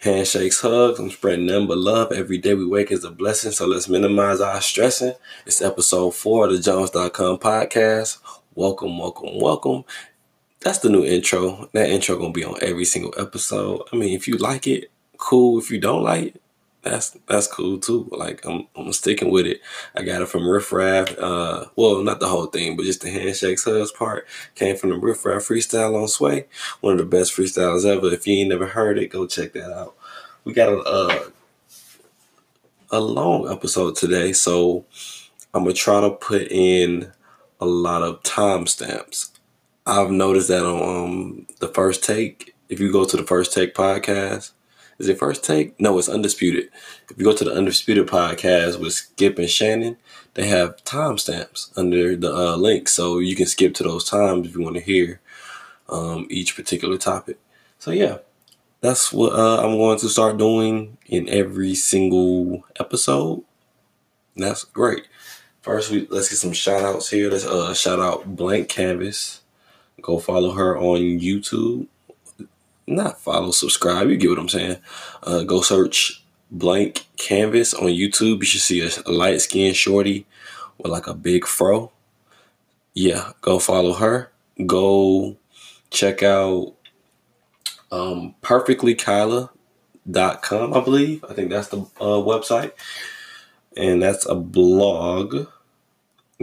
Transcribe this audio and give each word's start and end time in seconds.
Handshakes, 0.00 0.62
hugs. 0.62 0.98
I'm 0.98 1.10
spreading 1.10 1.44
nothing 1.44 1.66
but 1.66 1.76
love. 1.76 2.10
Every 2.10 2.38
day 2.38 2.54
we 2.54 2.64
wake 2.64 2.90
is 2.90 3.04
a 3.04 3.10
blessing, 3.10 3.52
so 3.52 3.66
let's 3.66 3.86
minimize 3.86 4.40
our 4.40 4.58
stressing. 4.62 5.12
It's 5.44 5.60
episode 5.60 6.12
four 6.12 6.46
of 6.46 6.52
the 6.52 6.58
Jones.com 6.58 7.36
podcast. 7.36 8.16
Welcome, 8.54 8.96
welcome, 8.96 9.38
welcome. 9.38 9.84
That's 10.60 10.78
the 10.78 10.88
new 10.88 11.04
intro. 11.04 11.68
That 11.74 11.90
intro 11.90 12.16
gonna 12.16 12.32
be 12.32 12.44
on 12.44 12.56
every 12.62 12.86
single 12.86 13.12
episode. 13.18 13.82
I 13.92 13.96
mean, 13.96 14.14
if 14.16 14.26
you 14.26 14.38
like 14.38 14.66
it, 14.66 14.90
cool. 15.18 15.58
If 15.58 15.70
you 15.70 15.78
don't 15.78 16.02
like 16.02 16.28
it, 16.28 16.39
that's 16.82 17.10
that's 17.26 17.46
cool 17.46 17.78
too. 17.78 18.08
Like 18.10 18.44
I'm 18.46 18.66
I'm 18.74 18.92
sticking 18.92 19.30
with 19.30 19.46
it. 19.46 19.60
I 19.94 20.02
got 20.02 20.22
it 20.22 20.28
from 20.28 20.48
Riff 20.48 20.72
Raff. 20.72 21.16
Uh, 21.18 21.66
well, 21.76 22.02
not 22.02 22.20
the 22.20 22.28
whole 22.28 22.46
thing, 22.46 22.76
but 22.76 22.86
just 22.86 23.02
the 23.02 23.10
handshakes 23.10 23.64
hugs 23.64 23.92
part 23.92 24.26
came 24.54 24.76
from 24.76 24.90
the 24.90 24.96
Riff 24.96 25.24
Raff 25.24 25.42
freestyle 25.42 26.00
on 26.00 26.08
Sway. 26.08 26.46
One 26.80 26.94
of 26.94 26.98
the 26.98 27.04
best 27.04 27.36
freestyles 27.36 27.84
ever. 27.84 28.06
If 28.06 28.26
you 28.26 28.34
ain't 28.34 28.50
never 28.50 28.66
heard 28.66 28.98
it, 28.98 29.08
go 29.08 29.26
check 29.26 29.52
that 29.52 29.72
out. 29.72 29.94
We 30.44 30.52
got 30.52 30.72
a 30.72 30.78
uh, 30.80 31.24
a 32.92 33.00
long 33.00 33.50
episode 33.50 33.96
today, 33.96 34.32
so 34.32 34.84
I'm 35.52 35.64
gonna 35.64 35.74
try 35.74 36.00
to 36.00 36.10
put 36.10 36.48
in 36.50 37.12
a 37.60 37.66
lot 37.66 38.02
of 38.02 38.22
timestamps. 38.22 39.30
I've 39.86 40.10
noticed 40.10 40.48
that 40.48 40.64
on 40.64 41.04
um, 41.04 41.46
the 41.58 41.68
first 41.68 42.04
take. 42.04 42.54
If 42.68 42.80
you 42.80 42.92
go 42.92 43.04
to 43.04 43.16
the 43.16 43.24
first 43.24 43.52
take 43.52 43.74
podcast 43.74 44.52
is 45.00 45.08
it 45.08 45.18
first 45.18 45.42
take? 45.42 45.80
No, 45.80 45.98
it's 45.98 46.10
undisputed. 46.10 46.68
If 47.08 47.18
you 47.18 47.24
go 47.24 47.34
to 47.34 47.44
the 47.44 47.54
undisputed 47.54 48.06
podcast 48.06 48.78
with 48.78 48.92
Skip 48.92 49.38
and 49.38 49.48
Shannon, 49.48 49.96
they 50.34 50.46
have 50.46 50.76
timestamps 50.84 51.76
under 51.76 52.14
the 52.16 52.32
uh, 52.32 52.56
link, 52.56 52.86
so 52.86 53.18
you 53.18 53.34
can 53.34 53.46
skip 53.46 53.72
to 53.74 53.82
those 53.82 54.08
times 54.08 54.46
if 54.46 54.54
you 54.54 54.62
want 54.62 54.76
to 54.76 54.82
hear 54.82 55.20
um, 55.88 56.26
each 56.28 56.54
particular 56.54 56.98
topic. 56.98 57.38
So 57.78 57.92
yeah, 57.92 58.18
that's 58.82 59.10
what 59.10 59.32
uh, 59.32 59.64
I'm 59.64 59.78
going 59.78 59.98
to 60.00 60.08
start 60.10 60.36
doing 60.36 60.98
in 61.06 61.30
every 61.30 61.74
single 61.74 62.64
episode. 62.78 63.42
That's 64.36 64.64
great. 64.64 65.08
First, 65.62 65.90
we 65.90 66.06
let's 66.10 66.28
get 66.28 66.36
some 66.36 66.52
shout 66.52 66.82
outs 66.82 67.08
here. 67.08 67.30
Let's 67.30 67.46
uh, 67.46 67.72
shout 67.72 68.00
out 68.00 68.36
Blank 68.36 68.68
Canvas. 68.68 69.40
Go 70.02 70.18
follow 70.18 70.52
her 70.52 70.78
on 70.78 71.00
YouTube 71.00 71.86
not 72.90 73.20
follow, 73.20 73.52
subscribe. 73.52 74.10
You 74.10 74.16
get 74.16 74.30
what 74.30 74.38
I'm 74.38 74.48
saying. 74.48 74.78
Uh, 75.22 75.44
go 75.44 75.60
search 75.60 76.22
Blank 76.50 77.06
Canvas 77.16 77.72
on 77.74 77.88
YouTube. 77.88 78.40
You 78.40 78.44
should 78.44 78.60
see 78.60 78.80
a, 78.80 78.90
light 79.10 79.40
skinned 79.40 79.76
shorty 79.76 80.26
with 80.78 80.90
like 80.90 81.06
a 81.06 81.14
big 81.14 81.46
fro. 81.46 81.92
Yeah, 82.92 83.32
go 83.40 83.58
follow 83.58 83.94
her. 83.94 84.30
Go 84.66 85.36
check 85.90 86.22
out 86.22 86.74
um, 87.92 88.34
perfectlykyla.com, 88.42 90.74
I 90.74 90.80
believe. 90.80 91.24
I 91.28 91.34
think 91.34 91.50
that's 91.50 91.68
the 91.68 91.82
uh, 92.00 92.20
website. 92.20 92.72
And 93.76 94.02
that's 94.02 94.26
a 94.26 94.34
blog. 94.34 95.46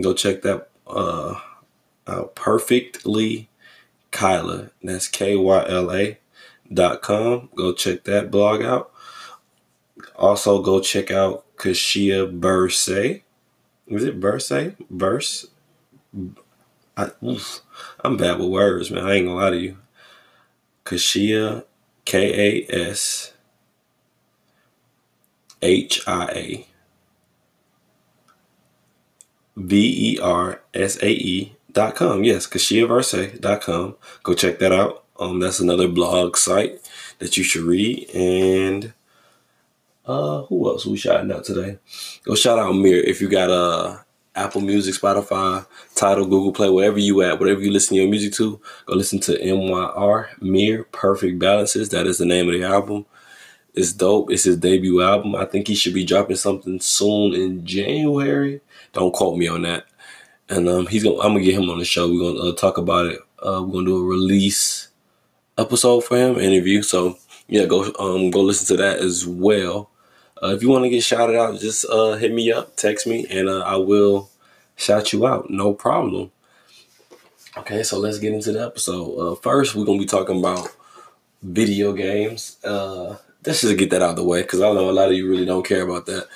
Go 0.02 0.14
check 0.14 0.42
that 0.44 0.70
uh, 0.88 1.36
out. 2.08 2.36
Perfectly 2.36 3.50
Kyla. 4.12 4.70
That's 4.82 5.10
K 5.10 5.36
Y 5.36 5.66
L 5.68 5.92
A 5.92 6.18
com. 7.02 7.50
Go 7.56 7.74
check 7.74 8.04
that 8.06 8.32
blog 8.32 8.62
out. 8.62 8.92
Also, 10.16 10.62
go 10.62 10.80
check 10.80 11.12
out 11.12 11.46
Kashia 11.58 12.40
Burse. 12.40 12.88
Is 12.90 14.04
it 14.04 14.20
Burse? 14.20 14.52
Burse? 14.90 15.48
I, 16.98 17.12
am 18.04 18.18
bad 18.18 18.40
with 18.40 18.50
words, 18.50 18.90
man. 18.92 19.06
I 19.06 19.16
ain't 19.16 19.28
gonna 19.28 19.40
lie 19.40 19.52
to 19.52 19.58
you. 19.58 19.78
Kashia, 20.84 21.66
K 22.06 22.66
A 22.70 22.92
S 22.92 23.34
H 25.62 26.02
I 26.08 26.26
A 26.34 26.68
V 29.56 30.14
E 30.14 30.20
R 30.20 30.62
S 30.74 31.02
A 31.02 31.10
E 31.10 31.56
dot 31.72 31.96
com. 31.96 32.24
Yes, 32.24 32.48
Kashiaverse 32.48 33.40
dot 33.42 33.62
com. 33.62 33.96
Go 34.24 34.34
check 34.34 34.60
that 34.60 34.72
out. 34.72 35.04
Um, 35.20 35.40
that's 35.40 35.60
another 35.60 35.88
blog 35.88 36.38
site 36.38 36.80
that 37.20 37.38
you 37.38 37.44
should 37.44 37.64
read. 37.64 38.10
And 38.14 38.94
uh, 40.06 40.44
who 40.44 40.70
else 40.70 40.86
we 40.86 40.98
shouting 40.98 41.32
out 41.32 41.44
today? 41.46 41.80
Go 42.24 42.36
shout 42.36 42.60
out 42.60 42.74
Mir 42.74 42.98
if 42.98 43.22
you 43.22 43.30
got 43.30 43.50
uh 43.50 43.98
Apple 44.36 44.62
Music, 44.62 44.94
Spotify, 44.94 45.66
Tidal, 45.96 46.26
Google 46.26 46.54
Play, 46.54 46.70
wherever 46.70 47.00
you 47.00 47.24
at, 47.24 47.40
whatever 47.40 47.60
you 47.60 47.72
listen 47.72 47.96
to 47.96 48.02
your 48.02 48.10
music 48.10 48.34
to, 48.34 48.62
go 48.86 48.94
listen 48.94 49.20
to 49.22 49.32
MYR 49.40 50.30
Mir 50.40 50.84
Perfect 50.86 51.40
Balances. 51.40 51.90
That 51.90 52.06
is 52.06 52.20
the 52.20 52.26
name 52.26 52.48
of 52.48 52.54
the 52.54 52.64
album. 52.64 53.08
It's 53.74 53.94
dope. 53.94 54.32
It's 54.32 54.44
his 54.44 54.58
debut 54.58 55.02
album. 55.02 55.36
I 55.36 55.46
think 55.46 55.68
he 55.68 55.76
should 55.76 55.94
be 55.94 56.06
dropping 56.06 56.36
something 56.36 56.80
soon 56.80 57.34
in 57.34 57.66
January. 57.66 58.62
Don't 58.94 59.14
quote 59.14 59.38
me 59.38 59.48
on 59.48 59.64
that. 59.64 59.86
And 60.50 60.70
um, 60.70 60.88
he's 60.88 61.04
gonna. 61.04 61.18
I'm 61.18 61.34
gonna 61.34 61.42
get 61.42 61.56
him 61.56 61.70
on 61.70 61.80
the 61.80 61.86
show. 61.86 62.08
We're 62.08 62.34
gonna 62.34 62.50
uh, 62.50 62.56
talk 62.56 62.78
about 62.78 63.08
it. 63.08 63.20
Uh, 63.40 63.62
we're 63.64 63.74
gonna 63.74 63.86
do 63.86 63.98
a 63.98 64.04
release 64.04 64.87
episode 65.58 66.02
for 66.02 66.18
him, 66.18 66.40
interview. 66.40 66.82
So 66.82 67.18
yeah, 67.48 67.66
go 67.66 67.92
um 68.00 68.32
go 68.32 68.42
listen 68.42 68.76
to 68.76 68.84
that 68.84 69.00
as 69.00 69.26
well. 69.26 69.90
Uh, 70.42 70.50
if 70.50 70.62
you 70.62 70.70
want 70.70 70.84
to 70.84 70.90
get 70.90 71.04
shouted 71.04 71.36
out, 71.36 71.60
just 71.60 71.86
uh, 71.90 72.14
hit 72.14 72.32
me 72.32 72.52
up, 72.52 72.76
text 72.76 73.08
me, 73.08 73.26
and 73.30 73.50
uh, 73.50 73.62
I 73.62 73.76
will 73.78 74.30
shout 74.76 75.12
you 75.12 75.26
out. 75.26 75.50
No 75.50 75.74
problem. 75.74 76.32
Okay, 77.58 77.82
so 77.82 77.98
let's 77.98 78.20
get 78.20 78.34
into 78.34 78.52
the 78.52 78.64
episode. 78.64 79.16
Uh, 79.16 79.36
first, 79.36 79.76
we're 79.76 79.86
gonna 79.86 79.98
be 79.98 80.06
talking 80.06 80.38
about 80.38 80.70
video 81.42 81.92
games. 81.94 82.58
Uh, 82.64 83.16
let's 83.46 83.62
just 83.62 83.78
get 83.78 83.90
that 83.90 84.04
out 84.04 84.12
of 84.12 84.16
the 84.18 84.24
way 84.24 84.44
because 84.44 84.62
I 84.62 84.72
know 84.74 84.90
a 84.90 84.92
lot 84.92 85.10
of 85.10 85.16
you 85.16 85.28
really 85.28 85.46
don't 85.46 85.66
care 85.66 85.82
about 85.82 86.06
that, 86.06 86.28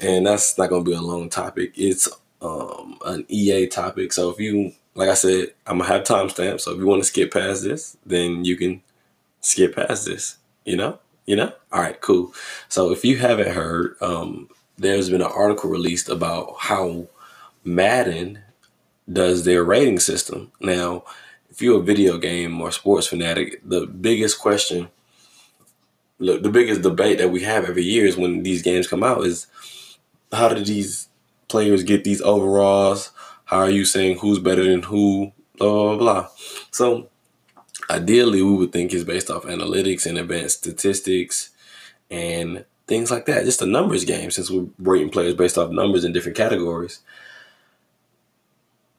and 0.00 0.26
that's 0.26 0.58
not 0.58 0.68
gonna 0.68 0.84
be 0.84 0.92
a 0.92 1.00
long 1.00 1.30
topic. 1.30 1.72
It's 1.76 2.08
um, 2.42 2.98
an 3.06 3.24
EA 3.28 3.68
topic. 3.68 4.12
So 4.12 4.28
if 4.30 4.38
you 4.38 4.72
like 5.00 5.08
I 5.08 5.14
said, 5.14 5.54
I'm 5.66 5.78
gonna 5.78 5.88
have 5.90 6.02
timestamps. 6.02 6.60
So 6.60 6.72
if 6.72 6.78
you 6.78 6.86
want 6.86 7.02
to 7.02 7.08
skip 7.08 7.32
past 7.32 7.64
this, 7.64 7.96
then 8.04 8.44
you 8.44 8.54
can 8.54 8.82
skip 9.40 9.74
past 9.74 10.04
this. 10.04 10.36
You 10.66 10.76
know, 10.76 10.98
you 11.24 11.36
know. 11.36 11.54
All 11.72 11.80
right, 11.80 11.98
cool. 12.02 12.34
So 12.68 12.92
if 12.92 13.02
you 13.02 13.16
haven't 13.16 13.54
heard, 13.54 13.96
um, 14.02 14.50
there's 14.76 15.08
been 15.08 15.22
an 15.22 15.32
article 15.34 15.70
released 15.70 16.10
about 16.10 16.54
how 16.58 17.08
Madden 17.64 18.40
does 19.10 19.44
their 19.44 19.64
rating 19.64 20.00
system. 20.00 20.52
Now, 20.60 21.04
if 21.48 21.62
you're 21.62 21.80
a 21.80 21.82
video 21.82 22.18
game 22.18 22.60
or 22.60 22.70
sports 22.70 23.06
fanatic, 23.06 23.62
the 23.66 23.86
biggest 23.86 24.38
question, 24.38 24.90
look, 26.18 26.42
the 26.42 26.50
biggest 26.50 26.82
debate 26.82 27.16
that 27.16 27.30
we 27.30 27.42
have 27.42 27.64
every 27.64 27.84
year 27.84 28.04
is 28.04 28.18
when 28.18 28.42
these 28.42 28.60
games 28.60 28.86
come 28.86 29.02
out 29.02 29.24
is 29.24 29.46
how 30.30 30.50
do 30.50 30.62
these 30.62 31.08
players 31.48 31.84
get 31.84 32.04
these 32.04 32.20
overalls? 32.20 33.12
How 33.50 33.62
are 33.62 33.70
you 33.70 33.84
saying 33.84 34.18
who's 34.18 34.38
better 34.38 34.62
than 34.62 34.84
who? 34.84 35.32
Blah, 35.58 35.72
blah, 35.72 35.96
blah. 35.96 36.28
So 36.70 37.08
ideally, 37.90 38.42
we 38.42 38.52
would 38.52 38.72
think 38.72 38.92
it's 38.92 39.02
based 39.02 39.28
off 39.28 39.42
analytics 39.42 40.06
and 40.06 40.16
advanced 40.16 40.58
statistics 40.58 41.50
and 42.12 42.64
things 42.86 43.10
like 43.10 43.26
that. 43.26 43.44
Just 43.44 43.60
a 43.60 43.66
numbers 43.66 44.04
game 44.04 44.30
since 44.30 44.52
we're 44.52 44.68
rating 44.78 45.10
players 45.10 45.34
based 45.34 45.58
off 45.58 45.72
numbers 45.72 46.04
in 46.04 46.12
different 46.12 46.36
categories. 46.38 47.00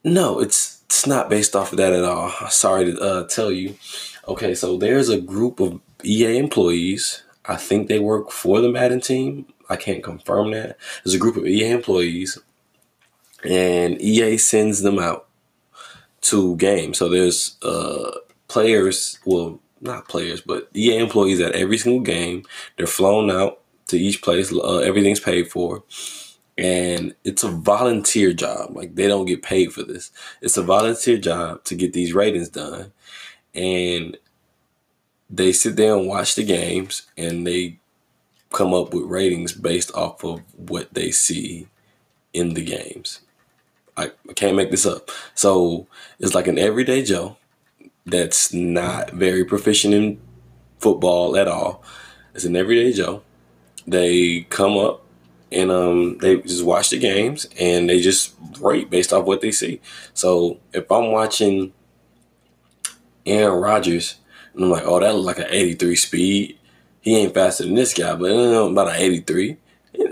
No, 0.03 0.41
it's 0.41 0.81
it's 0.88 1.07
not 1.07 1.29
based 1.29 1.56
off 1.56 1.72
of 1.72 1.78
that 1.78 1.94
at 1.94 2.03
all. 2.03 2.29
Sorry 2.50 2.91
to 2.91 3.00
uh, 3.00 3.28
tell 3.28 3.53
you. 3.53 3.75
Okay, 4.28 4.53
so 4.53 4.75
there's 4.75 5.07
a 5.07 5.22
group 5.22 5.61
of 5.61 5.79
EA 6.03 6.38
employees. 6.38 7.23
I 7.45 7.56
think 7.56 7.88
they 7.88 8.00
work 8.00 8.31
for 8.31 8.59
the 8.59 8.69
Madden 8.69 9.00
team. 9.00 9.45
I 9.69 9.78
can't 9.78 10.03
confirm 10.03 10.51
that. 10.51 10.75
There's 11.06 11.16
a 11.16 11.19
group 11.19 11.38
of 11.38 11.47
EA 11.47 11.72
employees 11.72 12.38
and 13.44 14.02
EA 14.02 14.38
sends 14.38 14.81
them 14.81 15.00
out 15.00 15.28
to 16.22 16.56
games. 16.57 16.97
So 16.97 17.09
there's 17.09 17.57
uh, 17.63 18.12
players, 18.47 19.19
well, 19.25 19.59
not 19.81 20.07
players, 20.07 20.41
but 20.41 20.69
EA 20.75 20.97
employees 20.97 21.40
at 21.40 21.53
every 21.53 21.78
single 21.78 22.02
game. 22.02 22.43
They're 22.78 22.88
flown 22.88 23.32
out 23.32 23.61
to 23.88 23.97
each 23.97 24.22
place. 24.22 24.53
Uh, 24.53 24.78
everything's 24.78 25.20
paid 25.20 25.52
for. 25.52 25.84
And 26.58 27.16
it's 27.23 27.43
a 27.43 27.49
volunteer 27.49 28.34
job. 28.34 28.76
Like 28.76 28.96
they 28.96 29.08
don't 29.08 29.26
get 29.26 29.41
paid 29.41 29.73
for 29.73 29.84
this. 29.84 30.11
It's 30.41 30.58
a 30.58 30.64
volunteer 30.64 31.17
job 31.17 31.64
to 31.64 31.76
get 31.76 31.94
these 31.94 32.14
ratings 32.14 32.49
done. 32.49 32.91
And 33.55 34.17
they 35.29 35.52
sit 35.53 35.76
there 35.76 35.96
and 35.96 36.08
watch 36.08 36.35
the 36.35 36.44
games 36.44 37.08
and 37.17 37.47
they 37.47 37.79
come 38.52 38.73
up 38.73 38.94
with 38.94 39.05
ratings 39.05 39.53
based 39.53 39.94
off 39.96 40.23
of 40.23 40.41
what 40.55 40.94
they 40.94 41.09
see 41.09 41.67
in 42.34 42.53
the 42.53 42.64
games. 42.64 43.22
I, 44.01 44.11
I 44.29 44.33
can't 44.33 44.55
make 44.55 44.71
this 44.71 44.85
up. 44.85 45.09
So 45.35 45.87
it's 46.19 46.35
like 46.35 46.47
an 46.47 46.57
everyday 46.57 47.03
Joe 47.03 47.37
that's 48.05 48.53
not 48.53 49.11
very 49.11 49.45
proficient 49.45 49.93
in 49.93 50.19
football 50.79 51.37
at 51.37 51.47
all. 51.47 51.83
It's 52.33 52.45
an 52.45 52.55
everyday 52.55 52.93
Joe. 52.93 53.21
They 53.87 54.41
come 54.49 54.77
up 54.77 55.03
and 55.51 55.71
um, 55.71 56.17
they 56.19 56.41
just 56.41 56.63
watch 56.63 56.89
the 56.89 56.99
games 56.99 57.45
and 57.59 57.89
they 57.89 57.99
just 57.99 58.35
rate 58.59 58.89
based 58.89 59.11
off 59.13 59.25
what 59.25 59.41
they 59.41 59.51
see. 59.51 59.81
So 60.13 60.59
if 60.73 60.91
I'm 60.91 61.11
watching 61.11 61.73
Aaron 63.25 63.61
Rodgers 63.61 64.15
and 64.53 64.63
I'm 64.63 64.71
like, 64.71 64.83
oh, 64.85 64.99
that 64.99 65.13
looks 65.13 65.25
like 65.25 65.45
an 65.45 65.53
83 65.53 65.95
speed, 65.95 66.59
he 67.01 67.17
ain't 67.17 67.33
faster 67.33 67.63
than 67.63 67.75
this 67.75 67.93
guy, 67.93 68.15
but 68.15 68.31
uh, 68.31 68.69
about 68.69 68.89
an 68.89 68.95
83. 68.95 69.57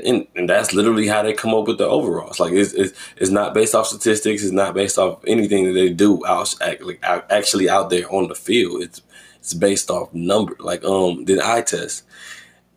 And, 0.05 0.27
and, 0.35 0.49
that's 0.49 0.73
literally 0.73 1.07
how 1.07 1.23
they 1.23 1.33
come 1.33 1.53
up 1.53 1.67
with 1.67 1.77
the 1.77 1.87
overalls. 1.87 2.39
Like 2.39 2.53
it's, 2.53 2.73
it's, 2.73 2.97
it's 3.17 3.31
not 3.31 3.53
based 3.53 3.75
off 3.75 3.87
statistics. 3.87 4.43
It's 4.43 4.51
not 4.51 4.73
based 4.73 4.97
off 4.97 5.23
anything 5.25 5.65
that 5.65 5.73
they 5.73 5.89
do 5.89 6.25
out 6.25 6.53
like 6.61 7.03
actually 7.03 7.69
out 7.69 7.89
there 7.89 8.11
on 8.11 8.27
the 8.27 8.35
field. 8.35 8.81
It's 8.81 9.01
it's 9.39 9.53
based 9.53 9.89
off 9.89 10.13
number 10.13 10.55
like 10.59 10.83
um 10.83 11.25
the 11.25 11.41
eye 11.43 11.61
test, 11.61 12.03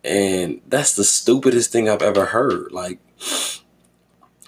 and 0.03 0.61
that's 0.67 0.95
the 0.95 1.03
stupidest 1.03 1.71
thing 1.71 1.89
I've 1.89 2.01
ever 2.01 2.25
heard. 2.25 2.71
Like 2.71 2.99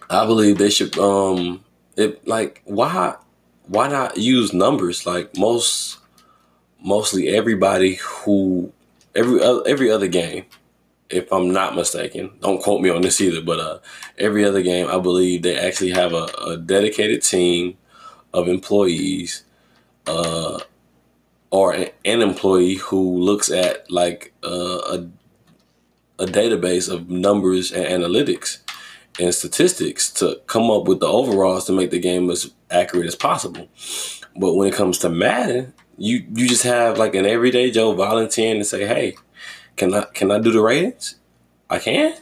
I 0.09 0.25
believe 0.25 0.57
they 0.57 0.69
should 0.69 0.97
um 0.97 1.63
it 1.95 2.27
like 2.27 2.62
why 2.65 3.15
why 3.67 3.88
not 3.88 4.17
use 4.17 4.53
numbers 4.53 5.06
like 5.06 5.38
most 5.38 5.97
mostly 6.81 7.29
everybody 7.29 7.95
who 7.95 8.71
every 9.15 9.41
every 9.41 9.91
other 9.91 10.07
game 10.07 10.45
if 11.15 11.31
I'm 11.31 11.51
not 11.51 11.75
mistaken. 11.75 12.31
Don't 12.41 12.62
quote 12.62 12.81
me 12.81 12.89
on 12.89 13.01
this 13.01 13.21
either, 13.21 13.41
but 13.41 13.59
uh, 13.59 13.79
every 14.17 14.44
other 14.44 14.62
game, 14.62 14.88
I 14.88 15.00
believe 15.00 15.41
they 15.41 15.57
actually 15.57 15.91
have 15.91 16.13
a, 16.13 16.27
a 16.45 16.57
dedicated 16.57 17.21
team 17.21 17.77
of 18.33 18.50
employees 18.50 19.45
uh, 20.07 20.59
or 21.51 21.73
an, 21.73 21.89
employee 22.03 22.75
who 22.75 23.17
looks 23.19 23.50
at 23.50 23.89
like 23.89 24.33
uh, 24.44 24.50
a, 24.97 25.09
a 26.19 26.25
database 26.25 26.91
of 26.91 27.09
numbers 27.09 27.71
and 27.71 27.85
analytics 27.85 28.59
and 29.17 29.33
statistics 29.33 30.12
to 30.12 30.41
come 30.47 30.69
up 30.69 30.83
with 30.83 31.00
the 31.00 31.07
overalls 31.07 31.65
to 31.65 31.71
make 31.71 31.91
the 31.91 32.00
game 32.00 32.29
as 32.29 32.51
accurate 32.69 33.07
as 33.07 33.15
possible. 33.15 33.69
But 34.35 34.56
when 34.56 34.67
it 34.67 34.73
comes 34.73 34.97
to 35.00 35.09
Madden, 35.09 35.73
you 35.97 36.25
you 36.33 36.50
just 36.50 36.63
have 36.63 36.97
like 36.97 37.15
an 37.15 37.25
everyday 37.25 37.71
Joe 37.71 37.94
volunteering 37.94 38.59
to 38.59 38.65
say, 38.65 38.85
"Hey, 38.85 39.15
can 39.75 39.94
I 39.94 40.06
can 40.13 40.31
I 40.31 40.39
do 40.39 40.51
the 40.51 40.62
ratings? 40.62 41.16
I 41.69 41.80
can. 41.80 42.16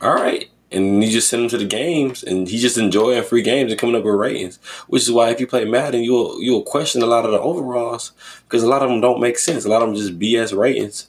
All 0.00 0.14
right." 0.14 0.48
And 0.70 1.04
you 1.04 1.10
just 1.10 1.28
send 1.28 1.42
him 1.42 1.48
to 1.50 1.58
the 1.58 1.66
games, 1.66 2.22
and 2.22 2.48
he's 2.48 2.62
just 2.62 2.78
enjoying 2.78 3.22
free 3.24 3.42
games 3.42 3.70
and 3.70 3.78
coming 3.78 3.94
up 3.94 4.04
with 4.04 4.14
ratings. 4.14 4.56
Which 4.86 5.02
is 5.02 5.12
why 5.12 5.30
if 5.30 5.38
you 5.38 5.46
play 5.46 5.64
Madden, 5.66 6.02
you'll 6.02 6.40
you'll 6.42 6.62
question 6.62 7.02
a 7.02 7.06
lot 7.06 7.26
of 7.26 7.32
the 7.32 7.40
overalls 7.40 8.12
because 8.44 8.62
a 8.62 8.68
lot 8.68 8.82
of 8.82 8.88
them 8.88 9.00
don't 9.00 9.20
make 9.20 9.38
sense. 9.38 9.64
A 9.64 9.68
lot 9.68 9.82
of 9.82 9.88
them 9.88 9.96
just 9.96 10.18
BS 10.18 10.56
ratings. 10.56 11.08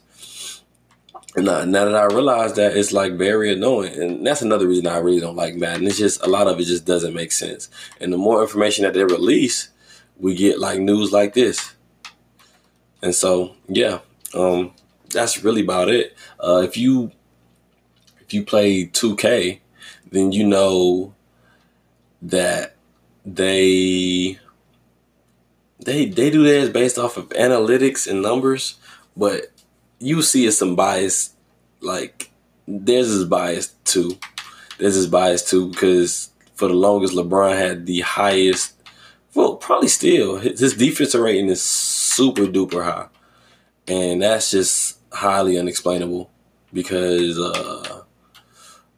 And 1.36 1.46
now, 1.46 1.64
now 1.64 1.84
that 1.84 1.96
I 1.96 2.04
realize 2.04 2.52
that, 2.54 2.76
it's 2.76 2.92
like 2.92 3.14
very 3.14 3.52
annoying, 3.52 4.00
and 4.00 4.26
that's 4.26 4.42
another 4.42 4.68
reason 4.68 4.86
I 4.86 4.98
really 4.98 5.18
don't 5.18 5.34
like 5.34 5.56
Madden. 5.56 5.86
It's 5.86 5.98
just 5.98 6.22
a 6.22 6.28
lot 6.28 6.46
of 6.46 6.60
it 6.60 6.64
just 6.64 6.84
doesn't 6.84 7.12
make 7.12 7.32
sense. 7.32 7.68
And 8.00 8.12
the 8.12 8.16
more 8.16 8.40
information 8.40 8.84
that 8.84 8.94
they 8.94 9.02
release, 9.02 9.70
we 10.16 10.34
get 10.34 10.60
like 10.60 10.78
news 10.78 11.12
like 11.12 11.34
this. 11.34 11.74
And 13.02 13.14
so, 13.14 13.56
yeah, 13.68 13.98
um, 14.32 14.72
that's 15.14 15.42
really 15.42 15.62
about 15.62 15.88
it. 15.88 16.14
Uh, 16.38 16.62
if 16.64 16.76
you 16.76 17.10
if 18.20 18.34
you 18.34 18.44
play 18.44 18.86
2K, 18.86 19.60
then 20.10 20.32
you 20.32 20.46
know 20.46 21.14
that 22.22 22.74
they 23.24 24.38
they 25.80 26.06
they 26.06 26.30
do 26.30 26.42
theirs 26.44 26.70
based 26.70 26.98
off 26.98 27.16
of 27.16 27.28
analytics 27.30 28.06
and 28.06 28.22
numbers, 28.22 28.76
but 29.16 29.46
you 29.98 30.22
see 30.22 30.46
it's 30.46 30.58
some 30.58 30.76
bias. 30.76 31.34
Like 31.80 32.30
theirs 32.66 33.08
is 33.08 33.24
biased 33.24 33.82
too. 33.84 34.18
Theirs 34.78 34.96
is 34.96 35.06
biased 35.06 35.48
too 35.48 35.68
because 35.68 36.30
for 36.54 36.68
the 36.68 36.74
longest, 36.74 37.14
LeBron 37.14 37.56
had 37.56 37.86
the 37.86 38.00
highest. 38.00 38.74
Well, 39.34 39.56
probably 39.56 39.88
still 39.88 40.36
his 40.36 40.74
defensive 40.74 41.20
rating 41.20 41.48
is 41.48 41.62
super 41.62 42.46
duper 42.46 42.84
high, 42.84 43.08
and 43.88 44.22
that's 44.22 44.52
just 44.52 44.98
highly 45.14 45.58
unexplainable 45.58 46.30
because 46.72 47.38
uh, 47.38 48.02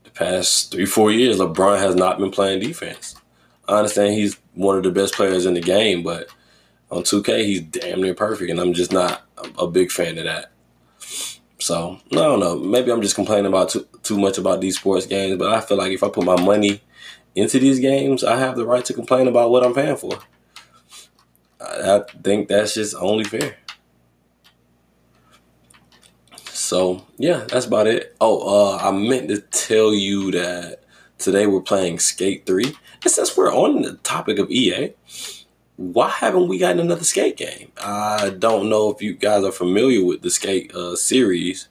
the 0.05 0.11
past 0.11 0.73
three 0.73 0.87
four 0.87 1.13
years, 1.13 1.39
LeBron 1.39 1.79
has 1.79 1.95
not 1.95 2.19
been 2.19 2.31
playing 2.31 2.61
defense. 2.61 3.15
I 3.69 3.79
understand 3.79 4.15
he's 4.15 4.39
one 4.55 4.77
of 4.77 4.83
the 4.83 4.91
best 4.91 5.15
players 5.15 5.47
in 5.47 5.55
the 5.55 5.61
game, 5.61 6.03
but 6.03 6.29
on 6.91 7.03
2K 7.03 7.45
he's 7.45 7.63
damn 7.63 8.01
near 8.01 8.15
perfect, 8.15 8.51
and 8.51 8.61
I'm 8.61 8.73
just 8.73 8.93
not 8.93 9.23
a 9.59 9.67
big 9.67 9.91
fan 9.91 10.19
of 10.19 10.25
that. 10.25 10.53
So 11.59 11.99
I 12.13 12.15
don't 12.15 12.41
know. 12.41 12.57
Maybe 12.59 12.93
I'm 12.93 13.03
just 13.03 13.15
complaining 13.15 13.47
about 13.47 13.71
too, 13.71 13.87
too 14.03 14.19
much 14.19 14.39
about 14.39 14.61
these 14.61 14.77
sports 14.77 15.07
games, 15.07 15.39
but 15.39 15.53
I 15.53 15.61
feel 15.61 15.79
like 15.79 15.93
if 15.93 16.03
I 16.03 16.09
put 16.09 16.25
my 16.25 16.41
money 16.41 16.81
into 17.35 17.59
these 17.59 17.81
games, 17.81 18.25
I 18.25 18.39
have 18.39 18.57
the 18.57 18.67
right 18.67 18.85
to 18.85 18.95
complain 18.95 19.29
about 19.29 19.51
what 19.51 19.65
I'm 19.65 19.75
paying 19.75 19.97
for. 19.97 20.19
I, 21.61 21.97
I 21.97 22.03
think 22.23 22.49
that's 22.49 22.75
just 22.75 22.95
only 22.95 23.25
fair. 23.25 23.57
So 26.67 27.07
yeah, 27.17 27.45
that's 27.49 27.65
about 27.65 27.87
it. 27.87 28.17
Oh, 28.21 28.41
uh, 28.75 28.79
I 28.79 28.91
meant 28.91 29.29
to 29.29 29.41
tell 29.41 29.95
you 29.95 30.33
that 30.33 30.83
today 31.17 31.47
we're 31.47 31.61
playing 31.61 32.01
Skate 32.01 32.45
Three, 32.45 32.75
and 33.05 33.13
since 33.13 33.37
we're 33.37 33.55
on 33.55 33.83
the 33.83 33.95
topic 33.99 34.41
of 34.41 34.51
EA, 34.51 34.93
why 35.77 36.09
haven't 36.09 36.49
we 36.49 36.59
gotten 36.59 36.81
another 36.81 37.05
skate 37.05 37.37
game? 37.37 37.71
I 37.81 38.31
don't 38.31 38.69
know 38.69 38.91
if 38.91 39.01
you 39.01 39.15
guys 39.15 39.45
are 39.45 39.53
familiar 39.53 40.05
with 40.05 40.23
the 40.23 40.31
skate 40.31 40.75
uh, 40.75 40.97
series, 40.97 41.69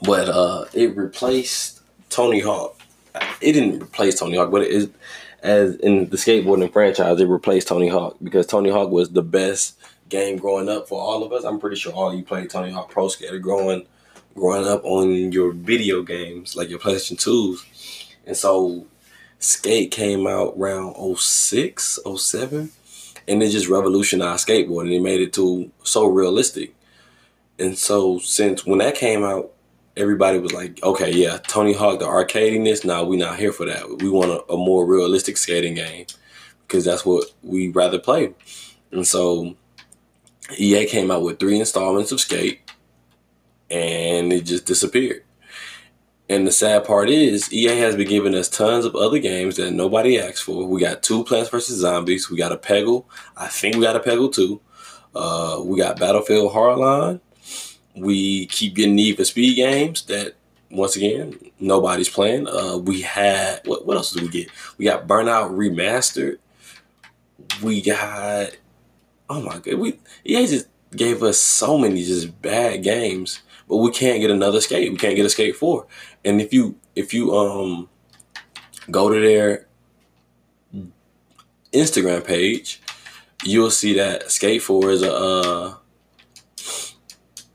but 0.00 0.30
uh, 0.30 0.64
it 0.72 0.96
replaced 0.96 1.82
Tony 2.08 2.40
Hawk. 2.40 2.80
It 3.42 3.52
didn't 3.52 3.82
replace 3.82 4.18
Tony 4.18 4.38
Hawk, 4.38 4.50
but 4.50 4.62
it 4.62 4.70
is 4.70 4.88
as 5.42 5.76
in 5.76 6.08
the 6.08 6.16
skateboarding 6.16 6.72
franchise, 6.72 7.20
it 7.20 7.26
replaced 7.26 7.68
Tony 7.68 7.88
Hawk 7.88 8.16
because 8.22 8.46
Tony 8.46 8.70
Hawk 8.70 8.90
was 8.90 9.10
the 9.10 9.22
best 9.22 9.78
game 10.08 10.36
growing 10.38 10.68
up 10.68 10.88
for 10.88 11.00
all 11.00 11.22
of 11.24 11.32
us. 11.32 11.44
I'm 11.44 11.58
pretty 11.58 11.76
sure 11.76 11.92
all 11.92 12.14
you 12.14 12.22
played 12.22 12.50
Tony 12.50 12.70
Hawk 12.70 12.90
Pro 12.90 13.08
Skater 13.08 13.38
growing 13.38 13.86
growing 14.34 14.66
up 14.66 14.84
on 14.84 15.32
your 15.32 15.52
video 15.52 16.02
games, 16.02 16.54
like 16.54 16.68
your 16.68 16.78
PlayStation 16.78 17.16
2s. 17.16 18.06
And 18.26 18.36
so 18.36 18.86
Skate 19.38 19.90
came 19.90 20.26
out 20.26 20.54
around 20.56 20.94
06, 21.18 22.00
07 22.16 22.70
and 23.28 23.42
it 23.42 23.50
just 23.50 23.68
revolutionized 23.68 24.46
skateboarding. 24.46 24.94
It 24.94 25.00
made 25.00 25.20
it 25.20 25.32
to 25.34 25.70
so 25.82 26.06
realistic. 26.06 26.74
And 27.58 27.76
so 27.76 28.18
since 28.18 28.66
when 28.66 28.78
that 28.78 28.94
came 28.94 29.24
out, 29.24 29.52
everybody 29.96 30.38
was 30.38 30.52
like, 30.52 30.82
okay, 30.82 31.10
yeah, 31.10 31.38
Tony 31.38 31.72
Hawk, 31.72 31.98
the 31.98 32.04
arcadiness, 32.04 32.84
now 32.84 33.04
we 33.04 33.16
not 33.16 33.38
here 33.38 33.52
for 33.52 33.64
that. 33.66 34.02
We 34.02 34.10
want 34.10 34.30
a, 34.30 34.52
a 34.52 34.56
more 34.56 34.84
realistic 34.84 35.38
skating 35.38 35.74
game 35.74 36.06
because 36.66 36.84
that's 36.84 37.06
what 37.06 37.24
we 37.42 37.68
rather 37.68 37.98
play. 37.98 38.34
And 38.92 39.06
so 39.06 39.56
EA 40.56 40.86
came 40.86 41.10
out 41.10 41.22
with 41.22 41.38
three 41.38 41.58
installments 41.58 42.12
of 42.12 42.20
Skate 42.20 42.60
and 43.70 44.32
it 44.32 44.44
just 44.44 44.66
disappeared. 44.66 45.22
And 46.28 46.46
the 46.46 46.52
sad 46.52 46.84
part 46.84 47.08
is, 47.08 47.52
EA 47.52 47.78
has 47.78 47.94
been 47.94 48.08
giving 48.08 48.34
us 48.34 48.48
tons 48.48 48.84
of 48.84 48.96
other 48.96 49.18
games 49.18 49.56
that 49.56 49.70
nobody 49.72 50.18
asked 50.18 50.42
for. 50.42 50.66
We 50.66 50.80
got 50.80 51.02
two 51.02 51.22
Plants 51.22 51.50
vs. 51.50 51.78
Zombies. 51.78 52.28
We 52.28 52.36
got 52.36 52.52
a 52.52 52.56
Peggle. 52.56 53.04
I 53.36 53.46
think 53.46 53.76
we 53.76 53.82
got 53.82 53.96
a 53.96 54.00
Peggle 54.00 54.32
too. 54.32 54.60
Uh, 55.14 55.62
we 55.64 55.78
got 55.78 56.00
Battlefield 56.00 56.52
Hardline. 56.52 57.20
We 57.94 58.46
keep 58.46 58.74
getting 58.74 58.96
Need 58.96 59.16
for 59.16 59.24
Speed 59.24 59.54
games 59.54 60.02
that, 60.06 60.34
once 60.70 60.96
again, 60.96 61.38
nobody's 61.60 62.08
playing. 62.08 62.48
Uh, 62.48 62.76
we 62.76 63.02
had, 63.02 63.60
what, 63.64 63.86
what 63.86 63.96
else 63.96 64.10
did 64.10 64.22
we 64.22 64.28
get? 64.28 64.48
We 64.78 64.84
got 64.84 65.06
Burnout 65.06 65.52
Remastered. 65.52 66.38
We 67.62 67.80
got, 67.80 68.50
oh 69.28 69.40
my 69.40 69.58
god, 69.58 69.74
we 69.74 69.98
EA 70.24 70.46
just 70.46 70.68
gave 70.94 71.22
us 71.22 71.38
so 71.38 71.76
many 71.76 72.04
just 72.04 72.40
bad 72.40 72.82
games 72.82 73.42
but 73.68 73.76
we 73.78 73.90
can't 73.90 74.20
get 74.20 74.30
another 74.30 74.60
skate. 74.60 74.90
We 74.90 74.98
can't 74.98 75.16
get 75.16 75.26
a 75.26 75.30
skate 75.30 75.56
four. 75.56 75.86
And 76.24 76.40
if 76.40 76.52
you 76.52 76.76
if 76.94 77.12
you 77.12 77.34
um 77.36 77.88
go 78.90 79.12
to 79.12 79.20
their 79.20 79.66
Instagram 81.72 82.24
page, 82.24 82.80
you'll 83.44 83.70
see 83.70 83.94
that 83.94 84.30
skate 84.30 84.62
four 84.62 84.90
is 84.90 85.02
a 85.02 85.14
uh, 85.14 85.74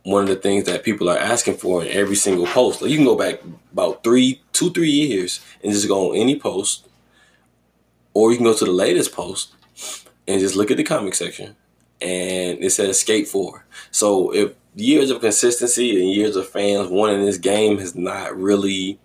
one 0.04 0.24
of 0.24 0.30
the 0.30 0.36
things 0.36 0.66
that 0.66 0.84
people 0.84 1.10
are 1.10 1.18
asking 1.18 1.58
for 1.58 1.84
in 1.84 1.90
every 1.90 2.16
single 2.16 2.46
post. 2.48 2.82
Like 2.82 2.92
you 2.92 2.98
can 2.98 3.06
go 3.06 3.16
back 3.16 3.42
about 3.72 4.04
three, 4.04 4.42
two, 4.52 4.72
three 4.72 4.90
years 4.90 5.40
and 5.64 5.72
just 5.72 5.88
go 5.88 6.12
on 6.12 6.18
any 6.18 6.40
post, 6.40 6.88
or 8.14 8.32
you 8.32 8.38
can 8.38 8.46
go 8.46 8.54
to 8.54 8.66
the 8.66 8.72
latest 8.72 9.14
post 9.14 9.54
and 10.28 10.40
just 10.42 10.56
look 10.56 10.72
at 10.72 10.78
the 10.78 10.84
comment 10.84 11.16
section, 11.16 11.56
and 12.02 12.64
it 12.64 12.72
says 12.72 13.00
skate 13.00 13.28
four. 13.28 13.66
So 13.92 14.34
if 14.34 14.54
years 14.76 15.10
of 15.10 15.22
consistency 15.22 16.00
and 16.02 16.10
years 16.10 16.36
of 16.36 16.50
fans 16.50 16.90
wanting 16.90 17.26
this 17.26 17.38
game 17.38 17.78
has 17.80 17.96
not 17.96 18.36
really 18.36 19.00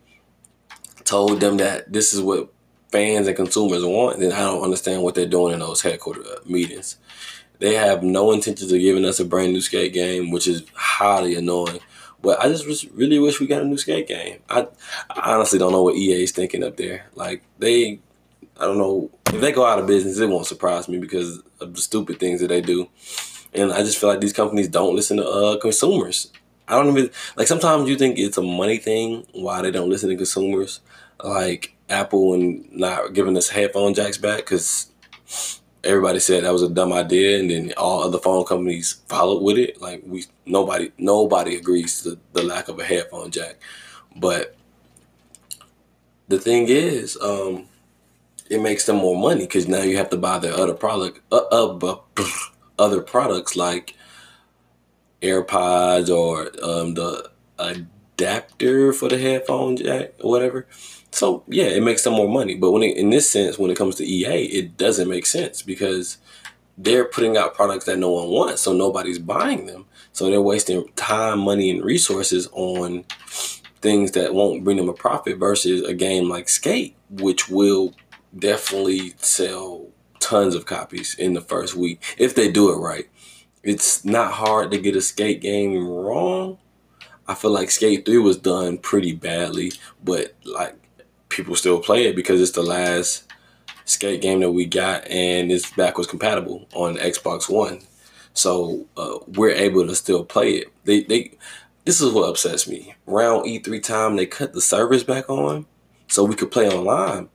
told 1.04 1.40
them 1.40 1.56
that 1.58 1.92
this 1.92 2.12
is 2.12 2.20
what 2.20 2.52
fans 2.90 3.26
and 3.26 3.36
consumers 3.36 3.84
want, 3.84 4.20
then 4.20 4.32
I 4.32 4.40
don't 4.40 4.62
understand 4.62 5.02
what 5.02 5.14
they're 5.14 5.26
doing 5.26 5.52
in 5.52 5.60
those 5.60 5.82
headquarter 5.82 6.22
uh, 6.22 6.38
meetings. 6.46 6.96
They 7.58 7.74
have 7.74 8.02
no 8.02 8.32
intentions 8.32 8.72
of 8.72 8.80
giving 8.80 9.04
us 9.04 9.20
a 9.20 9.24
brand 9.24 9.52
new 9.52 9.60
skate 9.60 9.92
game, 9.92 10.30
which 10.30 10.46
is 10.46 10.64
highly 10.74 11.34
annoying. 11.34 11.80
But 12.22 12.40
I 12.40 12.48
just 12.48 12.86
really 12.92 13.18
wish 13.18 13.40
we 13.40 13.46
got 13.46 13.62
a 13.62 13.64
new 13.64 13.78
skate 13.78 14.08
game. 14.08 14.40
I, 14.48 14.66
I 15.10 15.34
honestly 15.34 15.58
don't 15.58 15.72
know 15.72 15.82
what 15.82 15.96
EA 15.96 16.22
is 16.22 16.32
thinking 16.32 16.64
up 16.64 16.76
there. 16.76 17.06
Like 17.14 17.42
they, 17.58 18.00
I 18.58 18.64
don't 18.64 18.78
know 18.78 19.10
if 19.26 19.40
they 19.40 19.52
go 19.52 19.64
out 19.64 19.78
of 19.78 19.86
business, 19.86 20.18
it 20.18 20.28
won't 20.28 20.46
surprise 20.46 20.88
me 20.88 20.98
because 20.98 21.42
of 21.60 21.74
the 21.74 21.80
stupid 21.80 22.18
things 22.18 22.40
that 22.40 22.48
they 22.48 22.60
do. 22.60 22.88
And 23.54 23.72
I 23.72 23.78
just 23.78 23.98
feel 23.98 24.08
like 24.08 24.20
these 24.20 24.32
companies 24.32 24.68
don't 24.68 24.94
listen 24.94 25.16
to 25.16 25.28
uh, 25.28 25.58
consumers. 25.58 26.30
I 26.68 26.74
don't 26.74 26.96
even 26.96 27.10
like. 27.36 27.46
Sometimes 27.46 27.88
you 27.88 27.96
think 27.96 28.18
it's 28.18 28.38
a 28.38 28.42
money 28.42 28.78
thing 28.78 29.26
why 29.32 29.62
they 29.62 29.70
don't 29.70 29.88
listen 29.88 30.08
to 30.10 30.16
consumers, 30.16 30.80
like 31.22 31.74
Apple 31.88 32.34
and 32.34 32.70
not 32.72 33.12
giving 33.12 33.36
us 33.36 33.48
headphone 33.48 33.94
jacks 33.94 34.18
back 34.18 34.38
because 34.38 34.90
everybody 35.84 36.18
said 36.18 36.42
that 36.42 36.52
was 36.52 36.62
a 36.62 36.68
dumb 36.68 36.92
idea, 36.92 37.38
and 37.38 37.50
then 37.50 37.72
all 37.76 38.02
other 38.02 38.18
phone 38.18 38.44
companies 38.44 39.00
followed 39.08 39.42
with 39.42 39.58
it. 39.58 39.80
Like 39.80 40.02
we, 40.04 40.24
nobody, 40.44 40.90
nobody 40.98 41.56
agrees 41.56 42.02
to 42.02 42.18
the 42.32 42.42
lack 42.42 42.68
of 42.68 42.78
a 42.80 42.84
headphone 42.84 43.30
jack. 43.30 43.56
But 44.16 44.56
the 46.28 46.38
thing 46.38 46.66
is, 46.68 47.16
um, 47.22 47.66
it 48.50 48.60
makes 48.60 48.86
them 48.86 48.96
more 48.96 49.16
money 49.16 49.46
because 49.46 49.68
now 49.68 49.82
you 49.82 49.96
have 49.96 50.10
to 50.10 50.16
buy 50.16 50.38
their 50.38 50.54
other 50.54 50.74
product, 50.74 51.20
uh, 51.32 51.36
uh, 51.50 51.96
other 52.78 53.00
products 53.00 53.56
like 53.56 53.94
AirPods 55.22 56.14
or 56.14 56.50
um, 56.62 56.94
the 56.94 57.30
adapter 57.58 58.92
for 58.92 59.08
the 59.08 59.18
headphone 59.18 59.76
jack 59.76 60.12
or 60.22 60.30
whatever. 60.30 60.66
So 61.10 61.44
yeah, 61.48 61.64
it 61.64 61.82
makes 61.82 62.04
them 62.04 62.14
more 62.14 62.28
money. 62.28 62.54
But 62.54 62.72
when 62.72 62.82
it, 62.82 62.96
in 62.96 63.10
this 63.10 63.30
sense, 63.30 63.58
when 63.58 63.70
it 63.70 63.76
comes 63.76 63.96
to 63.96 64.04
EA, 64.04 64.44
it 64.44 64.76
doesn't 64.76 65.08
make 65.08 65.26
sense 65.26 65.62
because 65.62 66.18
they're 66.78 67.06
putting 67.06 67.36
out 67.36 67.54
products 67.54 67.86
that 67.86 67.98
no 67.98 68.10
one 68.10 68.28
wants, 68.28 68.62
so 68.62 68.72
nobody's 68.72 69.18
buying 69.18 69.66
them. 69.66 69.86
So 70.12 70.30
they're 70.30 70.42
wasting 70.42 70.88
time, 70.94 71.40
money, 71.40 71.70
and 71.70 71.84
resources 71.84 72.48
on 72.52 73.04
things 73.80 74.12
that 74.12 74.34
won't 74.34 74.64
bring 74.64 74.76
them 74.76 74.88
a 74.88 74.92
profit 74.92 75.38
versus 75.38 75.82
a 75.82 75.94
game 75.94 76.28
like 76.28 76.48
Skate, 76.48 76.96
which 77.08 77.48
will 77.48 77.94
definitely 78.38 79.14
sell 79.18 79.88
tons 80.20 80.54
of 80.54 80.66
copies 80.66 81.14
in 81.14 81.34
the 81.34 81.40
first 81.40 81.74
week 81.74 82.02
if 82.18 82.34
they 82.34 82.50
do 82.50 82.72
it 82.72 82.76
right. 82.76 83.08
It's 83.62 84.04
not 84.04 84.32
hard 84.32 84.70
to 84.70 84.78
get 84.78 84.96
a 84.96 85.00
skate 85.00 85.40
game 85.40 85.88
wrong. 85.88 86.58
I 87.28 87.34
feel 87.34 87.50
like 87.50 87.70
Skate 87.70 88.06
3 88.06 88.18
was 88.18 88.36
done 88.36 88.78
pretty 88.78 89.12
badly, 89.12 89.72
but 90.02 90.34
like 90.44 90.76
people 91.28 91.56
still 91.56 91.80
play 91.80 92.04
it 92.04 92.14
because 92.14 92.40
it's 92.40 92.52
the 92.52 92.62
last 92.62 93.24
skate 93.84 94.20
game 94.22 94.40
that 94.40 94.52
we 94.52 94.66
got 94.66 95.06
and 95.08 95.50
it's 95.50 95.70
backwards 95.72 96.08
compatible 96.08 96.68
on 96.74 96.96
Xbox 96.96 97.50
One. 97.50 97.80
So 98.34 98.86
uh, 98.96 99.18
we're 99.26 99.50
able 99.50 99.86
to 99.86 99.94
still 99.94 100.24
play 100.24 100.52
it. 100.52 100.68
They 100.84 101.02
they 101.02 101.32
this 101.84 102.00
is 102.00 102.12
what 102.12 102.28
upsets 102.28 102.68
me. 102.68 102.94
Round 103.06 103.46
E3 103.46 103.82
time, 103.82 104.16
they 104.16 104.26
cut 104.26 104.52
the 104.52 104.60
servers 104.60 105.04
back 105.04 105.30
on 105.30 105.66
so 106.08 106.24
we 106.24 106.34
could 106.34 106.50
play 106.50 106.68
online. 106.68 107.28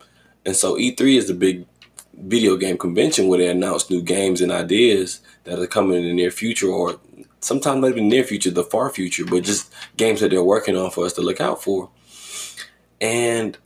And 0.46 0.56
so 0.56 0.76
E3 0.76 1.18
is 1.18 1.28
the 1.28 1.34
big 1.34 1.66
video 2.14 2.58
game 2.58 2.78
convention 2.78 3.28
where 3.28 3.40
they 3.40 3.48
announce 3.48 3.90
new 3.90 4.02
games 4.02 4.42
and 4.42 4.52
ideas 4.52 5.22
that 5.44 5.60
are 5.60 5.68
coming 5.68 5.98
in 5.98 6.04
the 6.04 6.14
near 6.14 6.32
future 6.32 6.68
or 6.68 7.00
sometimes 7.40 7.82
not 7.82 7.92
even 7.92 8.08
near 8.08 8.24
future, 8.24 8.52
the 8.52 8.64
far 8.64 8.90
future, 8.90 9.26
but 9.26 9.44
just 9.44 9.74
games 9.98 10.22
that 10.22 10.30
they're 10.30 10.44
working 10.44 10.78
on 10.78 10.92
for 10.92 11.06
us 11.06 11.14
to 11.14 11.22
look 11.22 11.42
out 11.42 11.64
for. 11.64 11.90
And 13.00 13.58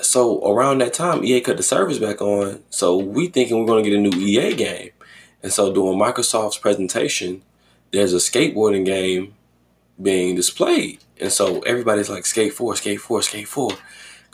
so 0.00 0.44
around 0.46 0.80
that 0.80 0.94
time, 0.94 1.24
EA 1.24 1.40
cut 1.40 1.56
the 1.56 1.62
service 1.62 1.98
back 1.98 2.20
on. 2.20 2.62
So 2.70 2.96
we 2.96 3.28
thinking 3.28 3.58
we're 3.58 3.66
going 3.66 3.84
to 3.84 3.90
get 3.90 3.98
a 3.98 4.02
new 4.02 4.16
EA 4.18 4.54
game. 4.54 4.90
And 5.42 5.52
so 5.52 5.72
during 5.72 5.98
Microsoft's 5.98 6.58
presentation, 6.58 7.42
there's 7.92 8.12
a 8.12 8.16
skateboarding 8.16 8.84
game 8.84 9.34
being 10.00 10.34
displayed. 10.34 11.02
And 11.20 11.32
so 11.32 11.60
everybody's 11.60 12.10
like, 12.10 12.26
Skate 12.26 12.52
4, 12.52 12.76
Skate 12.76 13.00
4, 13.00 13.22
Skate 13.22 13.48
4. 13.48 13.70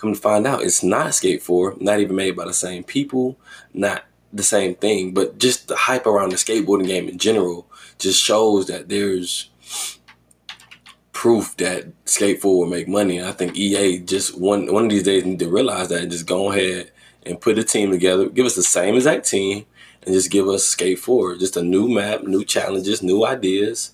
Come 0.04 0.12
to 0.12 0.20
find 0.20 0.46
out, 0.46 0.62
it's 0.62 0.82
not 0.82 1.14
Skate 1.14 1.42
4, 1.42 1.76
not 1.80 1.98
even 1.98 2.14
made 2.14 2.36
by 2.36 2.44
the 2.44 2.52
same 2.52 2.84
people, 2.84 3.38
not 3.72 4.04
the 4.34 4.42
same 4.42 4.74
thing, 4.74 5.14
but 5.14 5.38
just 5.38 5.68
the 5.68 5.76
hype 5.76 6.06
around 6.06 6.28
the 6.28 6.36
skateboarding 6.36 6.86
game 6.86 7.08
in 7.08 7.16
general 7.16 7.66
just 7.98 8.22
shows 8.22 8.66
that 8.66 8.90
there's 8.90 9.48
proof 11.12 11.56
that 11.56 11.86
Skate 12.04 12.42
4 12.42 12.54
will 12.54 12.66
make 12.66 12.86
money. 12.86 13.16
And 13.16 13.26
I 13.26 13.32
think 13.32 13.56
EA 13.56 13.98
just 14.00 14.38
one 14.38 14.70
one 14.70 14.84
of 14.84 14.90
these 14.90 15.04
days 15.04 15.24
need 15.24 15.38
to 15.38 15.48
realize 15.48 15.88
that 15.88 16.02
and 16.02 16.12
just 16.12 16.26
go 16.26 16.52
ahead 16.52 16.90
and 17.24 17.40
put 17.40 17.56
a 17.56 17.64
team 17.64 17.90
together, 17.90 18.28
give 18.28 18.44
us 18.44 18.56
the 18.56 18.62
same 18.62 18.96
exact 18.96 19.26
team, 19.26 19.64
and 20.02 20.14
just 20.14 20.30
give 20.30 20.48
us 20.48 20.66
Skate 20.66 20.98
4. 20.98 21.36
Just 21.36 21.56
a 21.56 21.62
new 21.62 21.88
map, 21.88 22.24
new 22.24 22.44
challenges, 22.44 23.02
new 23.02 23.24
ideas, 23.24 23.92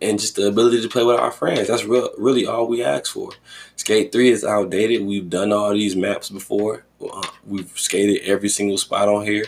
and 0.00 0.18
just 0.18 0.34
the 0.34 0.48
ability 0.48 0.82
to 0.82 0.88
play 0.88 1.04
with 1.04 1.20
our 1.20 1.30
friends. 1.30 1.68
That's 1.68 1.84
real, 1.84 2.10
really 2.18 2.46
all 2.46 2.66
we 2.66 2.82
ask 2.82 3.12
for. 3.12 3.30
Skate 3.82 4.12
3 4.12 4.30
is 4.30 4.44
outdated. 4.44 5.04
We've 5.04 5.28
done 5.28 5.52
all 5.52 5.72
these 5.72 5.96
maps 5.96 6.30
before. 6.30 6.84
Uh, 7.00 7.26
we've 7.44 7.68
skated 7.74 8.22
every 8.22 8.48
single 8.48 8.78
spot 8.78 9.08
on 9.08 9.24
here. 9.24 9.46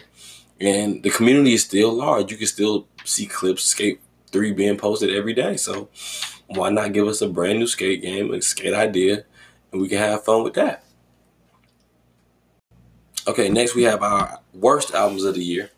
And 0.60 1.04
the 1.04 1.10
community 1.10 1.54
is 1.54 1.62
still 1.62 1.92
large. 1.92 2.32
You 2.32 2.36
can 2.36 2.48
still 2.48 2.88
see 3.04 3.26
clips 3.26 3.62
of 3.62 3.68
Skate 3.68 4.00
3 4.32 4.50
being 4.50 4.76
posted 4.76 5.14
every 5.14 5.34
day. 5.34 5.56
So 5.56 5.88
why 6.48 6.70
not 6.70 6.92
give 6.92 7.06
us 7.06 7.22
a 7.22 7.28
brand 7.28 7.60
new 7.60 7.68
skate 7.68 8.02
game, 8.02 8.34
a 8.34 8.42
skate 8.42 8.74
idea, 8.74 9.22
and 9.70 9.80
we 9.80 9.86
can 9.86 9.98
have 9.98 10.24
fun 10.24 10.42
with 10.42 10.54
that. 10.54 10.82
Okay, 13.28 13.48
next 13.50 13.76
we 13.76 13.84
have 13.84 14.02
our 14.02 14.40
worst 14.52 14.94
albums 14.94 15.22
of 15.22 15.36
the 15.36 15.44
year. 15.44 15.70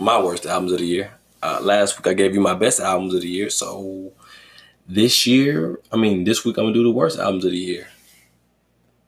My 0.00 0.20
worst 0.20 0.46
albums 0.46 0.72
of 0.72 0.80
the 0.80 0.86
year. 0.86 1.12
Uh, 1.40 1.60
last 1.62 1.96
week 1.96 2.08
I 2.08 2.14
gave 2.14 2.34
you 2.34 2.40
my 2.40 2.54
best 2.54 2.80
albums 2.80 3.14
of 3.14 3.20
the 3.20 3.28
year, 3.28 3.50
so 3.50 4.12
this 4.88 5.26
year, 5.26 5.78
I 5.92 5.96
mean, 5.96 6.24
this 6.24 6.44
week 6.44 6.56
I'm 6.56 6.64
gonna 6.64 6.74
do 6.74 6.82
the 6.82 6.90
worst 6.90 7.18
albums 7.18 7.44
of 7.44 7.50
the 7.50 7.58
year. 7.58 7.88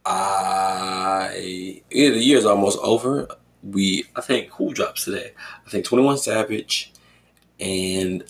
I 0.04 1.82
yeah, 1.90 2.10
the 2.10 2.18
year's 2.18 2.44
almost 2.44 2.78
over. 2.80 3.28
We 3.62 4.04
I 4.14 4.20
think 4.20 4.50
who 4.50 4.74
drops 4.74 5.04
today? 5.04 5.32
I 5.66 5.70
think 5.70 5.84
Twenty 5.84 6.04
One 6.04 6.18
Savage 6.18 6.92
and 7.58 8.24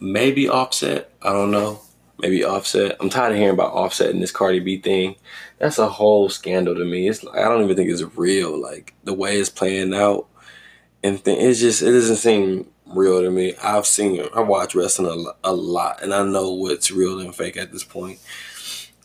maybe 0.00 0.48
Offset. 0.48 1.12
I 1.22 1.32
don't 1.32 1.50
know. 1.50 1.80
Maybe 2.18 2.44
Offset. 2.44 2.96
I'm 3.00 3.10
tired 3.10 3.32
of 3.32 3.38
hearing 3.38 3.54
about 3.54 3.74
Offset 3.74 4.10
and 4.10 4.22
this 4.22 4.32
Cardi 4.32 4.60
B 4.60 4.78
thing. 4.78 5.16
That's 5.58 5.78
a 5.78 5.88
whole 5.88 6.28
scandal 6.28 6.74
to 6.74 6.84
me. 6.84 7.08
It's 7.08 7.26
I 7.26 7.42
don't 7.42 7.62
even 7.62 7.76
think 7.76 7.90
it's 7.90 8.02
real. 8.16 8.60
Like 8.60 8.94
the 9.04 9.14
way 9.14 9.36
it's 9.36 9.50
playing 9.50 9.94
out, 9.94 10.26
and 11.02 11.22
th- 11.22 11.38
it's 11.38 11.60
just 11.60 11.82
it 11.82 11.92
doesn't 11.92 12.16
seem 12.16 12.68
real 12.88 13.22
to 13.22 13.30
me. 13.30 13.54
I've 13.62 13.86
seen 13.86 14.26
I 14.34 14.40
watch 14.40 14.74
wrestling 14.74 15.34
a, 15.44 15.50
a 15.50 15.52
lot, 15.52 16.02
and 16.02 16.14
I 16.14 16.24
know 16.24 16.52
what's 16.52 16.90
real 16.90 17.20
and 17.20 17.34
fake 17.34 17.56
at 17.56 17.72
this 17.72 17.84
point. 17.84 18.18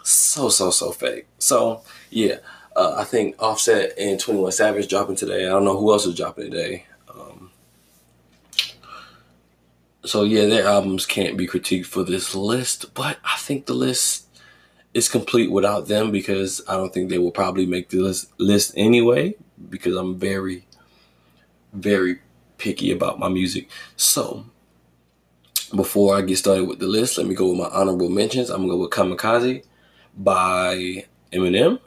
So 0.04 0.50
so 0.50 0.72
so 0.72 0.92
fake. 0.92 1.28
So 1.40 1.84
yeah, 2.10 2.38
uh, 2.76 2.96
I 2.98 3.04
think 3.04 3.36
Offset 3.40 3.98
and 3.98 4.20
Twenty 4.20 4.40
One 4.40 4.52
Savage 4.52 4.88
dropping 4.88 5.16
today. 5.16 5.46
I 5.46 5.50
don't 5.50 5.66
know 5.66 5.78
who 5.78 5.92
else 5.92 6.06
is 6.06 6.16
dropping 6.16 6.52
today. 6.52 6.86
so 10.06 10.24
yeah, 10.24 10.46
their 10.46 10.68
albums 10.68 11.06
can't 11.06 11.38
be 11.38 11.48
critiqued 11.48 11.86
for 11.86 12.04
this 12.04 12.36
list, 12.36 12.94
but 12.94 13.18
I 13.24 13.38
think 13.38 13.66
the 13.66 13.74
list 13.74 14.28
is 14.94 15.10
complete 15.10 15.52
without 15.52 15.88
them 15.88 16.12
because 16.12 16.62
I 16.68 16.76
don't 16.76 16.94
think 16.94 17.10
they 17.10 17.18
will 17.18 17.32
probably 17.32 17.66
make 17.66 17.90
the 17.90 18.00
list, 18.00 18.32
list 18.38 18.74
anyway 18.76 19.36
because 19.70 19.96
I'm 19.96 20.18
very, 20.18 20.68
very 21.72 22.20
picky 22.64 22.92
about 22.92 23.20
my 23.20 23.28
music. 23.28 23.70
So 23.98 24.46
before 25.76 26.16
I 26.16 26.22
get 26.22 26.38
started 26.38 26.68
with 26.68 26.80
the 26.80 26.88
list, 26.88 27.18
let 27.18 27.28
me 27.28 27.36
go 27.36 27.50
with 27.50 27.60
my 27.60 27.68
honorable 27.68 28.10
mentions. 28.10 28.50
I'm 28.50 28.62
gonna 28.62 28.74
go 28.74 28.80
with 28.80 28.92
Kamikaze 28.92 29.64
by 30.18 31.06
Eminem. 31.32 31.80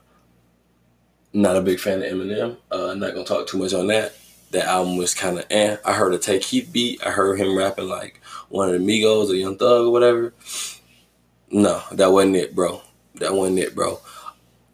Not 1.33 1.57
a 1.57 1.63
big 1.63 1.81
fan 1.81 2.03
of 2.03 2.13
Eminem. 2.13 2.57
Uh, 2.71 2.91
I'm 2.91 3.01
not 3.01 3.15
gonna 3.15 3.25
talk 3.25 3.47
too 3.47 3.59
much 3.59 3.73
on 3.73 3.87
that 3.89 4.15
that 4.51 4.67
album 4.67 4.97
was 4.97 5.15
kind 5.15 5.39
of 5.39 5.47
eh. 5.51 5.77
I 5.85 5.93
heard 5.93 6.15
a 6.15 6.19
Take 6.19 6.45
Heat 6.45 6.73
beat. 6.73 7.05
I 7.05 7.11
heard 7.11 7.39
him 7.39 7.57
rapping 7.57 7.89
like 7.89 8.21
one 8.49 8.69
of 8.69 8.81
the 8.81 8.87
Migos 8.87 9.31
or 9.31 9.35
Young 9.35 9.59
Thug 9.59 9.87
or 9.87 9.91
whatever. 9.91 10.35
No, 11.51 11.83
that 11.93 12.13
wasn't 12.13 12.37
it, 12.37 12.55
bro. 12.55 12.83
That 13.17 13.35
wasn't 13.35 13.59
it, 13.59 13.75
bro. 13.75 14.01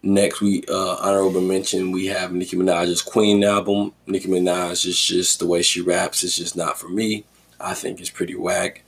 Next, 0.04 0.40
we 0.40 0.64
uh, 0.68 0.96
honorable 1.00 1.40
mention 1.40 1.92
we 1.92 2.06
have 2.06 2.32
Nicki 2.32 2.56
Minaj's 2.56 3.02
Queen 3.02 3.44
album. 3.44 3.92
Nicki 4.06 4.28
Minaj 4.28 4.84
is 4.84 4.98
just 4.98 5.38
the 5.38 5.46
way 5.46 5.62
she 5.62 5.80
raps. 5.80 6.24
It's 6.24 6.36
just 6.36 6.56
not 6.56 6.76
for 6.76 6.88
me. 6.88 7.24
I 7.60 7.74
think 7.74 8.00
it's 8.00 8.10
pretty 8.10 8.34
whack. 8.34 8.82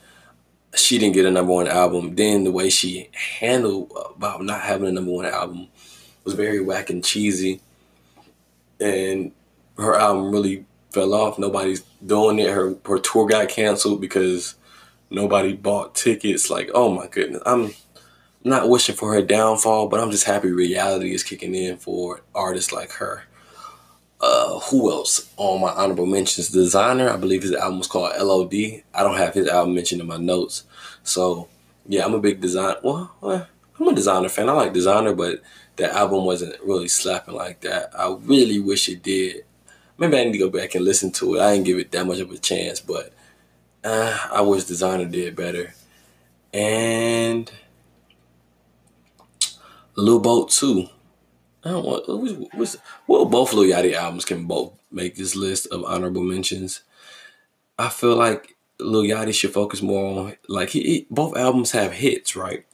She 0.75 0.99
didn't 0.99 1.15
get 1.15 1.25
a 1.25 1.31
number 1.31 1.53
one 1.53 1.69
album. 1.69 2.17
Then 2.17 2.43
the 2.43 2.51
way 2.51 2.69
she 2.69 3.11
handled 3.13 3.93
about 4.17 4.43
not 4.43 4.63
having 4.63 4.89
a 4.89 4.93
number 4.93 5.13
one 5.13 5.27
album 5.27 5.69
was 6.25 6.35
very 6.35 6.61
whack 6.61 6.91
and 6.91 7.05
cheesy. 7.05 7.61
And 8.81 9.31
her 9.79 9.95
album 9.95 10.33
really 10.33 10.67
fell 10.91 11.15
off. 11.15 11.39
Nobody's 11.39 11.83
doing 12.05 12.41
it. 12.41 12.51
Her 12.51 12.75
her 12.87 12.99
tour 12.99 13.27
got 13.27 13.49
canceled 13.49 14.01
because 14.01 14.57
nobody 15.11 15.53
bought 15.53 15.95
tickets. 15.95 16.51
Like, 16.51 16.71
oh 16.75 16.91
my 16.91 17.07
goodness, 17.07 17.43
I'm 17.47 17.73
not 18.45 18.69
wishing 18.69 18.95
for 18.95 19.13
her 19.15 19.23
downfall, 19.23 19.89
but 19.89 20.01
I'm 20.01 20.11
just 20.11 20.25
happy 20.25 20.51
reality 20.51 21.13
is 21.13 21.23
kicking 21.23 21.55
in 21.55 21.79
for 21.79 22.23
artists 22.35 22.73
like 22.73 22.93
her. 22.93 23.25
Uh, 24.21 24.59
who 24.61 24.91
else 24.91 25.31
on 25.37 25.61
my 25.61 25.71
honorable 25.71 26.07
mentions? 26.07 26.51
Desiigner, 26.51 27.11
I 27.11 27.17
believe 27.17 27.43
his 27.43 27.55
album 27.55 27.79
was 27.79 27.89
called 27.89 28.13
LOD. 28.19 28.55
I 28.95 29.03
don't 29.03 29.17
have 29.17 29.35
his 29.35 29.49
album 29.49 29.75
mentioned 29.75 30.01
in 30.01 30.07
my 30.07 30.17
notes. 30.17 30.65
So, 31.03 31.49
yeah, 31.87 32.05
I'm 32.05 32.15
a 32.15 32.21
big 32.21 32.41
design. 32.41 32.77
Well, 32.83 33.11
well, 33.21 33.47
I'm 33.79 33.89
a 33.89 33.93
Desiigner 33.93 34.31
fan. 34.31 34.49
I 34.49 34.53
like 34.53 34.73
Desiigner, 34.73 35.17
but 35.17 35.43
the 35.77 35.93
album 35.93 36.25
wasn't 36.25 36.61
really 36.63 36.89
slapping 36.89 37.35
like 37.35 37.61
that. 37.63 37.91
I 37.99 38.15
really 38.25 38.61
wish 38.61 38.89
it 38.89 39.03
did 39.03 39.45
maybe 39.99 40.19
I 40.19 40.25
need 40.25 40.33
to 40.33 40.39
go 40.39 40.51
back 40.51 40.75
and 40.75 40.85
listen 40.85 41.11
to 41.13 41.37
it. 41.37 41.41
I 41.41 41.55
didn't 41.55 41.67
give 41.67 41.79
it 41.79 41.93
that 41.93 42.07
much 42.07 42.19
of 42.19 42.31
a 42.31 42.39
chance, 42.39 42.81
but 42.81 43.13
uh, 43.83 44.19
I 44.33 44.41
wish 44.43 44.65
Desiigner 44.65 45.11
did 45.11 45.37
better. 45.37 45.75
And 46.53 47.51
Lil 49.97 50.21
Boat 50.21 50.51
2. 50.51 50.89
I 51.65 51.71
don't 51.71 51.85
want. 51.85 52.05
What's, 52.55 52.77
well, 53.07 53.25
both 53.25 53.53
Lil 53.53 53.71
Yachty 53.71 53.95
albums 53.95 54.25
can 54.25 54.45
both 54.47 54.73
make 54.91 55.17
this 55.17 55.35
list 55.35 55.67
of 55.69 55.85
honorable 55.85 56.23
mentions. 56.23 56.83
I 57.79 57.89
feel 57.89 58.17
like 58.17 58.57
Lil 58.79 59.03
Yachty 59.03 59.33
should 59.33 59.53
focus 59.53 59.81
more 59.81 60.27
on 60.27 60.37
like 60.49 60.71
he, 60.71 60.83
he 60.83 61.07
both 61.11 61.37
albums 61.37 61.73
have 61.73 61.93
hits, 61.93 62.37
right? 62.37 62.67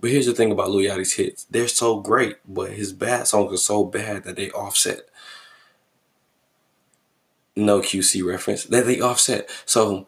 But 0.00 0.10
here's 0.10 0.26
the 0.26 0.32
thing 0.32 0.50
about 0.50 0.70
Lil 0.70 0.90
Yachty's 0.90 1.14
hits: 1.14 1.44
they're 1.44 1.68
so 1.68 2.00
great, 2.00 2.36
but 2.48 2.70
his 2.70 2.92
bad 2.92 3.26
songs 3.26 3.52
are 3.52 3.58
so 3.58 3.84
bad 3.84 4.24
that 4.24 4.36
they 4.36 4.50
offset. 4.50 5.02
No 7.56 7.80
QC 7.80 8.24
reference 8.24 8.64
that 8.64 8.86
they 8.86 9.00
offset. 9.00 9.50
So 9.66 10.06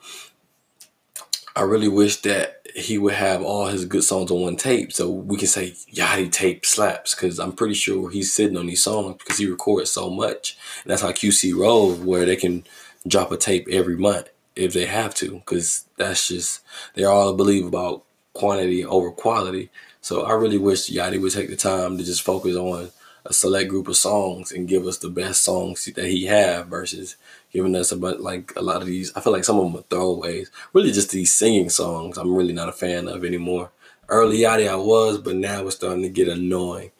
I 1.55 1.63
really 1.63 1.89
wish 1.89 2.23
that 2.23 2.62
he 2.75 2.99
would 2.99 3.15
have 3.15 3.43
all 3.43 3.67
his 3.67 3.85
good 3.85 4.05
songs 4.05 4.31
on 4.31 4.41
one 4.41 4.57
tape 4.57 4.93
so 4.93 5.11
we 5.11 5.37
can 5.37 5.49
say 5.49 5.73
Yachty 5.93 6.31
tape 6.31 6.65
slaps 6.65 7.15
because 7.15 7.39
I'm 7.39 7.53
pretty 7.53 7.75
sure 7.75 8.11
he's 8.11 8.33
sitting 8.33 8.57
on 8.57 8.67
these 8.67 8.83
songs 8.83 9.17
because 9.19 9.39
he 9.39 9.47
records 9.47 9.91
so 9.91 10.11
much. 10.11 10.57
And 10.83 10.91
that's 10.91 11.03
how 11.03 11.13
QC 11.13 11.55
rolls 11.55 11.99
where 11.99 12.25
they 12.25 12.37
can 12.37 12.65
drop 13.07 13.33
a 13.33 13.37
tape 13.37 13.69
every 13.71 13.97
month 13.97 14.31
if 14.55 14.73
they 14.73 14.87
have 14.87 15.15
to 15.17 15.35
because 15.35 15.87
that's 15.97 16.29
just 16.29 16.61
they're 16.95 17.11
all 17.11 17.35
believe 17.35 17.67
about 17.67 18.05
quantity 18.33 18.85
over 18.85 19.11
quality. 19.11 19.71
So 20.01 20.23
I 20.23 20.33
really 20.33 20.59
wish 20.59 20.91
Yachty 20.91 21.21
would 21.21 21.33
take 21.33 21.51
the 21.51 21.57
time 21.57 21.99
to 21.99 22.05
just 22.05 22.23
focus 22.23 22.57
on 22.57 22.91
a 23.25 23.33
select 23.33 23.69
group 23.69 23.89
of 23.89 23.97
songs 23.97 24.51
and 24.51 24.69
give 24.69 24.87
us 24.87 24.99
the 24.99 25.09
best 25.09 25.45
songs 25.45 25.85
that 25.85 26.07
he 26.07 26.27
have 26.27 26.67
versus 26.67 27.17
giving 27.53 27.77
us 27.77 27.93
about 27.93 28.21
like 28.21 28.53
a 28.57 28.63
lot 28.63 28.81
of 28.81 28.87
these. 28.87 29.13
I 29.15 29.21
feel 29.21 29.33
like 29.33 29.45
some 29.45 29.59
of 29.59 29.65
them 29.65 29.81
are 29.81 29.85
throwaways. 29.85 30.49
Really, 30.73 30.93
just 30.93 31.11
these 31.11 31.33
singing 31.33 31.69
songs. 31.69 32.17
I'm 32.17 32.35
really 32.35 32.53
not 32.53 32.69
a 32.69 32.73
fan 32.73 33.09
of 33.09 33.25
anymore. 33.25 33.71
Early 34.09 34.39
Yachty 34.39 34.69
I 34.69 34.77
was, 34.77 35.19
but 35.19 35.37
now 35.37 35.67
it's 35.67 35.77
starting 35.77 36.03
to 36.03 36.09
get 36.09 36.29
annoying. 36.29 36.91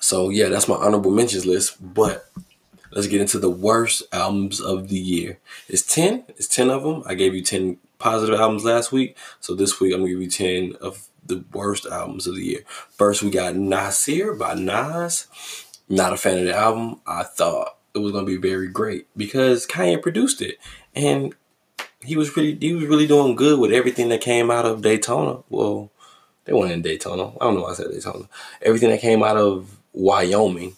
So 0.00 0.30
yeah, 0.30 0.48
that's 0.48 0.68
my 0.68 0.74
honorable 0.74 1.10
mentions 1.10 1.46
list. 1.46 1.76
But 1.94 2.30
let's 2.90 3.06
get 3.06 3.20
into 3.20 3.38
the 3.38 3.50
worst 3.50 4.02
albums 4.12 4.60
of 4.60 4.88
the 4.88 4.98
year. 4.98 5.38
It's 5.68 5.82
ten. 5.82 6.24
It's 6.28 6.48
ten 6.48 6.70
of 6.70 6.82
them. 6.82 7.02
I 7.06 7.14
gave 7.14 7.34
you 7.34 7.42
ten 7.42 7.78
positive 7.98 8.40
albums 8.40 8.64
last 8.64 8.90
week, 8.90 9.16
so 9.40 9.54
this 9.54 9.78
week 9.80 9.94
I'm 9.94 10.00
gonna 10.00 10.10
give 10.10 10.22
you 10.22 10.30
ten 10.30 10.74
of 10.80 11.06
the 11.24 11.44
worst 11.52 11.86
albums 11.86 12.26
of 12.26 12.34
the 12.34 12.44
year. 12.44 12.60
First, 12.90 13.22
we 13.22 13.30
got 13.30 13.54
Nasir 13.54 14.34
by 14.34 14.54
Nas. 14.54 15.28
Not 15.88 16.12
a 16.12 16.16
fan 16.16 16.38
of 16.38 16.44
the 16.46 16.56
album. 16.56 17.00
I 17.06 17.22
thought 17.22 17.76
it 17.94 17.98
was 17.98 18.12
going 18.12 18.26
to 18.26 18.30
be 18.30 18.48
very 18.48 18.68
great 18.68 19.06
because 19.16 19.66
Kanye 19.66 20.00
produced 20.00 20.40
it, 20.40 20.58
and 20.94 21.34
he 22.02 22.16
was 22.16 22.36
really 22.36 22.56
he 22.60 22.74
was 22.74 22.86
really 22.86 23.06
doing 23.06 23.36
good 23.36 23.58
with 23.58 23.72
everything 23.72 24.08
that 24.08 24.20
came 24.20 24.50
out 24.50 24.66
of 24.66 24.82
Daytona. 24.82 25.42
Well, 25.48 25.90
they 26.44 26.52
weren't 26.52 26.72
in 26.72 26.82
Daytona. 26.82 27.28
I 27.28 27.44
don't 27.44 27.54
know 27.54 27.62
why 27.62 27.70
I 27.70 27.74
said 27.74 27.90
Daytona. 27.90 28.28
Everything 28.60 28.90
that 28.90 29.00
came 29.00 29.22
out 29.22 29.36
of 29.36 29.78
Wyoming, 29.92 30.74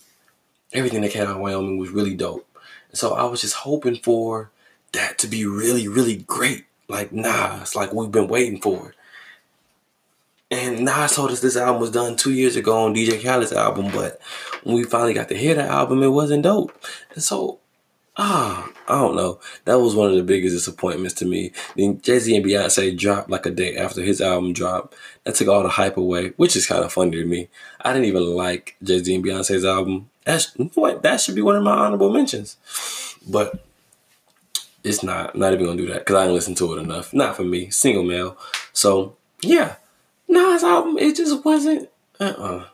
everything 0.73 1.03
that 1.03 1.13
came 1.13 1.23
out 1.23 1.37
of 1.37 1.41
Wyoming 1.41 1.79
was 1.79 1.91
really 1.91 2.15
dope. 2.15 2.47
So 2.93 3.15
I 3.15 3.25
was 3.25 3.41
just 3.41 3.55
hoping 3.55 3.97
for 3.97 4.51
that 4.93 5.19
to 5.19 5.27
be 5.27 5.45
really, 5.45 5.89
really 5.89 6.17
great. 6.17 6.65
Like, 6.89 7.13
nah, 7.13 7.63
it's 7.63 7.75
like 7.75 7.93
we've 7.93 8.11
been 8.11 8.29
waiting 8.29 8.61
for 8.61 8.91
it. 8.91 8.95
And 10.55 10.85
Nas 10.85 11.17
told 11.17 11.33
us 11.33 11.41
this 11.41 11.57
album 11.57 11.81
was 11.81 11.91
done 11.91 12.15
two 12.15 12.33
years 12.33 12.55
ago 12.55 12.85
on 12.85 12.95
DJ 12.95 13.21
Khaled's 13.21 13.53
album, 13.53 13.91
but 13.93 14.21
when 14.63 14.77
we 14.77 14.85
finally 14.85 15.13
got 15.13 15.29
to 15.31 15.37
hear 15.37 15.57
the 15.57 15.65
album, 15.65 16.01
it 16.05 16.09
wasn't 16.09 16.45
dope. 16.45 16.73
And 17.13 17.25
so, 17.25 17.59
ah, 18.17 18.71
I 18.87 19.01
don't 19.01 19.17
know. 19.17 19.41
That 19.65 19.81
was 19.81 19.97
one 19.97 20.11
of 20.11 20.17
the 20.17 20.23
biggest 20.23 20.55
disappointments 20.55 21.17
to 21.17 21.25
me. 21.25 21.51
Then 21.77 22.01
Jay 22.01 22.21
Z 22.21 22.37
and 22.37 22.45
Beyonce 22.45 22.97
dropped 22.97 23.31
like 23.31 23.47
a 23.47 23.51
day 23.51 23.77
after 23.77 24.01
his 24.01 24.21
album 24.21 24.53
dropped. 24.53 24.95
That 25.25 25.35
took 25.35 25.49
all 25.49 25.65
the 25.65 25.71
hype 25.71 25.97
away, 25.97 26.29
which 26.37 26.55
is 26.55 26.69
kind 26.69 26.85
of 26.85 26.93
funny 26.93 27.11
to 27.11 27.25
me. 27.25 27.49
I 27.81 27.93
didn't 27.93 28.07
even 28.07 28.23
like 28.23 28.77
Jay 28.81 29.03
Z 29.03 29.13
and 29.13 29.25
Beyonce's 29.25 29.65
album. 29.65 30.09
That's 30.25 30.53
what 30.75 31.03
that 31.03 31.21
should 31.21 31.35
be 31.35 31.43
one 31.43 31.57
of 31.57 31.65
my 31.65 31.73
honorable 31.73 32.13
mentions, 32.13 32.57
but 33.29 33.65
it's 34.85 35.03
not. 35.03 35.35
Not 35.35 35.53
even 35.53 35.67
gonna 35.67 35.79
do 35.79 35.89
that 35.89 36.01
because 36.01 36.15
I 36.15 36.23
didn't 36.23 36.37
listen 36.37 36.55
to 36.55 36.75
it 36.75 36.81
enough. 36.81 37.13
Not 37.13 37.35
for 37.35 37.43
me. 37.43 37.71
Single 37.71 38.05
male. 38.05 38.39
So 38.73 39.17
yeah, 39.43 39.77
Nas 40.29 40.65
album, 40.65 40.99
it 40.99 41.17
just 41.17 41.45
wasn't. 41.45 41.89
Uh 42.19 42.25
uh-uh, 42.25 42.65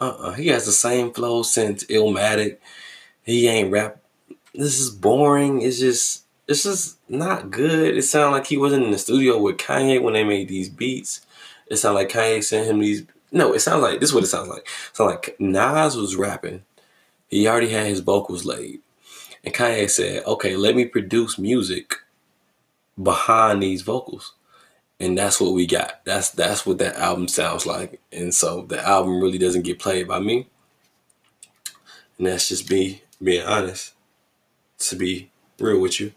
uh. 0.00 0.04
Uh-uh. 0.04 0.32
He 0.32 0.48
has 0.48 0.66
the 0.66 0.72
same 0.72 1.12
flow 1.12 1.42
since 1.42 1.84
Illmatic. 1.84 2.58
He 3.22 3.48
ain't 3.48 3.70
rap. 3.70 3.98
This 4.54 4.78
is 4.80 4.90
boring. 4.90 5.62
It's 5.62 5.78
just. 5.78 6.24
It's 6.48 6.64
just 6.64 6.98
not 7.08 7.52
good. 7.52 7.96
It 7.96 8.02
sounded 8.02 8.36
like 8.36 8.46
he 8.48 8.56
wasn't 8.56 8.84
in 8.84 8.90
the 8.90 8.98
studio 8.98 9.38
with 9.38 9.56
Kanye 9.56 10.02
when 10.02 10.14
they 10.14 10.24
made 10.24 10.48
these 10.48 10.68
beats. 10.68 11.24
It 11.68 11.76
sounded 11.76 12.00
like 12.00 12.08
Kanye 12.08 12.42
sent 12.42 12.66
him 12.66 12.80
these. 12.80 13.04
No, 13.30 13.52
it 13.52 13.60
sounds 13.60 13.82
like 13.82 14.00
this 14.00 14.08
is 14.08 14.14
what 14.14 14.24
it 14.24 14.28
sounds 14.28 14.48
like. 14.48 14.62
It 14.62 14.96
sounds 14.96 15.12
like 15.12 15.36
Nas 15.38 15.96
was 15.96 16.16
rapping. 16.16 16.64
He 17.28 17.46
already 17.46 17.68
had 17.68 17.86
his 17.86 18.00
vocals 18.00 18.44
laid. 18.44 18.80
And 19.44 19.54
Kanye 19.54 19.88
said, 19.88 20.24
okay, 20.24 20.56
let 20.56 20.74
me 20.74 20.84
produce 20.84 21.38
music 21.38 21.94
behind 23.00 23.62
these 23.62 23.82
vocals 23.82 24.34
and 25.00 25.16
that's 25.16 25.40
what 25.40 25.54
we 25.54 25.66
got. 25.66 26.04
That's 26.04 26.30
that's 26.30 26.66
what 26.66 26.78
that 26.78 26.96
album 26.96 27.26
sounds 27.26 27.64
like. 27.66 28.00
And 28.12 28.34
so 28.34 28.62
the 28.62 28.86
album 28.86 29.20
really 29.20 29.38
doesn't 29.38 29.62
get 29.62 29.78
played 29.78 30.06
by 30.06 30.20
me. 30.20 30.46
And 32.18 32.26
that's 32.26 32.50
just 32.50 32.70
me 32.70 33.02
being 33.22 33.46
honest. 33.46 33.94
To 34.80 34.96
be 34.96 35.30
real 35.58 35.80
with 35.80 36.00
you. 36.00 36.12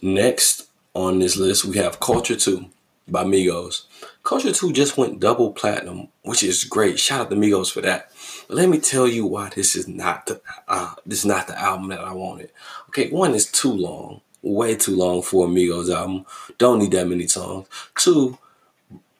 Next 0.00 0.68
on 0.94 1.18
this 1.18 1.36
list 1.36 1.64
we 1.64 1.76
have 1.78 2.00
Culture 2.00 2.36
2 2.36 2.66
by 3.08 3.24
Migos. 3.24 3.82
Culture 4.22 4.52
2 4.52 4.72
just 4.72 4.96
went 4.96 5.20
double 5.20 5.52
platinum, 5.52 6.08
which 6.22 6.42
is 6.42 6.64
great. 6.64 6.98
Shout 6.98 7.20
out 7.20 7.30
to 7.30 7.36
Migos 7.36 7.72
for 7.72 7.80
that. 7.82 8.10
But 8.48 8.56
let 8.56 8.68
me 8.68 8.78
tell 8.78 9.06
you 9.06 9.26
why 9.26 9.50
this 9.50 9.74
is 9.74 9.88
not 9.88 10.26
the 10.26 10.40
uh, 10.68 10.94
this 11.04 11.20
is 11.20 11.26
not 11.26 11.48
the 11.48 11.58
album 11.58 11.88
that 11.88 12.00
I 12.00 12.12
wanted. 12.12 12.50
Okay, 12.88 13.10
one 13.10 13.34
is 13.34 13.50
too 13.50 13.72
long 13.72 14.22
way 14.42 14.74
too 14.74 14.96
long 14.96 15.22
for 15.22 15.46
Amigos 15.46 15.90
album. 15.90 16.26
Don't 16.58 16.80
need 16.80 16.90
that 16.92 17.08
many 17.08 17.26
songs. 17.28 17.68
Two, 17.96 18.38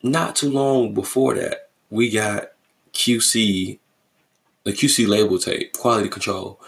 not 0.02 0.36
too 0.36 0.50
long 0.50 0.94
before 0.94 1.34
that, 1.34 1.70
we 1.90 2.10
got 2.10 2.52
QC, 2.92 3.78
the 4.64 4.72
QC 4.72 5.06
label 5.06 5.38
tape, 5.38 5.72
Quality 5.74 6.08
Control. 6.08 6.60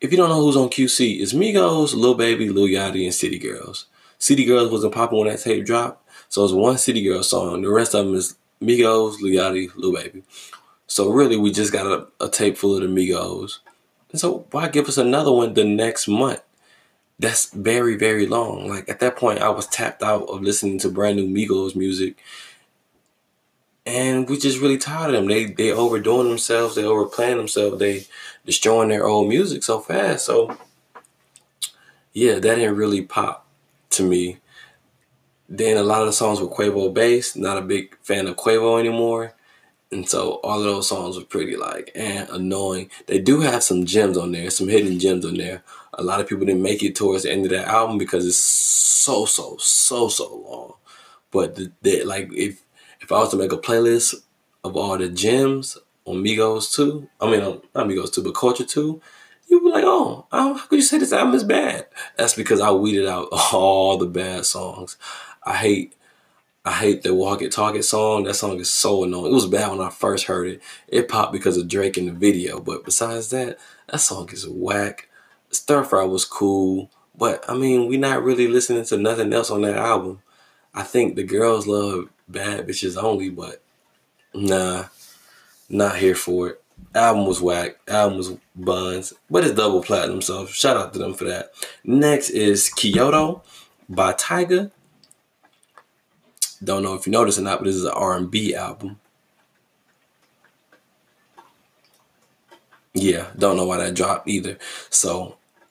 If 0.00 0.10
you 0.10 0.16
don't 0.16 0.30
know 0.30 0.40
who's 0.40 0.56
on 0.56 0.68
QC, 0.68 1.20
it's 1.20 1.32
Migos, 1.32 1.94
Lil 1.94 2.14
Baby, 2.14 2.48
Lil 2.48 2.66
Yachty, 2.66 3.04
and 3.04 3.14
City 3.14 3.38
Girls. 3.38 3.86
City 4.18 4.44
Girls 4.44 4.70
wasn't 4.70 4.94
popping 4.94 5.18
when 5.18 5.28
that 5.28 5.40
tape 5.40 5.64
dropped, 5.64 6.08
so 6.28 6.44
it's 6.44 6.52
one 6.52 6.78
City 6.78 7.02
Girl 7.02 7.22
song. 7.22 7.62
The 7.62 7.70
rest 7.70 7.94
of 7.94 8.06
them 8.06 8.14
is 8.14 8.36
Migos, 8.60 9.20
Lil 9.20 9.34
Yachty, 9.34 9.70
Lil 9.76 9.92
Baby. 9.92 10.22
So 10.86 11.10
really, 11.10 11.36
we 11.36 11.52
just 11.52 11.72
got 11.72 11.86
a, 11.86 12.24
a 12.24 12.28
tape 12.28 12.56
full 12.56 12.76
of 12.76 12.82
the 12.82 12.88
Migos. 12.88 13.58
And 14.10 14.20
so 14.20 14.46
why 14.50 14.68
give 14.68 14.88
us 14.88 14.98
another 14.98 15.32
one 15.32 15.54
the 15.54 15.64
next 15.64 16.06
month? 16.06 16.42
That's 17.22 17.50
very 17.52 17.96
very 17.96 18.26
long. 18.26 18.68
Like 18.68 18.88
at 18.88 19.00
that 19.00 19.16
point 19.16 19.40
i 19.40 19.48
was 19.48 19.66
tapped 19.66 20.02
out 20.02 20.28
of 20.28 20.42
listening 20.42 20.78
to 20.80 20.90
brand 20.90 21.16
new 21.16 21.28
migos 21.28 21.76
music. 21.76 22.18
And 23.84 24.28
we 24.28 24.38
just 24.38 24.60
really 24.60 24.78
tired 24.78 25.14
of 25.14 25.14
them. 25.14 25.28
They 25.28 25.46
they 25.46 25.72
overdoing 25.72 26.28
themselves. 26.28 26.74
They 26.74 26.84
overplaying 26.84 27.38
themselves. 27.38 27.78
They 27.78 28.06
destroying 28.44 28.88
their 28.88 29.06
old 29.06 29.28
music 29.28 29.62
so 29.62 29.80
fast. 29.80 30.26
So 30.26 30.56
yeah 32.12 32.34
that 32.34 32.56
didn't 32.56 32.76
really 32.76 33.02
pop 33.02 33.46
to 33.90 34.02
me. 34.02 34.38
Then 35.48 35.76
a 35.76 35.82
lot 35.82 36.00
of 36.00 36.06
the 36.06 36.12
songs 36.12 36.40
were 36.40 36.48
quavo 36.48 36.92
based 36.92 37.36
not 37.36 37.58
a 37.58 37.62
big 37.62 37.96
fan 38.02 38.26
of 38.26 38.36
quavo 38.36 38.80
anymore 38.80 39.34
and 39.92 40.08
so 40.08 40.40
all 40.42 40.58
of 40.58 40.64
those 40.64 40.88
songs 40.88 41.16
were 41.16 41.24
pretty 41.24 41.56
like 41.56 41.92
and 41.94 42.28
annoying. 42.30 42.90
They 43.06 43.18
do 43.20 43.40
have 43.40 43.62
some 43.62 43.84
gems 43.84 44.16
on 44.16 44.32
there, 44.32 44.50
some 44.50 44.68
hidden 44.68 44.98
gems 44.98 45.24
on 45.24 45.36
there. 45.36 45.62
A 45.94 46.02
lot 46.02 46.20
of 46.20 46.28
people 46.28 46.46
didn't 46.46 46.62
make 46.62 46.82
it 46.82 46.96
towards 46.96 47.24
the 47.24 47.30
end 47.30 47.44
of 47.44 47.50
that 47.52 47.68
album 47.68 47.98
because 47.98 48.26
it's 48.26 48.36
so 48.36 49.26
so 49.26 49.56
so 49.58 50.08
so 50.08 50.34
long. 50.34 50.74
But 51.30 51.54
the, 51.56 51.72
the 51.82 52.04
like 52.04 52.32
if 52.32 52.62
if 53.00 53.12
I 53.12 53.18
was 53.18 53.30
to 53.30 53.36
make 53.36 53.52
a 53.52 53.58
playlist 53.58 54.14
of 54.64 54.76
all 54.76 54.96
the 54.96 55.08
gems 55.08 55.76
on 56.04 56.16
Migos 56.16 56.74
2, 56.74 57.08
I 57.20 57.30
mean 57.30 57.42
um, 57.42 57.62
not 57.74 57.86
Migos 57.86 58.12
2, 58.12 58.22
but 58.22 58.34
Culture 58.34 58.64
2, 58.64 59.00
you'd 59.48 59.62
be 59.62 59.70
like, 59.70 59.84
oh, 59.84 60.26
how 60.32 60.58
could 60.66 60.76
you 60.76 60.82
say 60.82 60.98
this 60.98 61.12
album 61.12 61.34
is 61.34 61.44
bad? 61.44 61.86
That's 62.16 62.34
because 62.34 62.60
I 62.60 62.70
weeded 62.70 63.06
out 63.06 63.28
all 63.52 63.98
the 63.98 64.06
bad 64.06 64.46
songs. 64.46 64.96
I 65.44 65.56
hate 65.56 65.94
I 66.64 66.72
hate 66.72 67.02
the 67.02 67.12
Walk 67.12 67.42
It 67.42 67.50
Talk 67.50 67.74
It 67.74 67.82
song. 67.82 68.22
That 68.24 68.34
song 68.34 68.60
is 68.60 68.72
so 68.72 69.02
annoying. 69.02 69.32
It 69.32 69.34
was 69.34 69.46
bad 69.46 69.70
when 69.70 69.80
I 69.80 69.90
first 69.90 70.26
heard 70.26 70.46
it. 70.46 70.62
It 70.86 71.08
popped 71.08 71.32
because 71.32 71.56
of 71.56 71.66
Drake 71.66 71.98
in 71.98 72.06
the 72.06 72.12
video. 72.12 72.60
But 72.60 72.84
besides 72.84 73.30
that, 73.30 73.58
that 73.88 73.98
song 73.98 74.28
is 74.32 74.46
whack. 74.48 75.08
Stir 75.50 75.82
Fry 75.82 76.04
was 76.04 76.24
cool. 76.24 76.88
But 77.16 77.44
I 77.48 77.54
mean, 77.54 77.88
we 77.88 77.96
not 77.96 78.22
really 78.22 78.46
listening 78.46 78.84
to 78.86 78.96
nothing 78.96 79.32
else 79.32 79.50
on 79.50 79.62
that 79.62 79.76
album. 79.76 80.22
I 80.72 80.84
think 80.84 81.16
the 81.16 81.24
girls 81.24 81.66
love 81.66 82.08
bad 82.28 82.66
bitches 82.66 82.96
only, 82.96 83.28
but 83.28 83.62
nah, 84.32 84.84
not 85.68 85.96
here 85.96 86.14
for 86.14 86.48
it. 86.48 86.62
Album 86.94 87.26
was 87.26 87.40
whack. 87.40 87.76
Album 87.88 88.18
was 88.18 88.32
buns, 88.54 89.12
but 89.28 89.44
it's 89.44 89.54
double 89.54 89.82
platinum, 89.82 90.22
so 90.22 90.46
shout 90.46 90.76
out 90.76 90.92
to 90.92 90.98
them 90.98 91.14
for 91.14 91.24
that. 91.24 91.52
Next 91.84 92.30
is 92.30 92.70
Kyoto 92.70 93.42
by 93.88 94.14
Tyga 94.14 94.70
don't 96.62 96.82
know 96.82 96.94
if 96.94 97.06
you 97.06 97.12
noticed 97.12 97.38
or 97.38 97.42
not, 97.42 97.58
but 97.58 97.66
this 97.66 97.76
is 97.76 97.84
an 97.84 97.92
R&B 97.92 98.54
album. 98.54 98.98
yeah, 102.94 103.28
don't 103.38 103.56
know 103.56 103.64
why 103.66 103.78
that 103.78 103.94
dropped 103.94 104.28
either. 104.28 104.58
So 104.90 105.36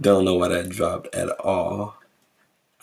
don't 0.00 0.24
know 0.24 0.34
why 0.34 0.48
that 0.48 0.68
dropped 0.68 1.14
at 1.14 1.28
all. 1.40 1.96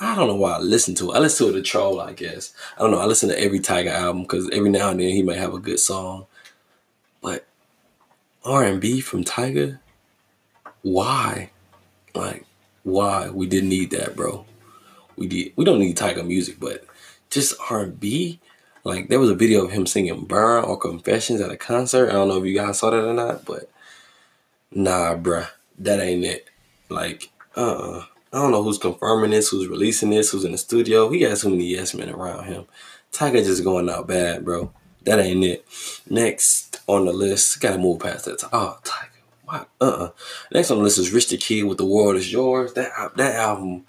I 0.02 0.16
don't 0.16 0.28
know 0.28 0.36
why 0.36 0.54
I 0.54 0.60
listen 0.60 0.96
to 0.96 1.12
it. 1.12 1.16
I 1.16 1.20
listen 1.20 1.52
to 1.52 1.58
it 1.58 1.64
troll, 1.64 2.00
I 2.00 2.14
guess. 2.14 2.54
I 2.78 2.82
don't 2.82 2.92
know. 2.92 3.00
I 3.00 3.06
listen 3.06 3.30
to 3.30 3.40
every 3.40 3.60
Tyga 3.60 3.92
album 3.92 4.24
because 4.24 4.50
every 4.52 4.70
now 4.70 4.90
and 4.90 5.00
then 5.00 5.10
he 5.10 5.24
might 5.24 5.38
have 5.38 5.54
a 5.54 5.60
good 5.60 5.80
song. 5.80 6.26
But 7.22 7.46
R 8.46 8.64
and 8.64 8.80
B 8.80 9.02
from 9.02 9.24
Tyga? 9.24 9.80
why? 10.82 11.52
Like, 12.16 12.46
why? 12.84 13.30
We 13.30 13.48
didn't 13.48 13.70
need 13.70 13.92
that, 13.92 14.16
bro. 14.16 14.46
We 15.20 15.28
did. 15.28 15.52
We 15.58 15.66
don't 15.66 15.80
need 15.80 15.98
Tyga 15.98 16.26
music, 16.26 16.60
but 16.60 16.86
just 17.30 17.54
R 17.70 17.82
and 17.82 18.00
B. 18.00 18.40
Like 18.86 19.10
there 19.10 19.20
was 19.20 19.30
a 19.30 19.36
video 19.36 19.66
of 19.66 19.72
him 19.72 19.86
singing 19.86 20.24
"Burn" 20.24 20.64
or 20.64 20.78
"Confessions" 20.78 21.42
at 21.42 21.52
a 21.52 21.58
concert. 21.58 22.10
I 22.10 22.14
don't 22.14 22.30
know 22.30 22.38
if 22.38 22.46
you 22.46 22.56
guys 22.58 22.80
saw 22.80 22.90
that 22.90 23.04
or 23.04 23.14
not, 23.14 23.44
but 23.44 23.70
nah, 24.72 25.16
bruh, 25.16 25.50
that 25.78 26.00
ain't 26.00 26.24
it. 26.24 26.50
Like, 26.88 27.30
uh, 27.56 28.04
I 28.32 28.38
don't 28.38 28.52
know 28.52 28.64
who's 28.64 28.78
confirming 28.78 29.32
this, 29.32 29.50
who's 29.50 29.68
releasing 29.68 30.10
this, 30.10 30.32
who's 30.32 30.46
in 30.46 30.54
the 30.54 30.58
studio. 30.58 31.10
He 31.10 31.20
got 31.20 31.38
so 31.38 31.50
many 31.50 31.66
yes 31.66 31.94
men 31.94 32.10
around 32.10 32.46
him. 32.46 32.66
Tyga 33.12 33.44
just 33.44 33.64
going 33.64 33.90
out 33.90 34.08
bad, 34.08 34.46
bro. 34.46 34.72
That 35.04 35.20
ain't 35.20 35.44
it. 35.44 35.66
Next 36.10 36.80
on 36.88 37.06
the 37.06 37.14
list, 37.14 37.60
gotta 37.60 37.78
move 37.78 38.00
past 38.00 38.26
that. 38.26 38.44
Oh, 38.54 38.80
Tyga. 38.84 39.10
Why? 39.44 39.66
Uh-uh. 39.82 40.12
Next 40.54 40.72
on 40.72 40.78
the 40.78 40.84
list 40.84 41.00
is 41.00 41.12
Rich 41.12 41.30
the 41.30 41.38
Kid 41.38 41.64
with 41.64 41.80
"The 41.80 41.86
World 41.86 42.16
Is 42.16 42.32
Yours." 42.32 42.74
That 42.74 42.92
that 43.18 43.36
album, 43.36 43.86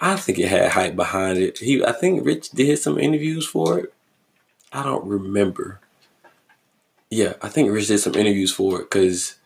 I 0.00 0.16
think 0.16 0.38
it 0.38 0.48
had 0.48 0.70
hype 0.70 0.96
behind 0.96 1.38
it. 1.38 1.58
He, 1.58 1.84
I 1.84 1.92
think 1.92 2.24
Rich 2.24 2.50
did 2.50 2.78
some 2.78 2.98
interviews 2.98 3.46
for 3.46 3.78
it. 3.80 3.92
I 4.72 4.82
don't 4.82 5.04
remember. 5.06 5.80
Yeah, 7.10 7.34
I 7.42 7.48
think 7.48 7.70
Rich 7.70 7.88
did 7.88 7.98
some 7.98 8.14
interviews 8.14 8.52
for 8.52 8.80
it 8.80 8.90
because 8.90 9.36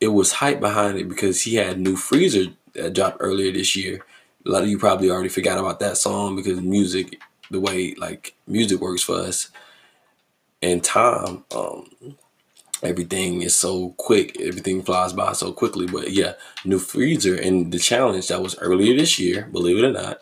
it 0.00 0.08
was 0.08 0.32
hype 0.32 0.60
behind 0.60 0.98
it 0.98 1.08
because 1.08 1.42
he 1.42 1.56
had 1.56 1.80
new 1.80 1.96
freezer 1.96 2.46
that 2.74 2.94
dropped 2.94 3.18
earlier 3.20 3.52
this 3.52 3.76
year. 3.76 4.04
A 4.46 4.50
lot 4.50 4.62
of 4.62 4.68
you 4.68 4.78
probably 4.78 5.10
already 5.10 5.28
forgot 5.28 5.58
about 5.58 5.80
that 5.80 5.98
song 5.98 6.36
because 6.36 6.60
music, 6.60 7.20
the 7.50 7.60
way 7.60 7.94
like 7.94 8.34
music 8.46 8.80
works 8.80 9.02
for 9.02 9.16
us, 9.16 9.50
and 10.62 10.82
time, 10.82 11.44
um, 11.54 12.16
everything 12.82 13.42
is 13.42 13.54
so 13.54 13.90
quick. 13.90 14.40
Everything 14.40 14.82
flies 14.82 15.12
by 15.12 15.32
so 15.32 15.52
quickly. 15.52 15.86
But 15.86 16.12
yeah, 16.12 16.34
new 16.64 16.78
freezer 16.78 17.34
and 17.34 17.72
the 17.72 17.78
challenge 17.78 18.28
that 18.28 18.42
was 18.42 18.58
earlier 18.58 18.96
this 18.96 19.18
year, 19.18 19.48
believe 19.52 19.78
it 19.78 19.86
or 19.86 19.92
not. 19.92 20.20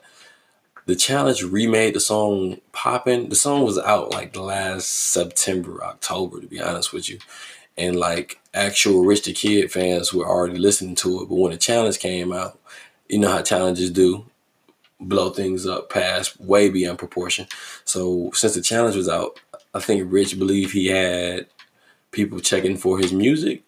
The 0.86 0.96
challenge 0.96 1.42
remade 1.42 1.94
the 1.94 2.00
song 2.00 2.60
popping. 2.72 3.28
The 3.28 3.36
song 3.36 3.64
was 3.64 3.78
out 3.78 4.12
like 4.12 4.32
the 4.32 4.42
last 4.42 4.88
September, 4.88 5.82
October, 5.82 6.40
to 6.40 6.46
be 6.46 6.60
honest 6.60 6.92
with 6.92 7.08
you 7.08 7.18
and 7.76 7.96
like 7.96 8.40
actual 8.54 9.04
Rich 9.04 9.24
the 9.24 9.32
Kid 9.32 9.70
fans 9.70 10.12
were 10.12 10.26
already 10.26 10.58
listening 10.58 10.94
to 10.96 11.22
it. 11.22 11.28
But 11.28 11.34
when 11.34 11.52
the 11.52 11.58
challenge 11.58 11.98
came 11.98 12.32
out, 12.32 12.58
you 13.08 13.18
know 13.18 13.30
how 13.30 13.42
challenges 13.42 13.90
do 13.90 14.26
blow 14.98 15.30
things 15.30 15.66
up 15.66 15.90
past 15.90 16.40
way 16.40 16.70
beyond 16.70 16.98
proportion. 16.98 17.46
So 17.84 18.30
since 18.32 18.54
the 18.54 18.62
challenge 18.62 18.96
was 18.96 19.08
out, 19.08 19.38
I 19.74 19.80
think 19.80 20.10
Rich 20.10 20.38
believed 20.38 20.72
he 20.72 20.86
had 20.86 21.46
people 22.16 22.40
checking 22.40 22.78
for 22.78 22.98
his 22.98 23.12
music 23.12 23.62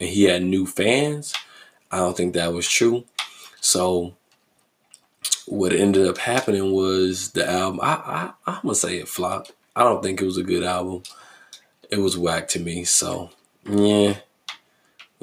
and 0.00 0.08
he 0.08 0.24
had 0.24 0.42
new 0.42 0.66
fans. 0.66 1.34
I 1.92 1.98
don't 1.98 2.16
think 2.16 2.32
that 2.34 2.54
was 2.54 2.66
true. 2.66 3.04
So 3.60 4.16
what 5.46 5.72
ended 5.74 6.06
up 6.06 6.16
happening 6.16 6.72
was 6.72 7.32
the 7.32 7.48
album. 7.48 7.80
I, 7.82 7.92
I 7.92 8.32
I'm 8.46 8.62
gonna 8.62 8.74
say 8.74 8.96
it 8.96 9.08
flopped. 9.08 9.52
I 9.76 9.84
don't 9.84 10.02
think 10.02 10.20
it 10.20 10.24
was 10.24 10.38
a 10.38 10.42
good 10.42 10.64
album. 10.64 11.02
It 11.90 11.98
was 11.98 12.16
whack 12.16 12.48
to 12.48 12.58
me. 12.58 12.84
So 12.84 13.30
yeah. 13.68 14.16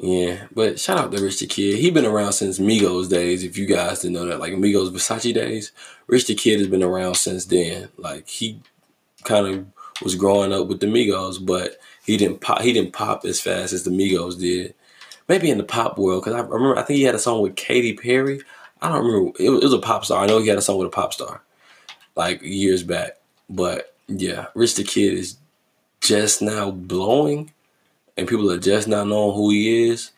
Yeah, 0.00 0.46
but 0.54 0.78
shout 0.78 0.96
out 0.96 1.10
to 1.10 1.20
Rich 1.20 1.40
the 1.40 1.48
Kid. 1.48 1.80
He 1.80 1.90
been 1.90 2.06
around 2.06 2.32
since 2.32 2.60
Migos 2.60 3.10
days. 3.10 3.42
If 3.42 3.58
you 3.58 3.66
guys 3.66 4.02
didn't 4.02 4.14
know 4.14 4.26
that, 4.26 4.38
like 4.38 4.52
Migos 4.52 4.92
Versace 4.92 5.34
days, 5.34 5.72
Rich 6.06 6.28
the 6.28 6.36
Kid 6.36 6.60
has 6.60 6.68
been 6.68 6.84
around 6.84 7.16
since 7.16 7.46
then. 7.46 7.88
Like 7.96 8.28
he 8.28 8.60
kind 9.24 9.48
of 9.48 9.66
was 10.02 10.14
growing 10.14 10.52
up 10.52 10.68
with 10.68 10.80
the 10.80 10.86
Migos, 10.86 11.44
but 11.44 11.78
he 12.04 12.16
didn't 12.16 12.40
pop. 12.40 12.60
He 12.60 12.72
didn't 12.72 12.92
pop 12.92 13.24
as 13.24 13.40
fast 13.40 13.72
as 13.72 13.84
the 13.84 13.90
Migos 13.90 14.38
did. 14.38 14.74
Maybe 15.28 15.50
in 15.50 15.58
the 15.58 15.64
pop 15.64 15.98
world, 15.98 16.24
because 16.24 16.40
I 16.40 16.44
remember 16.46 16.78
I 16.78 16.82
think 16.82 16.98
he 16.98 17.04
had 17.04 17.14
a 17.14 17.18
song 17.18 17.42
with 17.42 17.56
Katy 17.56 17.94
Perry. 17.94 18.40
I 18.80 18.88
don't 18.88 19.04
remember. 19.04 19.32
It 19.38 19.50
was, 19.50 19.60
it 19.62 19.64
was 19.64 19.72
a 19.74 19.78
pop 19.78 20.04
star. 20.04 20.22
I 20.22 20.26
know 20.26 20.38
he 20.38 20.48
had 20.48 20.58
a 20.58 20.62
song 20.62 20.78
with 20.78 20.88
a 20.88 20.90
pop 20.90 21.12
star, 21.12 21.42
like 22.16 22.40
years 22.42 22.82
back. 22.82 23.18
But 23.50 23.94
yeah, 24.06 24.46
Rich 24.54 24.76
the 24.76 24.84
Kid 24.84 25.14
is 25.14 25.36
just 26.00 26.40
now 26.40 26.70
blowing 26.70 27.52
and 28.18 28.28
people 28.28 28.50
are 28.50 28.58
just 28.58 28.88
now 28.88 29.04
knowing 29.04 29.34
who 29.34 29.50
he 29.50 29.88
is. 29.88 30.10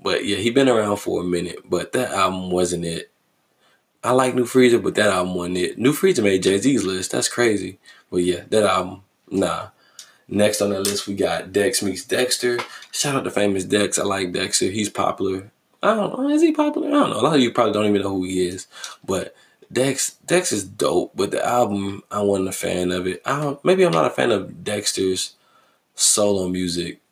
But 0.00 0.24
yeah, 0.24 0.36
he 0.36 0.50
been 0.50 0.68
around 0.68 0.96
for 0.96 1.20
a 1.20 1.24
minute, 1.24 1.58
but 1.68 1.92
that 1.92 2.12
album 2.12 2.50
wasn't 2.50 2.84
it. 2.84 3.10
I 4.04 4.12
like 4.12 4.34
New 4.34 4.46
Freezer, 4.46 4.78
but 4.78 4.94
that 4.94 5.10
album 5.10 5.34
wasn't 5.34 5.58
it. 5.58 5.78
New 5.78 5.92
Freezer 5.92 6.22
made 6.22 6.42
Jay 6.42 6.58
Z's 6.58 6.84
list. 6.84 7.12
That's 7.12 7.28
crazy. 7.28 7.78
But 8.10 8.18
yeah, 8.18 8.42
that 8.50 8.64
album, 8.64 9.02
nah. 9.32 9.68
Next 10.28 10.62
on 10.62 10.70
that 10.70 10.80
list, 10.80 11.06
we 11.06 11.14
got 11.14 11.52
Dex 11.52 11.82
meets 11.82 12.04
Dexter. 12.04 12.58
Shout 12.90 13.16
out 13.16 13.24
to 13.24 13.30
famous 13.30 13.64
Dex. 13.64 13.98
I 13.98 14.04
like 14.04 14.32
Dexter. 14.32 14.66
He's 14.66 14.88
popular. 14.88 15.50
I 15.82 15.94
don't 15.94 16.18
know. 16.18 16.28
Is 16.28 16.42
he 16.42 16.52
popular? 16.52 16.88
I 16.88 16.92
don't 16.92 17.10
know. 17.10 17.20
A 17.20 17.22
lot 17.22 17.34
of 17.34 17.40
you 17.40 17.52
probably 17.52 17.72
don't 17.72 17.86
even 17.86 18.02
know 18.02 18.10
who 18.10 18.24
he 18.24 18.46
is. 18.46 18.66
But 19.04 19.34
Dex, 19.70 20.12
Dex 20.26 20.52
is 20.52 20.64
dope. 20.64 21.12
But 21.14 21.32
the 21.32 21.44
album, 21.44 22.02
I 22.10 22.22
wasn't 22.22 22.48
a 22.48 22.52
fan 22.52 22.92
of 22.92 23.06
it. 23.06 23.20
I 23.26 23.40
don't, 23.40 23.64
maybe 23.64 23.84
I'm 23.84 23.92
not 23.92 24.06
a 24.06 24.10
fan 24.10 24.30
of 24.30 24.64
Dexter's 24.64 25.34
solo 25.94 26.48
music 26.48 27.02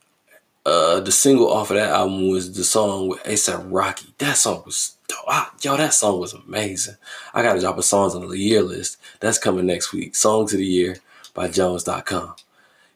uh, 0.67 1.01
the 1.01 1.13
single 1.13 1.51
off 1.51 1.71
of 1.71 1.77
that 1.77 1.91
album 1.91 2.29
was 2.29 2.53
the 2.53 2.65
song 2.65 3.09
with 3.09 3.23
ASAP 3.25 3.67
Rocky. 3.71 4.15
That 4.19 4.37
song 4.37 4.63
was 4.67 4.97
dope. 5.09 5.19
Ah, 5.27 5.53
yo, 5.63 5.77
that 5.77 5.95
song 5.95 6.21
was 6.21 6.35
amazing. 6.35 6.97
I 7.33 7.43
got 7.43 7.55
to 7.55 7.61
drop 7.61 7.79
a 7.79 7.83
songs 7.83 8.15
on 8.15 8.29
the 8.29 8.39
year 8.39 8.63
list. 8.63 8.99
That's 9.21 9.39
coming 9.39 9.67
next 9.67 9.93
week. 9.93 10.15
Songs 10.15 10.53
of 10.53 10.59
the 10.59 10.67
Year 10.67 10.99
by 11.41 11.49
Jones.com. 11.49 12.35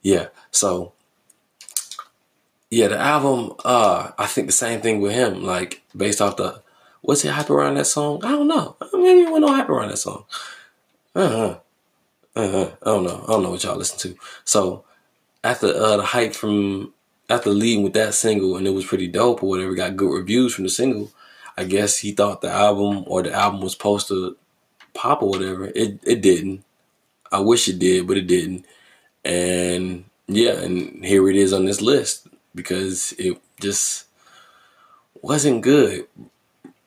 Yeah, 0.03 0.27
so 0.51 0.93
yeah, 2.69 2.89
the 2.89 2.99
album, 2.99 3.55
uh, 3.65 4.11
I 4.19 4.27
think 4.27 4.49
the 4.49 4.53
same 4.53 4.83
thing 4.83 5.01
with 5.01 5.13
him, 5.13 5.43
like 5.43 5.81
based 5.97 6.21
off 6.21 6.37
the 6.37 6.61
what's 7.01 7.25
it 7.25 7.31
hype 7.31 7.49
around 7.49 7.77
that 7.77 7.87
song? 7.87 8.23
I 8.23 8.33
don't 8.33 8.49
know. 8.49 8.77
Maybe 8.93 9.21
you 9.21 9.31
want 9.31 9.47
no 9.47 9.55
hype 9.55 9.71
around 9.71 9.89
that 9.89 9.97
song. 9.97 10.27
Uh-huh. 11.15 11.59
Uh-huh. 12.37 12.71
I 12.83 12.85
don't 12.85 13.05
know. 13.05 13.25
I 13.27 13.33
don't 13.33 13.43
know 13.45 13.51
what 13.53 13.65
y'all 13.65 13.79
listen 13.79 13.99
to. 14.01 14.19
So 14.45 14.85
after 15.43 15.69
uh, 15.69 15.97
the 15.97 16.03
hype 16.03 16.35
from 16.35 16.93
after 17.31 17.49
leading 17.49 17.83
with 17.83 17.95
that 17.95 18.13
single 18.13 18.59
and 18.59 18.67
it 18.67 18.75
was 18.75 18.85
pretty 18.85 19.07
dope 19.07 19.43
or 19.43 19.49
whatever, 19.49 19.75
got 19.75 19.97
good 19.97 20.13
reviews 20.13 20.55
from 20.55 20.65
the 20.65 20.71
single, 20.71 21.13
I 21.57 21.65
guess 21.65 21.99
he 21.99 22.13
thought 22.13 22.43
the 22.43 22.51
album 22.51 23.05
or 23.07 23.23
the 23.23 23.33
album 23.33 23.63
was 23.63 23.73
supposed 23.73 24.09
to 24.09 24.37
pop 24.93 25.23
or 25.23 25.31
whatever. 25.31 25.73
It 25.75 26.01
it 26.05 26.21
didn't. 26.21 26.63
I 27.35 27.41
wish 27.41 27.69
it 27.69 27.81
did, 27.81 28.07
but 28.07 28.17
it 28.17 28.29
didn't. 28.29 28.65
And 29.25 30.05
yeah, 30.29 30.53
and 30.53 31.05
here 31.05 31.29
it 31.29 31.37
is 31.37 31.53
on 31.53 31.65
this 31.65 31.81
list 31.81 32.29
because 32.55 33.13
it 33.19 33.41
just 33.61 34.07
wasn't 35.21 35.63
good, 35.63 36.07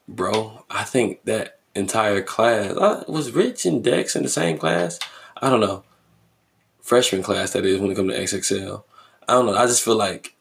bro. 0.08 0.64
I 0.70 0.84
think 0.86 1.26
that 1.26 1.60
entire 1.76 2.22
class 2.22 2.72
uh, 2.72 3.04
was 3.08 3.32
Rich 3.32 3.66
and 3.66 3.84
Dex 3.84 4.16
in 4.16 4.24
the 4.24 4.30
same 4.30 4.58
class. 4.58 5.00
I 5.42 5.50
don't 5.50 5.60
know, 5.60 5.84
freshman 6.82 7.24
class 7.24 7.52
that 7.52 7.66
is 7.66 7.80
when 7.82 7.92
it 7.92 7.96
comes 7.96 8.14
to 8.14 8.20
XXL. 8.20 8.84
I 9.28 9.34
don't 9.34 9.48
know. 9.48 9.58
I 9.58 9.66
just 9.66 9.84
feel 9.84 9.98
like 9.98 10.34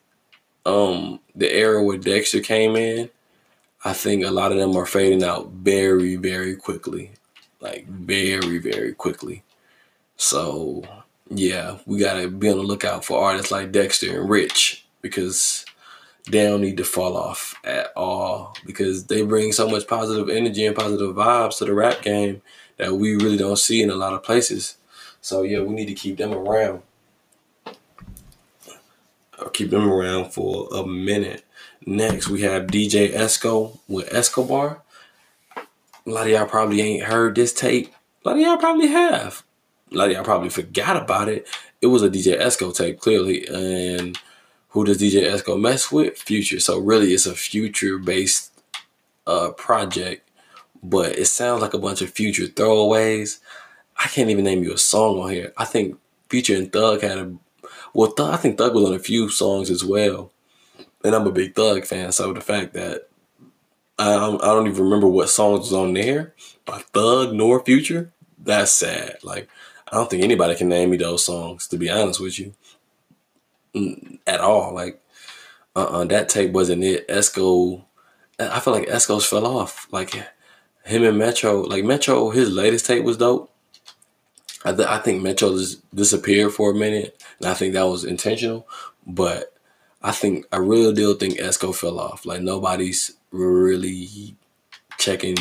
um, 0.65 1.19
the 1.35 1.53
era 1.53 1.83
where 1.83 1.99
Dexter 1.99 2.41
came 2.41 2.77
in, 2.77 3.11
I 3.85 3.93
think 3.93 4.25
a 4.25 4.31
lot 4.31 4.53
of 4.53 4.59
them 4.59 4.77
are 4.77 4.87
fading 4.87 5.25
out 5.25 5.51
very, 5.51 6.15
very 6.15 6.55
quickly. 6.55 7.11
Like 7.61 7.89
very, 7.89 8.59
very 8.59 8.95
quickly. 8.95 9.43
So 10.17 10.83
yeah, 11.29 11.79
we 11.87 11.99
gotta 11.99 12.29
be 12.29 12.51
on 12.51 12.59
the 12.59 12.63
lookout 12.63 13.05
for 13.05 13.23
artists 13.23 13.51
like 13.51 13.73
Dexter 13.73 14.21
and 14.21 14.31
Rich 14.31 14.87
because 15.03 15.65
they 16.31 16.45
don't 16.45 16.61
need 16.61 16.77
to 16.77 16.85
fall 16.85 17.17
off 17.17 17.55
at 17.65 17.93
all 17.97 18.57
because 18.67 19.07
they 19.07 19.23
bring 19.23 19.53
so 19.53 19.69
much 19.69 19.87
positive 19.87 20.29
energy 20.29 20.67
and 20.67 20.75
positive 20.75 21.15
vibes 21.15 21.59
to 21.59 21.65
the 21.65 21.75
rap 21.75 22.03
game 22.03 22.43
that 22.79 22.95
we 22.95 23.15
really 23.15 23.37
don't 23.37 23.59
see 23.59 23.83
in 23.83 23.91
a 23.91 23.95
lot 23.95 24.13
of 24.13 24.23
places. 24.23 24.77
So 25.21 25.43
yeah, 25.43 25.61
we 25.61 25.75
need 25.75 25.87
to 25.87 25.95
keep 25.95 26.19
them 26.19 26.33
around. 26.33 26.83
I'll 29.39 29.51
keep 29.51 29.71
them 29.71 29.89
around 29.89 30.33
for 30.33 30.69
a 30.73 30.87
minute. 30.87 31.45
Next, 31.85 32.29
we 32.29 32.43
have 32.43 32.67
DJ 32.67 33.13
Esco 33.13 33.79
with 33.87 34.13
Escobar. 34.13 34.83
A 35.57 36.11
lot 36.11 36.27
of 36.27 36.33
y'all 36.33 36.47
probably 36.47 36.81
ain't 36.81 37.05
heard 37.05 37.35
this 37.35 37.53
tape. 37.53 37.93
A 38.25 38.29
lot 38.29 38.37
of 38.37 38.43
y'all 38.43 38.57
probably 38.57 38.89
have. 38.89 39.45
A 39.97 39.99
lot 39.99 40.09
of 40.09 40.15
y'all 40.15 40.25
probably 40.25 40.51
forgot 40.51 41.03
about 41.03 41.31
it. 41.31 41.49
It 41.81 41.87
was 41.87 42.03
a 42.03 42.11
DJ 42.11 42.39
Esco 42.39 42.77
tape, 42.77 43.01
clearly. 43.01 43.47
And 43.49 44.19
who 44.69 44.85
does 44.85 45.01
DJ 45.01 45.23
Esco 45.23 45.59
mess 45.59 45.91
with? 45.91 46.19
Future. 46.19 46.61
So 46.61 46.79
really, 46.79 47.15
it's 47.15 47.25
a 47.25 47.35
future-based 47.35 48.53
uh, 49.27 49.53
project, 49.53 50.29
but 50.83 51.19
it 51.19 51.25
sounds 51.27 51.63
like 51.63 51.73
a 51.73 51.79
bunch 51.79 52.03
of 52.03 52.11
future 52.11 52.45
throwaways. 52.45 53.39
I 53.97 54.09
can't 54.09 54.29
even 54.29 54.45
name 54.45 54.63
you 54.63 54.75
a 54.75 54.79
song 54.79 55.19
on 55.19 55.31
here. 55.31 55.55
I 55.57 55.65
think 55.65 55.99
Future 56.29 56.57
and 56.57 56.71
Thug 56.71 57.01
had 57.01 57.17
a 57.17 57.35
well, 57.95 58.13
Th- 58.13 58.29
I 58.29 58.37
think 58.37 58.59
Thug 58.59 58.75
was 58.75 58.85
on 58.85 58.95
a 58.95 58.99
few 58.99 59.31
songs 59.31 59.71
as 59.71 59.83
well. 59.83 60.31
and 61.03 61.15
I'm 61.15 61.27
a 61.27 61.33
big 61.33 61.55
Thug 61.55 61.87
fan, 61.87 62.13
so 62.13 62.35
the 62.35 62.43
fact 62.43 62.75
that 62.75 63.09
I 63.99 64.15
I 64.15 64.47
don't 64.49 64.67
even 64.69 64.85
remember 64.85 65.09
what 65.09 65.31
songs 65.31 65.61
was 65.61 65.73
on 65.73 65.95
there 65.95 66.35
by 66.67 66.81
Thug 66.93 67.33
nor 67.33 67.65
Future, 67.65 68.13
that's 68.39 68.73
sad. 68.73 69.17
Like 69.23 69.49
I 69.91 69.97
don't 69.97 70.11
think 70.11 70.23
anybody 70.23 70.55
can 70.57 70.69
name 70.69 70.91
me 70.91 70.97
those 70.97 71.25
songs 71.25 71.69
to 71.69 71.77
be 71.77 71.91
honest 71.91 72.21
with 72.21 72.39
you, 72.39 72.55
mm, 73.75 74.19
at 74.27 74.41
all. 74.41 74.75
Like 74.75 75.01
uh 75.75 75.85
uh 75.85 76.05
that 76.05 76.29
tape 76.29 76.53
wasn't 76.53 76.85
it. 76.85 77.07
Esco, 77.09 77.85
I 78.39 78.61
feel 78.61 78.73
like 78.75 78.89
Esco's 78.89 79.27
fell 79.27 79.47
off. 79.47 79.87
Like 79.93 80.15
him 80.85 81.03
and 81.05 81.19
Metro, 81.19 81.61
like 81.63 81.85
Metro, 81.85 82.31
his 82.31 82.51
latest 82.51 82.87
tape 82.87 83.05
was 83.05 83.17
dope. 83.17 83.53
I, 84.65 84.73
th- 84.73 84.89
I 84.89 84.99
think 84.99 85.23
Metro 85.23 85.53
just 85.57 85.89
disappeared 85.95 86.53
for 86.53 86.71
a 86.73 86.75
minute, 86.75 87.23
and 87.39 87.49
I 87.49 87.55
think 87.55 87.75
that 87.75 87.85
was 87.87 88.05
intentional. 88.05 88.67
But 89.07 89.53
I 90.03 90.13
think 90.13 90.47
I 90.53 90.57
really 90.59 90.95
do 90.95 91.15
think 91.15 91.39
Esco 91.39 91.75
fell 91.75 92.01
off. 92.01 92.27
Like 92.27 92.41
nobody's 92.43 93.13
really 93.31 94.37
checking, 94.99 95.37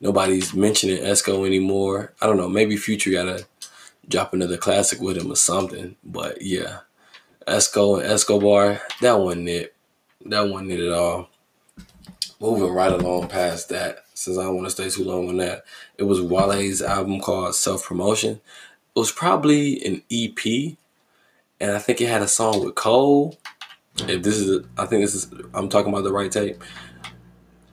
nobody's 0.00 0.54
mentioning 0.54 0.98
Esco 1.02 1.46
anymore. 1.46 2.14
I 2.20 2.26
don't 2.26 2.36
know. 2.36 2.48
Maybe 2.48 2.76
Future 2.76 3.10
gotta 3.10 3.46
drop 4.08 4.32
another 4.32 4.56
classic 4.56 5.00
with 5.00 5.16
him 5.16 5.30
or 5.30 5.36
something. 5.36 5.96
But 6.04 6.42
yeah, 6.42 6.80
Esco 7.46 8.00
and 8.00 8.10
Escobar, 8.10 8.80
that 9.00 9.18
wasn't 9.18 9.48
it. 9.48 9.74
That 10.26 10.48
wasn't 10.48 10.72
it 10.72 10.86
at 10.86 10.92
all. 10.92 11.30
Moving 12.40 12.72
right 12.72 12.92
along 12.92 13.28
past 13.28 13.68
that, 13.70 14.04
since 14.14 14.38
I 14.38 14.44
don't 14.44 14.56
want 14.56 14.66
to 14.66 14.70
stay 14.70 14.88
too 14.90 15.04
long 15.04 15.28
on 15.28 15.38
that, 15.38 15.64
it 15.96 16.04
was 16.04 16.20
Wale's 16.20 16.82
album 16.82 17.20
called 17.20 17.54
Self 17.54 17.84
Promotion. 17.84 18.40
It 18.94 18.98
was 18.98 19.12
probably 19.12 19.84
an 19.84 20.02
EP, 20.10 20.76
and 21.60 21.72
I 21.72 21.78
think 21.78 22.00
it 22.00 22.08
had 22.08 22.22
a 22.22 22.28
song 22.28 22.64
with 22.64 22.74
Cole. 22.74 23.38
If 24.00 24.22
this 24.22 24.36
is, 24.36 24.64
I 24.76 24.86
think 24.86 25.02
this 25.02 25.14
is, 25.14 25.32
I'm 25.54 25.68
talking 25.68 25.92
about 25.92 26.04
the 26.04 26.12
right 26.12 26.30
tape. 26.30 26.62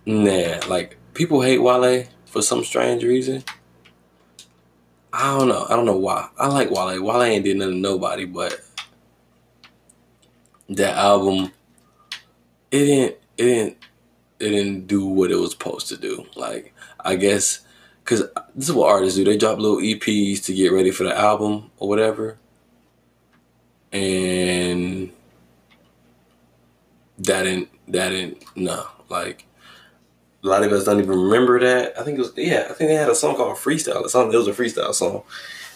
Nah, 0.06 0.60
like 0.68 0.98
people 1.14 1.42
hate 1.42 1.60
Wale 1.62 2.06
for 2.26 2.42
some 2.42 2.64
strange 2.64 3.04
reason. 3.04 3.44
I 5.18 5.38
don't 5.38 5.48
know. 5.48 5.66
I 5.70 5.78
don't 5.78 5.86
know 5.86 5.96
why. 5.96 6.28
I 6.38 6.48
like 6.48 6.70
Wale. 6.70 7.02
Wale 7.02 7.24
ain't 7.24 7.46
did 7.46 7.56
nothing 7.56 7.76
to 7.76 7.80
nobody, 7.80 8.26
but 8.26 8.60
that 10.68 10.98
album, 10.98 11.54
it 12.70 12.86
didn't, 12.86 13.16
it 13.38 13.44
didn't, 13.44 13.78
it 14.42 14.50
didn't 14.50 14.88
do 14.88 15.06
what 15.06 15.32
it 15.32 15.38
was 15.38 15.52
supposed 15.52 15.88
to 15.88 15.98
do. 15.98 16.26
Like 16.36 16.74
I 17.00 17.16
guess, 17.16 17.62
cause 18.04 18.24
this 18.56 18.68
is 18.68 18.74
what 18.74 18.90
artists 18.90 19.18
do. 19.18 19.24
They 19.24 19.38
drop 19.38 19.58
little 19.58 19.78
EPs 19.78 20.44
to 20.46 20.54
get 20.54 20.74
ready 20.74 20.92
for 20.92 21.06
the 21.06 21.18
album 21.18 21.72
or 21.78 21.88
whatever, 21.88 22.38
and 23.94 25.14
that 27.20 27.44
didn't, 27.44 27.70
that 27.88 28.10
didn't, 28.10 28.44
no, 28.58 28.86
like 29.08 29.46
a 30.46 30.50
lot 30.50 30.64
of 30.64 30.72
us 30.72 30.86
don't 30.86 31.00
even 31.00 31.20
remember 31.20 31.60
that. 31.60 32.00
I 32.00 32.04
think 32.04 32.20
it 32.20 32.22
was 32.22 32.34
yeah. 32.38 32.68
I 32.70 32.74
think 32.74 32.90
they 32.90 32.96
had 32.96 33.10
a 33.10 33.16
song 33.16 33.36
called 33.36 33.58
Freestyle 33.58 34.02
or 34.02 34.10
something. 34.10 34.34
It 34.34 34.38
was 34.38 34.48
a 34.48 34.54
freestyle 34.54 34.94
song, 34.94 35.24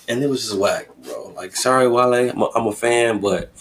and 0.07 0.23
it 0.23 0.29
was 0.29 0.43
just 0.43 0.57
whack, 0.57 0.89
bro. 1.03 1.33
Like 1.35 1.55
sorry, 1.55 1.87
Wale, 1.87 2.13
I'm 2.13 2.41
a, 2.41 2.49
I'm 2.55 2.67
a 2.67 2.71
fan, 2.71 3.19
but 3.19 3.51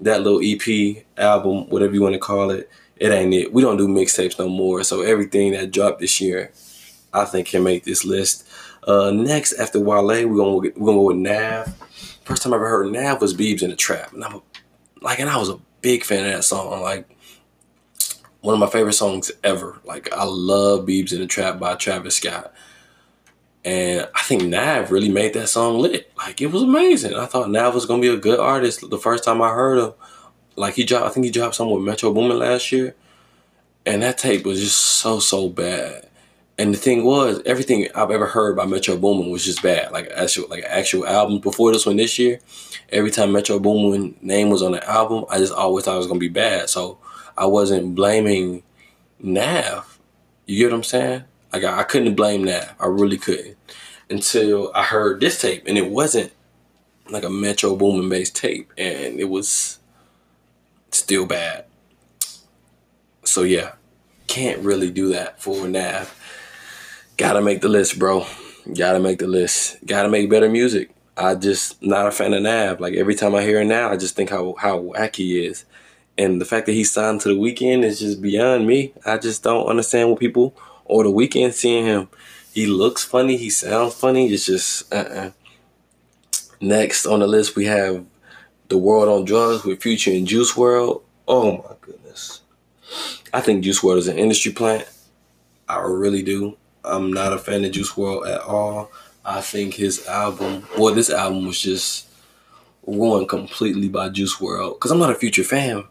that 0.00 0.22
little 0.22 0.40
EP 0.42 1.04
album, 1.18 1.68
whatever 1.68 1.92
you 1.92 2.00
want 2.00 2.14
to 2.14 2.18
call 2.18 2.50
it, 2.50 2.70
it 2.96 3.10
ain't 3.10 3.34
it. 3.34 3.52
We 3.52 3.60
don't 3.60 3.76
do 3.76 3.88
mixtapes 3.88 4.38
no 4.38 4.48
more. 4.48 4.82
So 4.84 5.02
everything 5.02 5.52
that 5.52 5.70
dropped 5.70 6.00
this 6.00 6.20
year, 6.20 6.50
I 7.12 7.26
think 7.26 7.48
can 7.48 7.62
make 7.62 7.84
this 7.84 8.04
list. 8.04 8.48
Uh, 8.86 9.10
next 9.10 9.52
after 9.54 9.80
Wale, 9.80 10.26
we're 10.26 10.36
gonna 10.36 10.56
we're 10.56 10.70
gonna 10.70 10.98
go 10.98 11.02
with 11.02 11.16
Nav. 11.18 11.74
First 12.24 12.42
time 12.42 12.54
I 12.54 12.56
ever 12.56 12.68
heard 12.68 12.90
Nav 12.90 13.20
was 13.20 13.34
Beibs 13.34 13.62
in 13.62 13.68
the 13.68 13.76
Trap, 13.76 14.14
and 14.14 14.24
I'm 14.24 14.36
a, 14.36 14.42
like, 15.02 15.20
and 15.20 15.28
I 15.28 15.36
was 15.36 15.50
a 15.50 15.60
big 15.82 16.04
fan 16.04 16.24
of 16.24 16.32
that 16.32 16.44
song. 16.44 16.80
Like 16.80 17.13
one 18.44 18.52
of 18.52 18.60
my 18.60 18.66
favorite 18.66 18.92
songs 18.92 19.32
ever. 19.42 19.80
Like 19.84 20.12
I 20.12 20.24
love 20.24 20.84
Beibs 20.84 21.14
in 21.14 21.20
the 21.20 21.26
Trap 21.26 21.58
by 21.58 21.76
Travis 21.76 22.16
Scott. 22.16 22.52
And 23.64 24.06
I 24.14 24.20
think 24.20 24.42
Nav 24.42 24.92
really 24.92 25.08
made 25.08 25.32
that 25.32 25.48
song 25.48 25.78
lit. 25.78 26.12
Like 26.18 26.42
it 26.42 26.48
was 26.48 26.62
amazing. 26.62 27.14
I 27.14 27.24
thought 27.24 27.50
Nav 27.50 27.74
was 27.74 27.86
gonna 27.86 28.02
be 28.02 28.08
a 28.08 28.18
good 28.18 28.38
artist 28.38 28.90
the 28.90 28.98
first 28.98 29.24
time 29.24 29.40
I 29.40 29.48
heard 29.48 29.78
him. 29.78 29.94
Like 30.56 30.74
he 30.74 30.84
dropped 30.84 31.06
I 31.06 31.08
think 31.08 31.24
he 31.24 31.32
dropped 31.32 31.54
something 31.54 31.74
with 31.74 31.86
Metro 31.86 32.12
Boomin 32.12 32.38
last 32.38 32.70
year. 32.70 32.94
And 33.86 34.02
that 34.02 34.18
tape 34.18 34.44
was 34.44 34.60
just 34.60 34.76
so 34.76 35.20
so 35.20 35.48
bad. 35.48 36.10
And 36.58 36.74
the 36.74 36.78
thing 36.78 37.02
was, 37.02 37.40
everything 37.46 37.88
I've 37.94 38.10
ever 38.10 38.26
heard 38.26 38.56
by 38.56 38.66
Metro 38.66 38.98
Boomin 38.98 39.30
was 39.30 39.46
just 39.46 39.62
bad. 39.62 39.90
Like 39.90 40.10
actual 40.14 40.48
like 40.50 40.64
actual 40.64 41.06
albums 41.06 41.40
before 41.40 41.72
this 41.72 41.86
one 41.86 41.96
this 41.96 42.18
year. 42.18 42.40
Every 42.90 43.10
time 43.10 43.32
Metro 43.32 43.58
Boomin 43.58 44.16
name 44.20 44.50
was 44.50 44.60
on 44.60 44.72
the 44.72 44.86
album, 44.86 45.24
I 45.30 45.38
just 45.38 45.54
always 45.54 45.86
thought 45.86 45.94
it 45.94 45.98
was 45.98 46.08
gonna 46.08 46.20
be 46.20 46.28
bad. 46.28 46.68
So 46.68 46.98
I 47.36 47.46
wasn't 47.46 47.94
blaming 47.94 48.62
Nav. 49.18 49.98
You 50.46 50.58
get 50.58 50.70
what 50.70 50.76
I'm 50.76 50.84
saying? 50.84 51.24
Like 51.52 51.64
I, 51.64 51.82
couldn't 51.84 52.14
blame 52.14 52.44
Nav. 52.44 52.74
I 52.80 52.86
really 52.86 53.18
couldn't 53.18 53.56
until 54.10 54.70
I 54.74 54.82
heard 54.82 55.20
this 55.20 55.40
tape, 55.40 55.64
and 55.66 55.78
it 55.78 55.90
wasn't 55.90 56.32
like 57.08 57.24
a 57.24 57.30
Metro 57.30 57.76
Boomin 57.76 58.08
based 58.08 58.36
tape, 58.36 58.72
and 58.76 59.18
it 59.18 59.28
was 59.28 59.78
still 60.90 61.26
bad. 61.26 61.64
So 63.24 63.42
yeah, 63.42 63.72
can't 64.26 64.60
really 64.60 64.90
do 64.90 65.08
that 65.08 65.40
for 65.40 65.66
Nav. 65.68 66.14
Gotta 67.16 67.40
make 67.40 67.60
the 67.60 67.68
list, 67.68 67.98
bro. 67.98 68.26
Gotta 68.76 68.98
make 68.98 69.18
the 69.18 69.26
list. 69.26 69.84
Gotta 69.86 70.08
make 70.08 70.30
better 70.30 70.48
music. 70.48 70.90
I 71.16 71.36
just 71.36 71.80
not 71.82 72.08
a 72.08 72.10
fan 72.10 72.34
of 72.34 72.42
Nav. 72.42 72.80
Like 72.80 72.94
every 72.94 73.14
time 73.14 73.34
I 73.34 73.42
hear 73.42 73.62
Nav, 73.64 73.92
I 73.92 73.96
just 73.96 74.16
think 74.16 74.30
how 74.30 74.54
how 74.58 74.80
wacky 74.80 75.16
he 75.16 75.46
is. 75.46 75.64
And 76.16 76.40
the 76.40 76.44
fact 76.44 76.66
that 76.66 76.72
he 76.72 76.84
signed 76.84 77.20
to 77.22 77.28
the 77.28 77.34
Weeknd 77.34 77.82
is 77.82 78.00
just 78.00 78.22
beyond 78.22 78.66
me. 78.66 78.92
I 79.04 79.18
just 79.18 79.42
don't 79.42 79.66
understand 79.66 80.10
what 80.10 80.20
people 80.20 80.56
or 80.84 81.02
the 81.02 81.10
Weeknd 81.10 81.52
seeing 81.52 81.86
him. 81.86 82.08
He 82.52 82.66
looks 82.66 83.02
funny. 83.04 83.36
He 83.36 83.50
sounds 83.50 83.94
funny. 83.94 84.28
It's 84.28 84.46
just 84.46 84.92
uh-uh. 84.92 85.30
Next 86.60 87.04
on 87.04 87.20
the 87.20 87.26
list 87.26 87.56
we 87.56 87.64
have 87.66 88.04
the 88.68 88.76
WRLD 88.76 89.18
on 89.18 89.24
Drugs 89.24 89.64
with 89.64 89.82
Future 89.82 90.12
and 90.12 90.26
Juice 90.26 90.52
WRLD. 90.52 91.02
Oh 91.26 91.56
my 91.58 91.74
goodness. 91.80 92.42
I 93.32 93.40
think 93.40 93.64
Juice 93.64 93.80
WRLD 93.80 93.98
is 93.98 94.08
an 94.08 94.18
industry 94.18 94.52
plant. 94.52 94.88
I 95.68 95.80
really 95.80 96.22
do. 96.22 96.56
I'm 96.84 97.12
not 97.12 97.32
a 97.32 97.38
fan 97.38 97.64
of 97.64 97.72
Juice 97.72 97.92
WRLD 97.92 98.34
at 98.34 98.40
all. 98.42 98.92
I 99.24 99.40
think 99.40 99.74
his 99.74 100.06
album, 100.06 100.66
well, 100.78 100.94
this 100.94 101.10
album 101.10 101.46
was 101.46 101.60
just 101.60 102.06
ruined 102.86 103.28
completely 103.28 103.88
by 103.88 104.10
Juice 104.10 104.36
WRLD. 104.36 104.74
Because 104.74 104.90
I'm 104.90 104.98
not 104.98 105.10
a 105.10 105.14
Future 105.14 105.44
fan, 105.44 105.84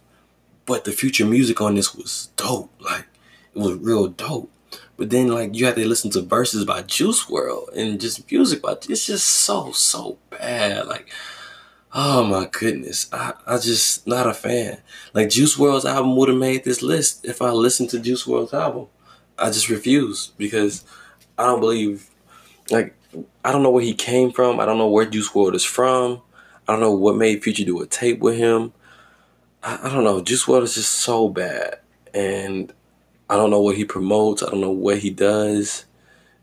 but 0.66 0.86
the 0.86 0.92
future 0.92 1.26
music 1.26 1.62
on 1.62 1.76
this 1.76 1.96
was 1.96 2.30
dope. 2.36 2.72
Like 2.80 3.06
it 3.56 3.60
was 3.60 3.76
real 3.76 4.08
dope. 4.08 4.52
But 4.98 5.10
then 5.10 5.28
like 5.30 5.56
you 5.56 5.66
have 5.66 5.76
to 5.76 5.88
listen 5.88 6.12
to 6.12 6.22
verses 6.22 6.66
by 6.66 6.82
Juice 6.84 7.26
WRLD 7.26 7.76
and 7.76 8.00
just 8.00 8.30
music 8.32 8.62
by 8.62 8.74
it's 8.90 9.06
just 9.06 9.28
so 9.28 9.72
so 9.72 10.18
bad. 10.30 10.88
Like 10.88 11.12
oh 11.94 12.24
my 12.24 12.48
goodness. 12.52 13.08
I, 13.12 13.34
I 13.46 13.58
just 13.58 14.08
not 14.08 14.28
a 14.28 14.34
fan. 14.34 14.80
Like 15.14 15.30
Juice 15.30 15.58
WRLD's 15.58 15.86
album 15.86 16.16
would 16.16 16.30
have 16.30 16.38
made 16.38 16.64
this 16.64 16.82
list 16.82 17.26
if 17.26 17.42
I 17.42 17.52
listened 17.52 17.90
to 17.92 18.00
Juice 18.00 18.26
WRLD's 18.26 18.54
album. 18.54 18.88
I 19.38 19.48
just 19.48 19.70
refuse 19.70 20.28
because 20.38 20.86
I 21.38 21.46
don't 21.46 21.60
believe 21.60 22.10
like 22.70 22.96
I 23.44 23.52
don't 23.52 23.64
know 23.64 23.72
where 23.72 23.84
he 23.84 23.94
came 23.94 24.32
from. 24.32 24.60
I 24.60 24.66
don't 24.66 24.78
know 24.78 24.88
where 24.88 25.06
Juice 25.06 25.30
WRLD 25.30 25.56
is 25.56 25.66
from. 25.66 26.22
I 26.68 26.74
don't 26.74 26.82
know 26.82 26.94
what 26.94 27.16
made 27.16 27.44
Future 27.44 27.66
do 27.66 27.82
a 27.82 27.86
tape 27.86 28.20
with 28.20 28.38
him. 28.38 28.74
I, 29.64 29.80
I 29.84 29.90
don't 29.90 30.04
know. 30.04 30.22
Juice 30.22 30.46
WRLD 30.46 30.64
is 30.64 30.76
just 30.76 30.92
so 30.92 31.30
bad, 31.30 31.80
and 32.14 32.72
I 33.30 33.36
don't 33.36 33.50
know 33.50 33.62
what 33.62 33.78
he 33.78 33.86
promotes. 33.86 34.44
I 34.44 34.50
don't 34.50 34.62
know 34.62 34.72
what 34.72 35.00
he 35.00 35.10
does. 35.10 35.86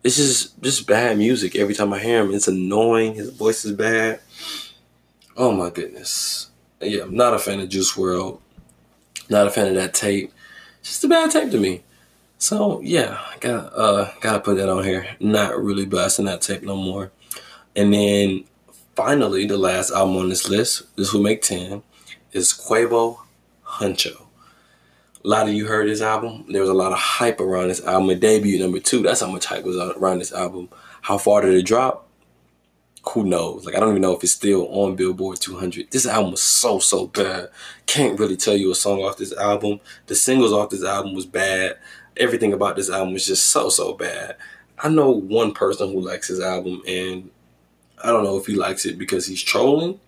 It's 0.03 0.17
just 0.17 0.61
just 0.63 0.87
bad 0.87 1.19
music. 1.19 1.55
Every 1.55 1.75
time 1.75 1.93
I 1.93 1.99
hear 1.99 2.25
him, 2.25 2.33
it's 2.33 2.49
annoying. 2.49 3.15
His 3.15 3.31
voice 3.31 3.65
is 3.65 3.73
bad. 3.73 4.21
Oh 5.37 5.53
my 5.53 5.71
goodness. 5.71 6.49
Yeah, 6.81 7.03
I'm 7.03 7.15
not 7.15 7.35
a 7.35 7.39
fan 7.39 7.61
of 7.61 7.69
Juice 7.69 7.93
WRLD. 7.93 8.41
Not 9.29 9.47
a 9.47 9.51
fan 9.51 9.69
of 9.69 9.75
that 9.75 9.95
tape. 9.95 10.33
Just 10.83 11.05
a 11.05 11.09
bad 11.09 11.31
tape 11.31 11.51
to 11.51 11.59
me. 11.59 11.83
So 12.39 12.81
yeah, 12.81 13.21
I 13.31 13.37
got 13.39 13.73
uh 13.77 14.11
gotta 14.21 14.41
put 14.41 14.57
that 14.57 14.71
on 14.71 14.83
here. 14.83 15.07
Not 15.21 15.63
really 15.63 15.85
blasting 15.85 16.25
that 16.25 16.41
tape 16.41 16.63
no 16.63 16.77
more. 16.77 17.13
And 17.77 17.93
then 17.93 18.45
finally, 18.97 19.47
the 19.47 19.59
last 19.59 19.91
album 19.91 20.17
on 20.17 20.31
this 20.31 20.49
list, 20.49 20.97
this 20.97 21.13
will 21.13 21.23
make 21.23 21.43
ten, 21.43 21.83
is 22.33 22.53
Quavo 22.53 23.19
Huncho. 23.65 24.27
A 25.23 25.29
lot 25.29 25.49
of 25.49 25.55
you 25.55 25.67
heard 25.67 25.89
this 25.89 26.01
album. 26.01 26.47
There 26.49 26.61
was 26.61 26.71
a 26.71 26.75
lot 26.75 26.93
of 26.93 26.99
hype 26.99 27.41
around 27.41 27.69
this 27.69 27.85
album. 27.85 28.11
It 28.11 28.21
debuted 28.21 28.61
number 28.61 28.81
two. 28.81 29.03
That's 29.03 29.21
how 29.21 29.31
much 29.31 29.47
hype 29.47 29.65
was 29.65 29.77
around 29.77 30.21
this 30.21 30.33
album. 30.33 30.69
How 31.03 31.19
far 31.19 31.43
did 31.43 31.55
it 31.55 31.67
drop? 31.67 32.09
Who 33.13 33.25
knows? 33.25 33.65
Like 33.65 33.75
I 33.75 33.81
don't 33.81 33.91
even 33.91 34.03
know 34.03 34.15
if 34.15 34.23
it's 34.23 34.33
still 34.33 34.69
on 34.69 34.97
Billboard 34.97 35.41
200. 35.41 35.91
This 35.91 36.07
album 36.07 36.33
was 36.33 36.43
so 36.43 36.79
so 36.79 37.07
bad. 37.07 37.49
Can't 37.87 38.19
really 38.19 38.37
tell 38.37 38.57
you 38.57 38.71
a 38.71 38.75
song 38.75 39.01
off 39.03 39.17
this 39.17 39.33
album. 39.33 39.81
The 40.07 40.15
singles 40.15 40.53
off 40.53 40.71
this 40.71 40.85
album 40.85 41.15
was 41.15 41.27
bad. 41.27 41.79
Everything 42.17 42.53
about 42.53 42.77
this 42.77 42.91
album 42.91 43.13
was 43.13 43.27
just 43.27 43.45
so 43.45 43.69
so 43.69 43.95
bad. 43.95 44.37
I 44.79 44.89
know 44.89 45.11
one 45.11 45.53
person 45.53 45.93
who 45.93 46.01
likes 46.01 46.29
his 46.29 46.41
album, 46.41 46.83
and 46.87 47.31
I 48.03 48.09
don't 48.09 48.25
know 48.25 48.39
if 48.39 48.47
he 48.47 48.55
likes 48.55 48.87
it 48.87 48.99
because 48.99 49.27
he's 49.27 49.43
trolling 49.43 50.01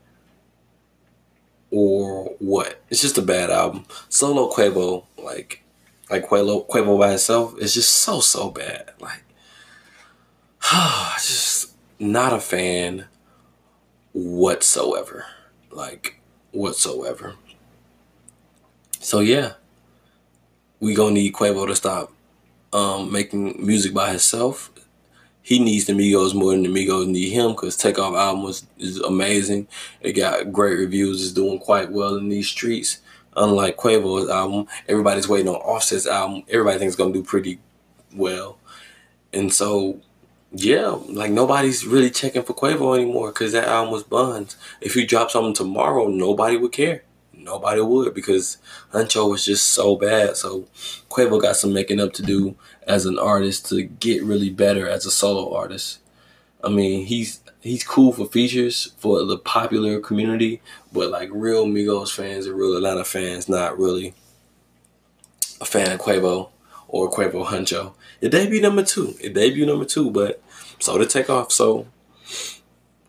or 1.72 2.26
what. 2.38 2.80
It's 2.90 3.02
just 3.02 3.18
a 3.18 3.22
bad 3.22 3.50
album. 3.50 3.86
Solo 4.08 4.50
Quavo, 4.50 5.06
like 5.18 5.64
like 6.10 6.28
Quavo, 6.28 6.68
Quavo 6.68 6.98
by 6.98 7.10
himself, 7.10 7.58
is 7.58 7.74
just 7.74 7.90
so 7.90 8.20
so 8.20 8.50
bad. 8.50 8.90
Like, 9.00 9.24
just 11.16 11.72
not 11.98 12.32
a 12.32 12.38
fan 12.38 13.06
whatsoever. 14.12 15.26
Like 15.70 16.20
whatsoever. 16.52 17.34
So 19.00 19.20
yeah, 19.20 19.54
we 20.78 20.94
gonna 20.94 21.14
need 21.14 21.32
Quavo 21.32 21.66
to 21.66 21.74
stop 21.74 22.12
um, 22.72 23.10
making 23.10 23.64
music 23.64 23.94
by 23.94 24.10
himself 24.10 24.71
he 25.42 25.58
needs 25.58 25.86
the 25.86 25.92
Migos 25.92 26.34
more 26.34 26.52
than 26.52 26.62
the 26.62 26.68
Migos 26.68 27.06
need 27.06 27.30
him 27.30 27.50
because 27.50 27.76
Takeoff 27.76 28.14
album 28.14 28.44
was 28.44 28.66
is 28.78 28.98
amazing. 29.00 29.66
It 30.00 30.12
got 30.12 30.52
great 30.52 30.78
reviews. 30.78 31.22
It's 31.22 31.32
doing 31.32 31.58
quite 31.58 31.90
well 31.90 32.16
in 32.16 32.28
these 32.28 32.48
streets. 32.48 32.98
Unlike 33.36 33.76
Quavo's 33.76 34.30
album, 34.30 34.66
everybody's 34.88 35.28
waiting 35.28 35.48
on 35.48 35.56
Offset's 35.56 36.06
album. 36.06 36.44
Everybody 36.48 36.78
thinks 36.78 36.94
it's 36.94 36.98
gonna 36.98 37.12
do 37.12 37.24
pretty 37.24 37.58
well, 38.14 38.58
and 39.32 39.52
so 39.52 40.00
yeah, 40.52 40.98
like 41.08 41.30
nobody's 41.30 41.86
really 41.86 42.10
checking 42.10 42.42
for 42.42 42.54
Quavo 42.54 42.94
anymore 42.94 43.28
because 43.28 43.52
that 43.52 43.68
album 43.68 43.92
was 43.92 44.02
buns. 44.02 44.56
If 44.80 44.94
he 44.94 45.06
dropped 45.06 45.32
something 45.32 45.54
tomorrow, 45.54 46.08
nobody 46.08 46.56
would 46.56 46.72
care. 46.72 47.04
Nobody 47.32 47.80
would 47.80 48.14
because 48.14 48.58
Huncho 48.92 49.30
was 49.30 49.44
just 49.44 49.68
so 49.68 49.96
bad. 49.96 50.36
So 50.36 50.68
Quavo 51.10 51.40
got 51.40 51.56
some 51.56 51.72
making 51.72 52.00
up 52.00 52.12
to 52.14 52.22
do 52.22 52.54
as 52.86 53.06
an 53.06 53.18
artist 53.18 53.68
to 53.68 53.82
get 53.82 54.22
really 54.22 54.50
better 54.50 54.88
as 54.88 55.06
a 55.06 55.10
solo 55.10 55.54
artist. 55.54 56.00
I 56.64 56.68
mean, 56.68 57.06
he's 57.06 57.40
he's 57.60 57.84
cool 57.84 58.12
for 58.12 58.26
features 58.26 58.92
for 58.98 59.24
the 59.24 59.38
popular 59.38 60.00
community, 60.00 60.60
but 60.92 61.10
like 61.10 61.28
real 61.32 61.66
Migos 61.66 62.12
fans 62.12 62.46
and 62.46 62.56
real 62.56 62.76
Atlanta 62.76 63.04
fans, 63.04 63.48
not 63.48 63.78
really 63.78 64.14
a 65.60 65.64
fan 65.64 65.92
of 65.92 66.00
Quavo 66.00 66.50
or 66.88 67.10
Quavo 67.10 67.46
Huncho. 67.46 67.94
It 68.20 68.30
debut 68.30 68.60
number 68.60 68.82
two. 68.82 69.14
It 69.20 69.34
debut 69.34 69.66
number 69.66 69.84
two, 69.84 70.10
but 70.10 70.42
so 70.78 70.98
did 70.98 71.10
Takeoff. 71.10 71.52
So 71.52 71.86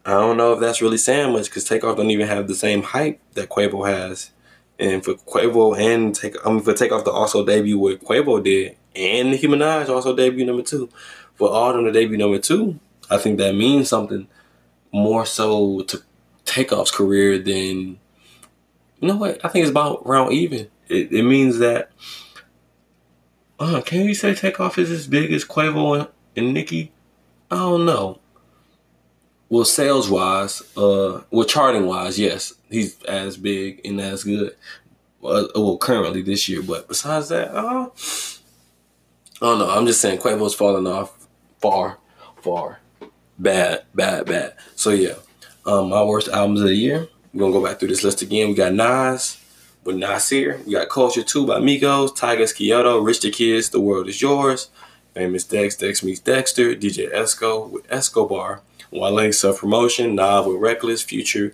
I 0.06 0.12
don't 0.12 0.38
know 0.38 0.54
if 0.54 0.60
that's 0.60 0.82
really 0.82 0.98
saying 0.98 1.34
much 1.34 1.46
because 1.46 1.66
Takeoff 1.66 1.98
don't 1.98 2.12
even 2.12 2.28
have 2.28 2.48
the 2.48 2.56
same 2.56 2.84
hype 2.84 3.20
that 3.34 3.50
Quavo 3.50 3.88
has. 3.88 4.32
And 4.80 5.04
for 5.04 5.14
Quavo 5.14 5.78
and 5.78 6.16
take 6.16 6.36
I 6.46 6.50
mean 6.50 6.62
for 6.62 6.74
Takeoff 6.74 7.04
to 7.06 7.12
also 7.12 7.46
debut 7.46 7.78
what 7.78 8.04
Quavo 8.04 8.44
did, 8.44 8.78
and 8.96 9.32
Nicki 9.32 9.48
Minaj 9.48 9.90
also 9.90 10.16
debut 10.16 10.46
number 10.46 10.64
two. 10.64 10.90
For 11.36 11.50
all 11.50 11.72
of 11.72 11.76
them 11.76 11.86
to 11.86 11.92
debut 11.92 12.18
number 12.18 12.40
two, 12.40 12.80
I 13.10 13.18
think 13.18 13.38
that 13.40 13.56
means 13.56 13.90
something 13.90 14.28
more 14.92 15.26
so 15.26 15.82
to 15.82 16.02
Takeoff's 16.46 16.92
career 16.92 17.40
than 17.40 18.00
you 19.00 19.08
know 19.10 19.18
what? 19.18 19.44
I 19.44 19.50
think 19.50 19.64
it's 19.64 19.72
about 19.72 20.06
round 20.08 20.34
even. 20.34 20.70
It, 20.88 21.12
it 21.12 21.24
means 21.24 21.58
that 21.58 21.92
uh, 23.60 23.82
can 23.82 24.02
you 24.02 24.14
say 24.14 24.34
Takeoff 24.34 24.78
is 24.78 24.92
as 24.92 25.08
big 25.08 25.32
as 25.32 25.46
Quavo 25.46 26.00
and, 26.00 26.08
and 26.36 26.54
Nicki? 26.54 26.92
I 27.52 27.58
don't 27.58 27.86
know. 27.86 28.20
Well, 29.50 29.66
sales 29.66 30.10
wise, 30.10 30.62
uh, 30.76 31.22
well, 31.30 31.46
charting 31.46 31.86
wise, 31.86 32.18
yes, 32.18 32.54
he's 32.70 33.02
as 33.04 33.38
big 33.38 33.82
and 33.86 34.02
as 34.02 34.24
good. 34.24 34.56
Uh, 35.24 35.48
well, 35.56 35.78
currently 35.78 36.22
this 36.22 36.50
year, 36.50 36.62
but 36.64 36.88
besides 36.88 37.30
that, 37.30 37.56
uh, 37.56 37.90
Don't 39.44 39.60
know. 39.60 39.70
I'm 39.70 39.86
just 39.86 40.00
saying 40.00 40.20
Quavo's 40.20 40.56
falling 40.56 40.88
off 40.88 41.28
far, 41.60 41.98
far. 42.42 42.80
Bad, 43.38 43.84
bad, 43.94 44.26
bad. 44.26 44.54
So 44.78 44.92
yeah, 44.92 45.16
um, 45.66 45.90
my 45.90 46.02
worst 46.02 46.30
albums 46.30 46.62
of 46.62 46.68
the 46.68 46.76
year. 46.76 47.10
We're 47.34 47.42
gonna 47.42 47.52
go 47.52 47.62
back 47.62 47.78
through 47.78 47.90
this 47.90 48.06
list 48.06 48.22
again. 48.22 48.48
We 48.48 48.54
got 48.54 48.72
Nas 48.74 49.38
with 49.84 49.98
Nasir. 49.98 50.62
We 50.66 50.72
got 50.72 50.88
Culture 50.88 51.24
2 51.24 51.46
by 51.46 51.60
Migos, 51.60 52.18
Tyga's 52.18 52.54
Kyoto, 52.54 53.02
Rich 53.02 53.20
the 53.20 53.32
Kids, 53.32 53.70
The 53.70 53.82
World 53.82 54.08
Is 54.08 54.22
Yours, 54.22 54.70
Famous 55.14 55.44
Dex, 55.44 55.76
Dex 55.76 56.02
Meets 56.04 56.22
Dexter, 56.22 56.74
DJ 56.74 57.14
Esco 57.14 57.70
with 57.70 57.86
Escobar, 57.92 58.62
Wale 58.92 59.34
Self 59.34 59.60
Promotion, 59.60 60.16
Nav 60.16 60.46
with 60.46 60.56
Reckless, 60.56 61.02
Future, 61.02 61.54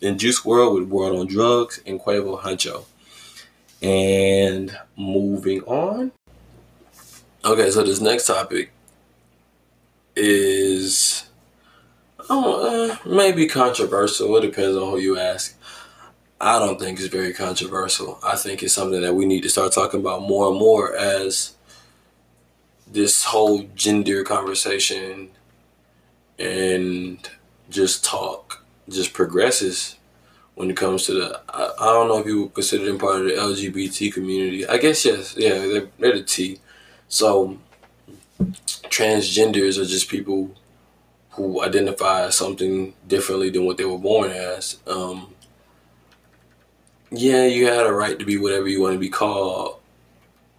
and 0.00 0.18
Juice 0.18 0.40
WRLD 0.40 0.74
with 0.76 0.90
WRLD 0.90 1.20
on 1.20 1.26
Drugs, 1.26 1.82
and 1.84 2.00
Quavo 2.00 2.40
Huncho. 2.40 2.86
And 3.82 4.74
moving 4.96 5.60
on. 5.64 6.12
Okay, 7.44 7.72
so 7.72 7.82
this 7.82 8.00
next 8.00 8.26
topic 8.26 8.70
is 10.14 11.28
uh, 12.30 12.96
maybe 13.04 13.48
controversial. 13.48 14.36
It 14.36 14.42
depends 14.42 14.76
on 14.76 14.90
who 14.90 14.98
you 14.98 15.18
ask. 15.18 15.58
I 16.40 16.60
don't 16.60 16.78
think 16.78 17.00
it's 17.00 17.08
very 17.08 17.32
controversial. 17.32 18.20
I 18.22 18.36
think 18.36 18.62
it's 18.62 18.74
something 18.74 19.00
that 19.00 19.14
we 19.14 19.26
need 19.26 19.42
to 19.42 19.48
start 19.48 19.72
talking 19.72 19.98
about 19.98 20.22
more 20.22 20.50
and 20.50 20.58
more 20.58 20.94
as 20.94 21.54
this 22.86 23.24
whole 23.24 23.64
gender 23.74 24.22
conversation 24.22 25.30
and 26.38 27.28
just 27.70 28.04
talk 28.04 28.64
just 28.88 29.12
progresses 29.14 29.96
when 30.54 30.70
it 30.70 30.76
comes 30.76 31.06
to 31.06 31.14
the 31.14 31.40
I, 31.48 31.70
I 31.80 31.86
don't 31.86 32.08
know 32.08 32.18
if 32.18 32.26
you 32.26 32.42
would 32.42 32.54
consider 32.54 32.84
them 32.84 32.98
part 32.98 33.20
of 33.20 33.24
the 33.24 33.32
LGBT 33.32 34.12
community. 34.12 34.66
I 34.66 34.78
guess 34.78 35.04
yes, 35.04 35.34
yeah, 35.36 35.58
they're, 35.58 35.88
they're 35.98 36.18
the 36.18 36.22
T. 36.22 36.60
So 37.12 37.58
transgenders 38.88 39.78
are 39.78 39.84
just 39.84 40.08
people 40.08 40.50
who 41.32 41.62
identify 41.62 42.30
something 42.30 42.94
differently 43.06 43.50
than 43.50 43.66
what 43.66 43.76
they 43.76 43.84
were 43.84 43.98
born 43.98 44.30
as. 44.30 44.78
Um, 44.86 45.34
yeah, 47.10 47.44
you 47.44 47.66
had 47.66 47.86
a 47.86 47.92
right 47.92 48.18
to 48.18 48.24
be 48.24 48.38
whatever 48.38 48.66
you 48.66 48.80
want 48.80 48.94
to 48.94 48.98
be 48.98 49.10
called, 49.10 49.78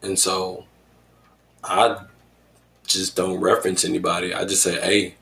and 0.03 0.19
so 0.19 0.65
I 1.63 2.03
just 2.85 3.15
don't 3.15 3.39
reference 3.39 3.83
anybody. 3.83 4.31
I 4.31 4.45
just 4.45 4.61
say, 4.61 4.79
hey, 4.79 5.15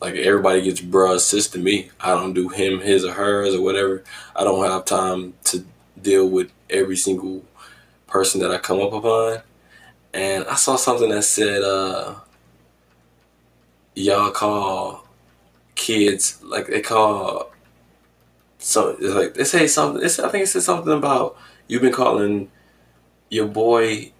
like 0.00 0.16
everybody 0.16 0.62
gets 0.62 0.80
bruh 0.80 1.20
sis 1.20 1.46
to 1.50 1.60
me. 1.60 1.90
I 2.00 2.10
don't 2.10 2.34
do 2.34 2.48
him, 2.48 2.80
his, 2.80 3.04
or 3.04 3.12
hers, 3.12 3.54
or 3.54 3.62
whatever. 3.62 4.02
I 4.34 4.42
don't 4.42 4.68
have 4.68 4.84
time 4.84 5.34
to 5.44 5.64
deal 6.02 6.28
with 6.28 6.50
every 6.68 6.96
single 6.96 7.44
person 8.08 8.40
that 8.40 8.50
I 8.50 8.58
come 8.58 8.80
up 8.80 8.92
upon 8.92 9.42
and 10.14 10.44
I 10.46 10.54
saw 10.54 10.76
something 10.76 11.10
that 11.10 11.22
said, 11.22 11.62
uh, 11.62 12.16
y'all 13.94 14.30
call 14.30 15.06
kids 15.74 16.42
like 16.42 16.66
they 16.66 16.80
call 16.80 17.52
so 18.58 18.96
like 19.00 19.34
they 19.34 19.44
say 19.44 19.66
something. 19.66 20.04
It's, 20.04 20.18
I 20.18 20.28
think 20.28 20.44
it 20.44 20.48
said 20.48 20.62
something 20.62 20.92
about 20.92 21.36
you've 21.68 21.82
been 21.82 21.92
calling 21.92 22.50
your 23.30 23.46
boy 23.46 24.12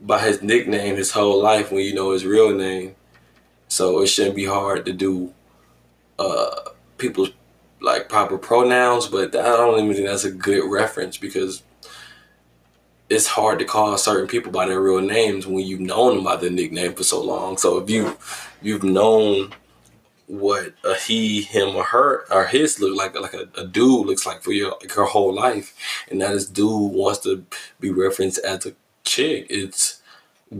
by 0.00 0.20
his 0.20 0.42
nickname 0.42 0.96
his 0.96 1.10
whole 1.12 1.42
life 1.42 1.72
when 1.72 1.84
you 1.84 1.94
know 1.94 2.12
his 2.12 2.24
real 2.24 2.54
name. 2.54 2.94
So 3.68 4.00
it 4.02 4.06
shouldn't 4.06 4.36
be 4.36 4.46
hard 4.46 4.86
to 4.86 4.92
do 4.92 5.34
uh, 6.18 6.70
people's 6.96 7.32
like 7.80 8.08
proper 8.08 8.38
pronouns, 8.38 9.06
but 9.06 9.34
I 9.36 9.56
don't 9.56 9.78
even 9.82 9.94
think 9.94 10.06
that's 10.06 10.24
a 10.24 10.30
good 10.30 10.70
reference 10.70 11.16
because 11.16 11.62
it's 13.10 13.26
hard 13.26 13.58
to 13.58 13.64
call 13.64 13.96
certain 13.96 14.26
people 14.26 14.52
by 14.52 14.66
their 14.66 14.80
real 14.80 15.00
names 15.00 15.46
when 15.46 15.64
you've 15.64 15.80
known 15.80 16.16
them 16.16 16.24
by 16.24 16.36
their 16.36 16.50
nickname 16.50 16.94
for 16.94 17.04
so 17.04 17.22
long. 17.22 17.56
So 17.56 17.78
if 17.78 17.88
you 17.88 18.16
you've 18.60 18.82
known 18.82 19.54
what 20.26 20.74
a 20.84 20.94
he, 20.94 21.40
him, 21.42 21.74
or 21.74 21.84
her 21.84 22.30
or 22.30 22.44
his 22.44 22.78
look 22.80 22.96
like, 22.96 23.18
like 23.18 23.32
a, 23.32 23.48
a 23.58 23.66
dude 23.66 24.06
looks 24.06 24.26
like 24.26 24.42
for 24.42 24.52
your 24.52 24.76
like 24.80 24.92
whole 24.92 25.32
life, 25.32 25.74
and 26.10 26.20
that 26.20 26.32
this 26.32 26.46
dude 26.46 26.92
wants 26.92 27.20
to 27.20 27.46
be 27.80 27.90
referenced 27.90 28.38
as 28.40 28.66
a 28.66 28.74
chick, 29.04 29.46
it's 29.48 30.02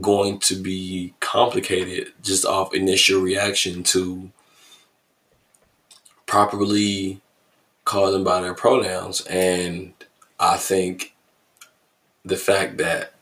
going 0.01 0.39
to 0.39 0.55
be 0.55 1.13
complicated 1.19 2.13
just 2.23 2.45
off 2.45 2.73
initial 2.73 3.21
reaction 3.21 3.83
to 3.83 4.31
properly 6.25 7.21
call 7.85 8.11
them 8.11 8.23
by 8.23 8.41
their 8.41 8.53
pronouns, 8.55 9.21
and 9.27 9.93
I 10.39 10.57
think 10.57 11.13
the 12.25 12.37
fact 12.37 12.77
that 12.77 13.13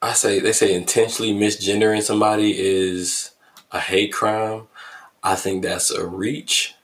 I 0.00 0.12
say 0.12 0.38
they 0.38 0.52
say 0.52 0.74
intentionally 0.74 1.32
misgendering 1.32 2.02
somebody 2.02 2.54
is 2.58 3.30
a 3.72 3.80
hate 3.80 4.12
crime. 4.12 4.68
I 5.22 5.34
think 5.34 5.62
that's 5.62 5.90
a 5.90 6.06
reach. 6.06 6.74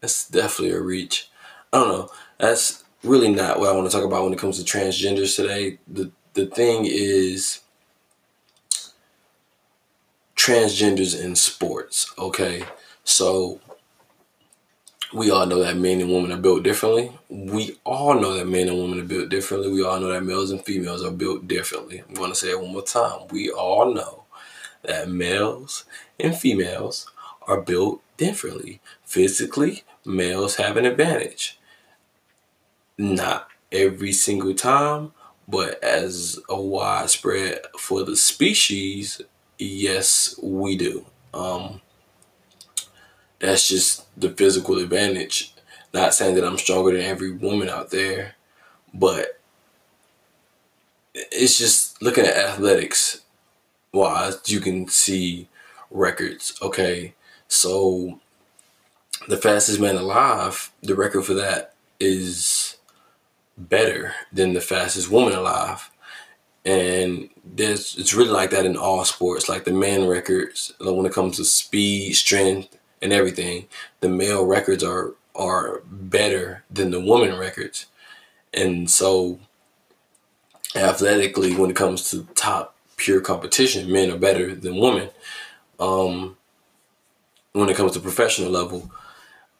That's 0.00 0.28
definitely 0.28 0.76
a 0.76 0.80
reach. 0.80 1.30
I 1.72 1.78
don't 1.78 1.88
know. 1.88 2.10
That's 2.38 2.84
really 3.04 3.28
not 3.32 3.60
what 3.60 3.68
I 3.68 3.72
want 3.76 3.90
to 3.90 3.96
talk 3.96 4.06
about 4.06 4.24
when 4.24 4.32
it 4.32 4.38
comes 4.38 4.62
to 4.62 4.78
transgenders 4.78 5.36
today. 5.36 5.78
The 5.88 6.10
the 6.34 6.46
thing 6.46 6.86
is 6.86 7.60
transgenders 10.36 11.18
in 11.18 11.34
sports, 11.34 12.12
okay? 12.18 12.64
So 13.04 13.60
we 15.16 15.30
all 15.30 15.46
know 15.46 15.62
that 15.62 15.78
men 15.78 16.02
and 16.02 16.10
women 16.10 16.30
are 16.30 16.40
built 16.40 16.62
differently. 16.62 17.10
We 17.30 17.78
all 17.84 18.20
know 18.20 18.34
that 18.34 18.46
men 18.46 18.68
and 18.68 18.76
women 18.78 19.00
are 19.00 19.04
built 19.04 19.30
differently. 19.30 19.70
We 19.70 19.82
all 19.82 19.98
know 19.98 20.08
that 20.08 20.22
males 20.24 20.50
and 20.50 20.62
females 20.62 21.02
are 21.02 21.10
built 21.10 21.48
differently. 21.48 22.02
I'm 22.06 22.14
going 22.14 22.30
to 22.30 22.36
say 22.36 22.50
it 22.50 22.60
one 22.60 22.72
more 22.72 22.82
time. 22.82 23.26
We 23.30 23.50
all 23.50 23.94
know 23.94 24.24
that 24.82 25.08
males 25.08 25.84
and 26.20 26.36
females 26.36 27.10
are 27.48 27.62
built 27.62 28.02
differently. 28.18 28.80
Physically, 29.04 29.84
males 30.04 30.56
have 30.56 30.76
an 30.76 30.84
advantage. 30.84 31.58
Not 32.98 33.48
every 33.72 34.12
single 34.12 34.54
time, 34.54 35.12
but 35.48 35.82
as 35.82 36.38
a 36.50 36.60
widespread 36.60 37.60
for 37.78 38.02
the 38.04 38.16
species, 38.16 39.22
yes, 39.58 40.38
we 40.42 40.76
do. 40.76 41.06
Um, 41.32 41.80
that's 43.38 43.68
just 43.68 44.06
the 44.18 44.30
physical 44.30 44.78
advantage. 44.78 45.54
Not 45.92 46.14
saying 46.14 46.34
that 46.34 46.44
I'm 46.44 46.58
stronger 46.58 46.92
than 46.92 47.02
every 47.02 47.32
woman 47.32 47.68
out 47.68 47.90
there, 47.90 48.34
but 48.92 49.40
it's 51.14 51.58
just 51.58 52.00
looking 52.02 52.26
at 52.26 52.36
athletics 52.36 53.22
wise, 53.92 54.38
you 54.46 54.60
can 54.60 54.88
see 54.88 55.48
records. 55.90 56.58
Okay, 56.62 57.14
so 57.48 58.20
the 59.28 59.36
fastest 59.36 59.80
man 59.80 59.96
alive, 59.96 60.70
the 60.82 60.94
record 60.94 61.24
for 61.24 61.34
that 61.34 61.74
is 61.98 62.76
better 63.56 64.12
than 64.32 64.52
the 64.52 64.60
fastest 64.60 65.10
woman 65.10 65.32
alive. 65.32 65.90
And 66.64 67.30
there's 67.44 67.96
it's 67.96 68.14
really 68.14 68.30
like 68.30 68.50
that 68.50 68.66
in 68.66 68.76
all 68.76 69.04
sports. 69.04 69.48
Like 69.48 69.64
the 69.64 69.72
man 69.72 70.06
records, 70.06 70.72
when 70.80 71.06
it 71.06 71.12
comes 71.12 71.36
to 71.36 71.44
speed, 71.44 72.14
strength, 72.14 72.76
and 73.02 73.12
everything, 73.12 73.66
the 74.00 74.08
male 74.08 74.46
records 74.46 74.82
are 74.82 75.14
are 75.34 75.82
better 75.90 76.64
than 76.70 76.90
the 76.90 77.00
woman 77.00 77.36
records. 77.38 77.86
And 78.54 78.90
so 78.90 79.38
athletically, 80.74 81.54
when 81.54 81.70
it 81.70 81.76
comes 81.76 82.10
to 82.10 82.26
top 82.34 82.74
pure 82.96 83.20
competition, 83.20 83.92
men 83.92 84.10
are 84.10 84.18
better 84.18 84.54
than 84.54 84.78
women. 84.78 85.10
Um, 85.78 86.38
when 87.52 87.68
it 87.68 87.76
comes 87.76 87.92
to 87.92 88.00
professional 88.00 88.50
level, 88.50 88.90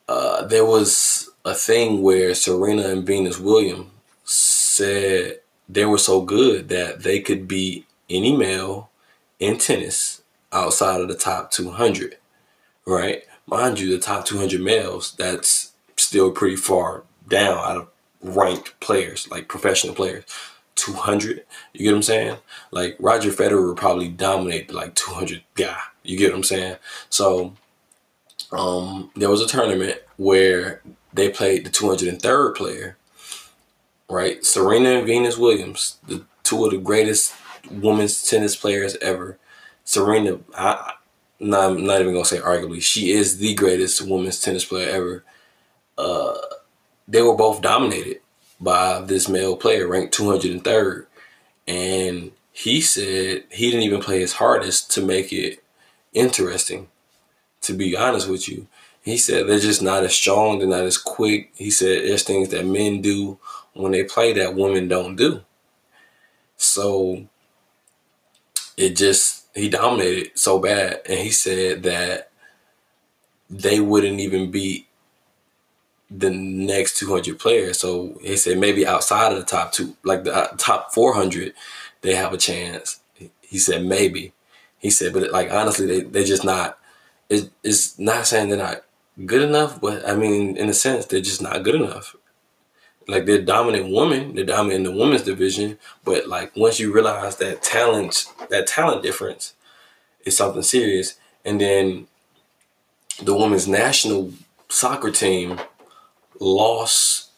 uh, 0.08 0.46
there 0.46 0.64
was 0.64 1.30
a 1.44 1.54
thing 1.54 2.02
where 2.02 2.34
Serena 2.34 2.88
and 2.88 3.06
Venus 3.06 3.38
Williams 3.38 3.90
said 4.24 5.40
they 5.68 5.84
were 5.84 5.98
so 5.98 6.20
good 6.20 6.68
that 6.68 7.02
they 7.02 7.20
could 7.20 7.48
beat 7.48 7.86
any 8.08 8.36
male 8.36 8.90
in 9.38 9.58
tennis 9.58 10.22
outside 10.52 11.00
of 11.00 11.08
the 11.08 11.14
top 11.14 11.50
200, 11.50 12.16
right? 12.86 13.24
Mind 13.46 13.78
you, 13.78 13.90
the 13.90 13.98
top 14.02 14.24
200 14.24 14.60
males, 14.60 15.14
that's 15.18 15.72
still 15.96 16.30
pretty 16.30 16.56
far 16.56 17.04
down 17.28 17.58
out 17.58 17.76
of 17.76 17.88
ranked 18.22 18.78
players, 18.80 19.28
like 19.30 19.48
professional 19.48 19.94
players. 19.94 20.24
200, 20.76 21.42
you 21.72 21.84
get 21.84 21.90
what 21.90 21.96
I'm 21.96 22.02
saying? 22.02 22.36
Like 22.70 22.96
Roger 23.00 23.30
Federer 23.30 23.66
would 23.66 23.78
probably 23.78 24.08
dominate 24.08 24.72
like 24.72 24.94
200 24.94 25.42
guy, 25.54 25.78
you 26.04 26.18
get 26.18 26.30
what 26.30 26.36
I'm 26.36 26.44
saying? 26.44 26.76
So 27.08 27.54
um, 28.52 29.10
there 29.16 29.30
was 29.30 29.40
a 29.40 29.46
tournament 29.46 30.00
where 30.16 30.82
they 31.12 31.30
played 31.30 31.64
the 31.64 31.70
203rd 31.70 32.56
player, 32.56 32.96
right? 34.08 34.44
Serena 34.44 34.90
and 34.90 35.06
Venus 35.06 35.38
Williams, 35.38 35.96
the 36.06 36.24
two 36.42 36.64
of 36.64 36.70
the 36.70 36.78
greatest 36.78 37.34
women's 37.70 38.22
tennis 38.22 38.54
players 38.54 38.96
ever. 38.96 39.38
Serena, 39.84 40.40
I, 40.56 40.92
not, 41.38 41.78
not 41.78 42.00
even 42.00 42.12
gonna 42.12 42.24
say 42.24 42.38
arguably, 42.38 42.82
she 42.82 43.12
is 43.12 43.38
the 43.38 43.54
greatest 43.54 44.02
women's 44.02 44.40
tennis 44.40 44.64
player 44.64 44.88
ever. 44.88 45.24
Uh, 45.98 46.34
they 47.08 47.22
were 47.22 47.36
both 47.36 47.62
dominated 47.62 48.20
by 48.60 49.00
this 49.00 49.28
male 49.28 49.56
player 49.56 49.86
ranked 49.86 50.16
203rd. 50.16 51.06
And 51.68 52.32
he 52.52 52.80
said 52.80 53.44
he 53.50 53.70
didn't 53.70 53.82
even 53.82 54.00
play 54.00 54.20
his 54.20 54.34
hardest 54.34 54.90
to 54.92 55.02
make 55.02 55.32
it 55.32 55.62
interesting, 56.12 56.88
to 57.62 57.74
be 57.74 57.96
honest 57.96 58.28
with 58.28 58.48
you. 58.48 58.66
He 59.02 59.18
said 59.18 59.46
they're 59.46 59.58
just 59.58 59.82
not 59.82 60.04
as 60.04 60.14
strong, 60.14 60.58
they're 60.58 60.68
not 60.68 60.84
as 60.84 60.98
quick. 60.98 61.52
He 61.54 61.70
said 61.70 62.02
there's 62.04 62.22
things 62.24 62.48
that 62.48 62.66
men 62.66 63.02
do 63.02 63.38
when 63.74 63.92
they 63.92 64.04
play 64.04 64.32
that 64.32 64.54
women 64.54 64.88
don't 64.88 65.16
do. 65.16 65.42
So 66.56 67.26
it 68.76 68.96
just, 68.96 69.45
he 69.56 69.68
dominated 69.68 70.38
so 70.38 70.58
bad. 70.58 71.00
And 71.08 71.18
he 71.18 71.30
said 71.30 71.82
that 71.84 72.30
they 73.48 73.80
wouldn't 73.80 74.20
even 74.20 74.50
beat 74.50 74.86
the 76.10 76.30
next 76.30 76.98
200 76.98 77.38
players. 77.38 77.78
So 77.80 78.18
he 78.22 78.36
said 78.36 78.58
maybe 78.58 78.86
outside 78.86 79.32
of 79.32 79.38
the 79.38 79.44
top 79.44 79.72
two, 79.72 79.96
like 80.04 80.24
the 80.24 80.34
uh, 80.34 80.48
top 80.56 80.92
400, 80.92 81.54
they 82.02 82.14
have 82.14 82.32
a 82.32 82.38
chance. 82.38 83.00
He 83.40 83.58
said 83.58 83.84
maybe. 83.84 84.32
He 84.78 84.90
said, 84.90 85.12
but 85.12 85.30
like 85.32 85.50
honestly, 85.50 85.86
they 85.86 86.00
they 86.02 86.24
just 86.24 86.44
not. 86.44 86.78
It, 87.28 87.50
it's 87.64 87.98
not 87.98 88.26
saying 88.26 88.48
they're 88.50 88.58
not 88.58 88.84
good 89.24 89.42
enough, 89.42 89.80
but 89.80 90.06
I 90.06 90.14
mean, 90.14 90.56
in 90.56 90.68
a 90.68 90.74
sense, 90.74 91.06
they're 91.06 91.20
just 91.20 91.42
not 91.42 91.62
good 91.64 91.74
enough. 91.74 92.14
Like 93.08 93.24
they're 93.24 93.42
dominant 93.42 93.90
woman, 93.90 94.34
they're 94.34 94.44
dominant 94.44 94.86
in 94.86 94.92
the 94.92 94.98
women's 94.98 95.22
division, 95.22 95.78
but 96.04 96.28
like 96.28 96.54
once 96.56 96.80
you 96.80 96.92
realize 96.92 97.36
that 97.36 97.62
talent, 97.62 98.26
that 98.50 98.66
talent 98.66 99.02
difference 99.02 99.54
is 100.24 100.36
something 100.36 100.62
serious, 100.62 101.14
and 101.44 101.60
then 101.60 102.08
the 103.22 103.36
women's 103.36 103.68
national 103.68 104.32
soccer 104.68 105.10
team 105.10 105.60
lost 106.40 107.30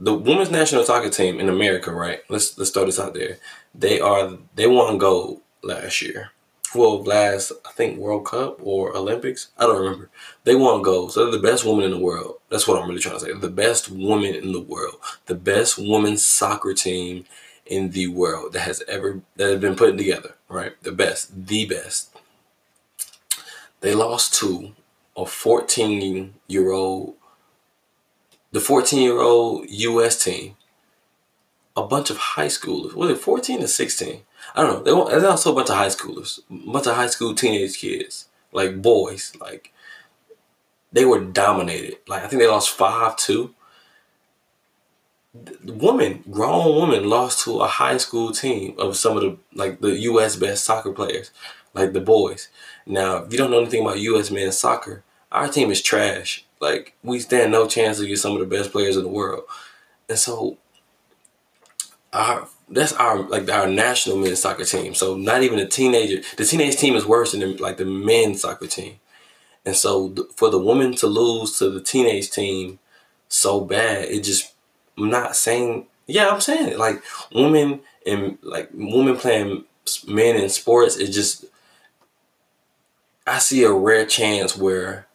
the 0.00 0.12
women's 0.12 0.50
national 0.50 0.82
soccer 0.82 1.08
team 1.10 1.38
in 1.38 1.48
America, 1.48 1.92
right? 1.92 2.20
Let's 2.28 2.58
let's 2.58 2.70
throw 2.70 2.84
this 2.86 2.98
out 2.98 3.14
there. 3.14 3.38
They 3.72 4.00
are 4.00 4.36
they 4.56 4.66
won 4.66 4.98
gold 4.98 5.40
last 5.62 6.02
year. 6.02 6.32
Well, 6.74 7.02
last 7.02 7.52
I 7.66 7.72
think 7.72 7.98
World 7.98 8.24
Cup 8.26 8.58
or 8.62 8.96
Olympics, 8.96 9.48
I 9.58 9.66
don't 9.66 9.80
remember. 9.80 10.08
They 10.44 10.54
won 10.54 10.82
gold, 10.82 11.12
so 11.12 11.24
they're 11.24 11.40
the 11.40 11.46
best 11.46 11.64
woman 11.64 11.84
in 11.84 11.90
the 11.90 11.98
world. 11.98 12.36
That's 12.48 12.66
what 12.66 12.80
I'm 12.80 12.88
really 12.88 13.00
trying 13.00 13.18
to 13.18 13.20
say. 13.20 13.32
The 13.32 13.50
best 13.50 13.90
woman 13.90 14.34
in 14.34 14.52
the 14.52 14.60
world, 14.60 14.96
the 15.26 15.34
best 15.34 15.76
women's 15.78 16.24
soccer 16.24 16.72
team 16.72 17.26
in 17.66 17.90
the 17.90 18.08
world 18.08 18.54
that 18.54 18.60
has 18.60 18.82
ever 18.88 19.20
that 19.36 19.50
has 19.50 19.60
been 19.60 19.76
put 19.76 19.98
together. 19.98 20.34
Right, 20.48 20.72
the 20.82 20.92
best, 20.92 21.46
the 21.46 21.66
best. 21.66 22.10
They 23.80 23.94
lost 23.94 24.34
to 24.34 24.72
a 25.16 25.26
14 25.26 26.34
year 26.46 26.70
old 26.70 27.14
the 28.52 28.60
14 28.60 29.00
year 29.00 29.18
old 29.18 29.68
U.S. 29.68 30.22
team, 30.22 30.56
a 31.76 31.82
bunch 31.86 32.10
of 32.10 32.18
high 32.18 32.46
schoolers, 32.46 32.94
was 32.94 33.10
it 33.10 33.18
14 33.18 33.62
or 33.62 33.66
16? 33.66 34.20
I 34.54 34.62
don't 34.62 34.72
know. 34.72 34.82
They 34.82 34.92
were, 34.92 35.26
also 35.28 35.52
a 35.52 35.54
bunch 35.54 35.70
of 35.70 35.76
high 35.76 35.88
schoolers, 35.88 36.40
a 36.50 36.72
bunch 36.72 36.86
of 36.86 36.94
high 36.94 37.06
school 37.06 37.34
teenage 37.34 37.78
kids, 37.78 38.28
like 38.52 38.82
boys, 38.82 39.32
like 39.40 39.72
they 40.92 41.04
were 41.04 41.20
dominated. 41.20 41.98
Like 42.06 42.22
I 42.22 42.28
think 42.28 42.40
they 42.42 42.48
lost 42.48 42.70
five 42.70 43.16
two. 43.16 43.54
Woman, 45.64 46.22
grown 46.30 46.74
woman, 46.74 47.08
lost 47.08 47.44
to 47.44 47.60
a 47.60 47.66
high 47.66 47.96
school 47.96 48.32
team 48.32 48.74
of 48.78 48.98
some 48.98 49.16
of 49.16 49.22
the 49.22 49.38
like 49.54 49.80
the 49.80 49.98
U.S. 50.00 50.36
best 50.36 50.64
soccer 50.64 50.92
players, 50.92 51.30
like 51.72 51.94
the 51.94 52.00
boys. 52.00 52.48
Now, 52.84 53.24
if 53.24 53.32
you 53.32 53.38
don't 53.38 53.50
know 53.50 53.60
anything 53.60 53.82
about 53.82 54.00
U.S. 54.00 54.30
men's 54.30 54.58
soccer, 54.58 55.02
our 55.30 55.48
team 55.48 55.70
is 55.70 55.80
trash. 55.80 56.44
Like 56.60 56.94
we 57.02 57.18
stand 57.18 57.52
no 57.52 57.66
chance 57.66 57.98
against 57.98 58.22
some 58.22 58.34
of 58.34 58.40
the 58.40 58.56
best 58.56 58.72
players 58.72 58.98
in 58.98 59.04
the 59.04 59.08
world, 59.08 59.44
and 60.10 60.18
so 60.18 60.58
our 62.12 62.46
that's 62.68 62.92
our 62.94 63.22
like 63.22 63.50
our 63.50 63.66
national 63.66 64.16
men's 64.16 64.40
soccer 64.40 64.64
team. 64.64 64.94
So 64.94 65.16
not 65.16 65.42
even 65.42 65.58
a 65.58 65.66
teenager. 65.66 66.22
The 66.36 66.44
teenage 66.44 66.76
team 66.76 66.94
is 66.94 67.06
worse 67.06 67.32
than 67.32 67.56
like 67.58 67.76
the 67.76 67.84
men's 67.84 68.42
soccer 68.42 68.66
team, 68.66 69.00
and 69.64 69.76
so 69.76 70.14
for 70.36 70.50
the 70.50 70.58
women 70.58 70.94
to 70.96 71.06
lose 71.06 71.58
to 71.58 71.70
the 71.70 71.80
teenage 71.80 72.30
team 72.30 72.78
so 73.28 73.60
bad, 73.60 74.06
it 74.06 74.24
just 74.24 74.52
I'm 74.98 75.10
not 75.10 75.36
saying. 75.36 75.86
Yeah, 76.06 76.28
I'm 76.28 76.40
saying 76.40 76.68
it. 76.68 76.78
Like 76.78 77.02
women 77.34 77.80
and 78.06 78.38
like 78.42 78.70
women 78.72 79.16
playing 79.16 79.64
men 80.06 80.36
in 80.36 80.48
sports, 80.48 80.96
it 80.96 81.12
just 81.12 81.44
I 83.26 83.38
see 83.38 83.62
a 83.64 83.72
rare 83.72 84.06
chance 84.06 84.56
where 84.56 85.06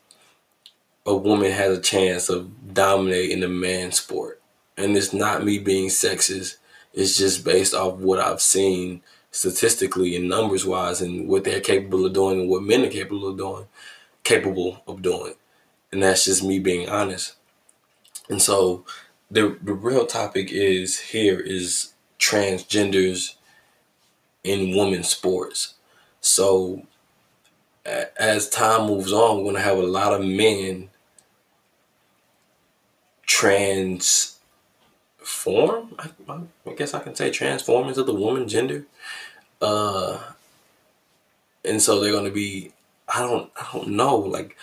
a 1.05 1.15
woman 1.15 1.51
has 1.51 1.77
a 1.77 1.81
chance 1.81 2.29
of 2.29 2.73
dominating 2.73 3.39
the 3.39 3.47
man 3.47 3.91
sport. 3.91 4.41
And 4.77 4.95
it's 4.95 5.13
not 5.13 5.43
me 5.43 5.57
being 5.57 5.89
sexist. 5.89 6.57
It's 6.97 7.15
just 7.15 7.45
based 7.45 7.75
off 7.75 7.99
what 7.99 8.19
I've 8.19 8.41
seen 8.41 9.03
statistically 9.29 10.15
and 10.15 10.27
numbers 10.27 10.65
wise 10.65 10.99
and 10.99 11.27
what 11.27 11.43
they're 11.43 11.61
capable 11.61 12.07
of 12.07 12.13
doing 12.13 12.41
and 12.41 12.49
what 12.49 12.63
men 12.63 12.83
are 12.83 12.89
capable 12.89 13.27
of 13.27 13.37
doing, 13.37 13.67
capable 14.23 14.81
of 14.87 15.03
doing. 15.03 15.35
And 15.91 16.01
that's 16.01 16.25
just 16.25 16.43
me 16.43 16.57
being 16.57 16.89
honest. 16.89 17.35
And 18.29 18.41
so 18.41 18.83
the 19.29 19.59
the 19.61 19.73
real 19.73 20.07
topic 20.07 20.51
is 20.51 20.99
here 20.99 21.39
is 21.39 21.93
transgenders 22.17 23.35
in 24.43 24.75
women's 24.75 25.09
sports. 25.09 25.75
So 26.19 26.87
as 28.19 28.49
time 28.49 28.87
moves 28.87 29.13
on, 29.13 29.37
we're 29.37 29.51
gonna 29.51 29.63
have 29.63 29.77
a 29.77 29.83
lot 29.83 30.13
of 30.13 30.25
men 30.25 30.89
transform. 35.27 35.95
I, 35.99 36.09
I, 36.65 36.73
guess 36.73 36.93
I 36.93 36.99
can 36.99 37.15
say 37.15 37.29
transform 37.29 37.87
into 37.87 38.03
the 38.03 38.13
woman 38.13 38.47
gender. 38.47 38.85
Uh, 39.61 40.19
and 41.65 41.81
so 41.81 41.99
they're 41.99 42.13
gonna 42.13 42.31
be. 42.31 42.71
I 43.13 43.19
don't. 43.19 43.51
I 43.55 43.67
don't 43.73 43.89
know. 43.89 44.17
Like, 44.17 44.57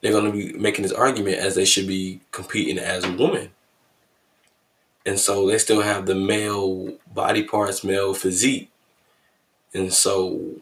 they're 0.00 0.12
going 0.12 0.24
to 0.24 0.32
be 0.32 0.54
making 0.54 0.82
this 0.82 0.92
argument 0.92 1.36
as 1.36 1.54
they 1.54 1.66
should 1.66 1.86
be 1.86 2.20
competing 2.32 2.78
as 2.78 3.04
a 3.04 3.12
woman. 3.12 3.50
And 5.04 5.18
so 5.18 5.46
they 5.46 5.58
still 5.58 5.82
have 5.82 6.06
the 6.06 6.14
male 6.14 6.96
body 7.12 7.42
parts, 7.42 7.84
male 7.84 8.14
physique. 8.14 8.70
And 9.74 9.92
so 9.92 10.54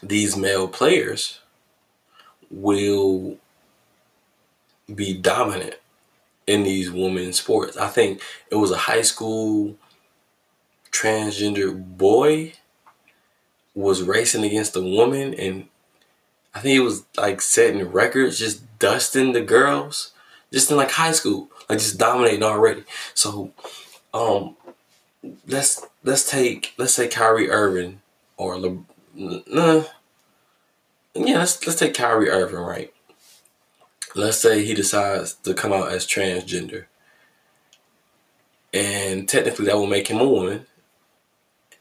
these 0.00 0.36
male 0.36 0.68
players 0.68 1.40
will 2.48 3.38
be 4.94 5.12
dominant 5.12 5.74
in 6.46 6.62
these 6.62 6.90
women's 6.90 7.40
sports. 7.40 7.76
I 7.76 7.88
think 7.88 8.20
it 8.50 8.56
was 8.56 8.70
a 8.70 8.76
high 8.76 9.02
school 9.02 9.76
transgender 10.92 11.76
boy 11.98 12.54
was 13.74 14.02
racing 14.02 14.44
against 14.44 14.76
a 14.76 14.80
woman 14.80 15.34
and 15.34 15.68
I 16.54 16.60
think 16.60 16.72
he 16.72 16.80
was 16.80 17.04
like 17.18 17.42
setting 17.42 17.84
records, 17.92 18.38
just 18.38 18.78
dusting 18.78 19.34
the 19.34 19.42
girls, 19.42 20.12
just 20.50 20.70
in 20.70 20.78
like 20.78 20.92
high 20.92 21.12
school, 21.12 21.50
like 21.68 21.78
just 21.78 21.98
dominating 21.98 22.42
already. 22.42 22.84
So, 23.12 23.52
um, 24.14 24.56
let's 25.46 25.84
let's 26.02 26.30
take 26.30 26.72
let's 26.78 26.94
say 26.94 27.08
Kyrie 27.08 27.50
Irving 27.50 28.00
or 28.38 28.58
Le, 28.58 28.78
nah, 29.14 29.84
yeah, 31.14 31.38
let's 31.38 31.66
let's 31.66 31.78
take 31.78 31.92
Kyrie 31.92 32.30
Irving, 32.30 32.56
right? 32.58 32.94
Let's 34.16 34.38
say 34.38 34.64
he 34.64 34.72
decides 34.72 35.34
to 35.34 35.52
come 35.52 35.74
out 35.74 35.92
as 35.92 36.06
transgender. 36.06 36.86
And 38.72 39.28
technically 39.28 39.66
that 39.66 39.76
will 39.76 39.86
make 39.86 40.08
him 40.08 40.20
a 40.20 40.28
woman. 40.28 40.64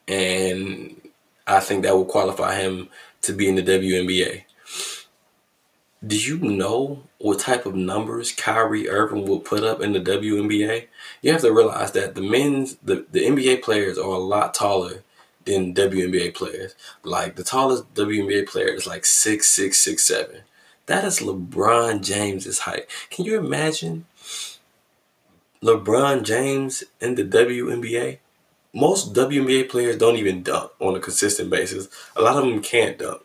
And 0.06 1.02
I 1.48 1.62
think 1.62 1.84
that 1.84 1.96
will 1.96 2.04
qualify 2.04 2.56
him 2.56 2.90
to 3.22 3.32
be 3.32 3.48
in 3.48 3.56
the 3.56 3.64
WNBA. 3.64 4.44
Do 6.06 6.20
you 6.20 6.38
know 6.38 7.04
what 7.20 7.40
type 7.40 7.66
of 7.66 7.74
numbers 7.74 8.34
Kyrie 8.34 8.90
Irving 8.90 9.26
will 9.26 9.40
put 9.40 9.64
up 9.64 9.80
in 9.80 9.94
the 9.94 10.02
WNBA? 10.02 10.88
You 11.22 11.32
have 11.32 11.42
to 11.42 11.54
realize 11.54 11.94
that 11.94 12.16
the 12.16 12.22
men's 12.22 12.76
the, 12.84 13.06
the 13.14 13.22
NBA 13.22 13.64
players 13.64 13.98
are 13.98 14.04
a 14.04 14.18
lot 14.18 14.54
taller 14.54 15.04
than 15.46 15.74
WNBA 15.74 16.36
players. 16.36 16.76
Like 17.02 17.38
the 17.38 17.46
tallest 17.46 17.94
WNBA 17.94 18.46
player 18.48 18.74
is 18.74 18.86
like 18.86 19.06
six 19.06 19.48
six 19.48 19.78
six 19.78 20.04
seven. 20.04 20.42
That 20.88 21.04
is 21.04 21.20
LeBron 21.20 22.02
James's 22.02 22.60
height. 22.60 22.86
Can 23.10 23.26
you 23.26 23.40
imagine 23.40 24.06
LeBron 25.64 26.24
James 26.24 26.84
in 27.02 27.16
the 27.16 27.24
WNBA? 27.24 28.20
Most 28.74 29.14
WNBA 29.14 29.70
players 29.70 29.98
don't 29.98 30.18
even 30.18 30.44
dunk 30.44 30.72
on 30.80 30.96
a 30.96 31.00
consistent 31.00 31.50
basis. 31.50 31.88
A 32.16 32.22
lot 32.22 32.38
of 32.38 32.44
them 32.44 32.62
can't 32.62 33.00
dunk. 33.00 33.22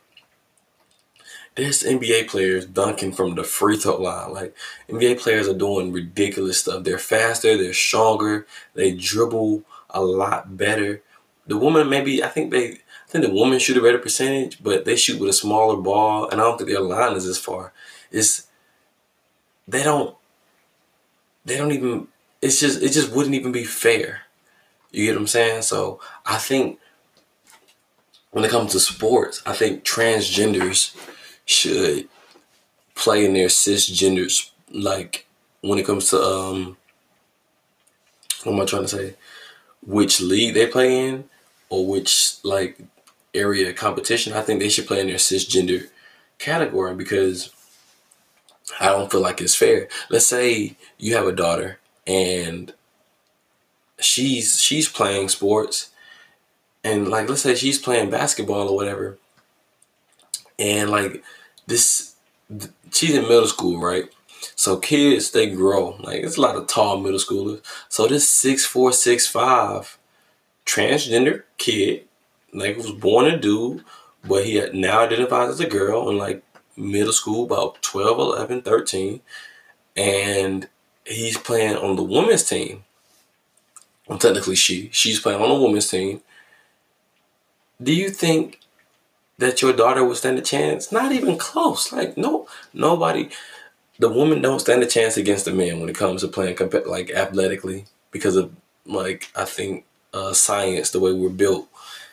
There's 1.56 1.82
NBA 1.82 2.28
players 2.28 2.64
dunking 2.64 3.12
from 3.12 3.34
the 3.34 3.44
free 3.44 3.76
throw 3.76 4.00
line. 4.00 4.32
Like 4.32 4.56
NBA 4.88 5.20
players 5.20 5.48
are 5.48 5.54
doing 5.54 5.92
ridiculous 5.92 6.60
stuff. 6.60 6.84
They're 6.84 6.98
faster, 6.98 7.58
they're 7.58 7.74
stronger, 7.74 8.46
they 8.74 8.92
dribble 8.92 9.64
a 9.90 10.00
lot 10.00 10.56
better 10.56 11.02
the 11.50 11.56
woman 11.56 11.88
maybe 11.88 12.22
I 12.22 12.28
think 12.28 12.52
they 12.52 12.78
I 13.10 13.12
think 13.12 13.24
the 13.24 13.32
woman 13.32 13.58
shoot 13.58 13.76
a 13.76 13.82
better 13.82 13.98
percentage, 13.98 14.62
but 14.62 14.84
they 14.84 14.94
shoot 14.94 15.18
with 15.18 15.30
a 15.30 15.32
smaller 15.32 15.76
ball, 15.76 16.28
and 16.28 16.40
I 16.40 16.44
don't 16.44 16.56
think 16.56 16.70
their 16.70 16.80
line 16.80 17.16
is 17.16 17.26
as 17.26 17.38
far. 17.38 17.72
It's 18.12 18.46
they 19.66 19.82
don't 19.82 20.14
they 21.44 21.56
don't 21.56 21.72
even 21.72 22.06
it's 22.40 22.60
just 22.60 22.80
it 22.80 22.92
just 22.92 23.10
wouldn't 23.10 23.34
even 23.34 23.50
be 23.50 23.64
fair. 23.64 24.20
You 24.92 25.06
get 25.06 25.14
what 25.16 25.22
I'm 25.22 25.26
saying? 25.26 25.62
So 25.62 26.00
I 26.24 26.38
think 26.38 26.78
when 28.30 28.44
it 28.44 28.50
comes 28.52 28.70
to 28.72 28.80
sports, 28.80 29.42
I 29.44 29.54
think 29.54 29.82
transgenders 29.82 30.94
should 31.46 32.08
play 32.94 33.24
in 33.24 33.34
their 33.34 33.48
cisgenders 33.48 34.52
like 34.70 35.26
when 35.62 35.80
it 35.80 35.86
comes 35.86 36.10
to 36.10 36.22
um 36.22 36.76
what 38.44 38.52
am 38.52 38.60
I 38.60 38.64
trying 38.66 38.82
to 38.82 38.88
say? 38.88 39.16
Which 39.84 40.20
league 40.20 40.54
they 40.54 40.68
play 40.68 41.08
in, 41.08 41.28
or 41.70 41.86
which 41.86 42.36
like 42.44 42.78
area 43.34 43.72
competition, 43.72 44.32
I 44.32 44.42
think 44.42 44.60
they 44.60 44.68
should 44.68 44.86
play 44.86 45.00
in 45.00 45.06
their 45.06 45.16
cisgender 45.16 45.88
category 46.38 46.94
because 46.94 47.50
I 48.80 48.86
don't 48.86 49.10
feel 49.10 49.20
like 49.20 49.40
it's 49.40 49.54
fair. 49.54 49.88
Let's 50.10 50.26
say 50.26 50.76
you 50.98 51.16
have 51.16 51.26
a 51.26 51.32
daughter 51.32 51.78
and 52.06 52.72
she's 53.98 54.60
she's 54.60 54.88
playing 54.88 55.28
sports 55.28 55.90
and 56.82 57.08
like 57.08 57.28
let's 57.28 57.42
say 57.42 57.54
she's 57.54 57.78
playing 57.78 58.10
basketball 58.10 58.68
or 58.68 58.76
whatever 58.76 59.18
and 60.58 60.90
like 60.90 61.22
this 61.66 62.14
she's 62.90 63.14
in 63.14 63.22
middle 63.22 63.46
school 63.46 63.78
right? 63.80 64.04
So 64.54 64.78
kids 64.78 65.30
they 65.30 65.48
grow. 65.50 65.96
Like 66.00 66.22
it's 66.22 66.36
a 66.36 66.40
lot 66.40 66.56
of 66.56 66.66
tall 66.66 66.98
middle 66.98 67.18
schoolers. 67.18 67.62
So 67.88 68.06
this 68.06 68.28
six 68.28 68.64
four 68.64 68.92
six 68.92 69.26
five 69.26 69.98
transgender 70.66 71.42
kid, 71.58 72.04
like 72.52 72.76
was 72.76 72.90
born 72.90 73.26
a 73.26 73.38
dude, 73.38 73.84
but 74.26 74.44
he 74.44 74.60
now 74.72 75.00
identifies 75.00 75.50
as 75.50 75.60
a 75.60 75.68
girl 75.68 76.08
in 76.10 76.18
like 76.18 76.42
middle 76.76 77.12
school, 77.12 77.44
about 77.44 77.82
12, 77.82 78.18
11, 78.18 78.62
13. 78.62 79.20
And 79.96 80.68
he's 81.04 81.38
playing 81.38 81.76
on 81.76 81.96
the 81.96 82.02
women's 82.02 82.44
team. 82.44 82.84
Well, 84.08 84.18
technically 84.18 84.56
she. 84.56 84.90
She's 84.92 85.20
playing 85.20 85.40
on 85.40 85.48
the 85.48 85.64
women's 85.64 85.88
team. 85.88 86.22
Do 87.82 87.94
you 87.94 88.10
think 88.10 88.60
that 89.38 89.62
your 89.62 89.72
daughter 89.72 90.04
would 90.04 90.16
stand 90.16 90.38
a 90.38 90.42
chance? 90.42 90.92
Not 90.92 91.12
even 91.12 91.38
close. 91.38 91.92
Like 91.92 92.16
no, 92.16 92.46
nobody. 92.74 93.30
The 93.98 94.08
women 94.08 94.42
don't 94.42 94.60
stand 94.60 94.82
a 94.82 94.86
chance 94.86 95.16
against 95.16 95.44
the 95.44 95.52
men 95.52 95.78
when 95.78 95.88
it 95.88 95.94
comes 95.94 96.22
to 96.22 96.28
playing 96.28 96.56
like 96.86 97.10
athletically 97.10 97.84
because 98.10 98.36
of 98.36 98.52
like 98.86 99.30
I 99.36 99.44
think 99.44 99.84
uh, 100.12 100.32
science, 100.32 100.90
the 100.90 101.00
way 101.00 101.12
we're 101.12 101.28
built. 101.28 101.68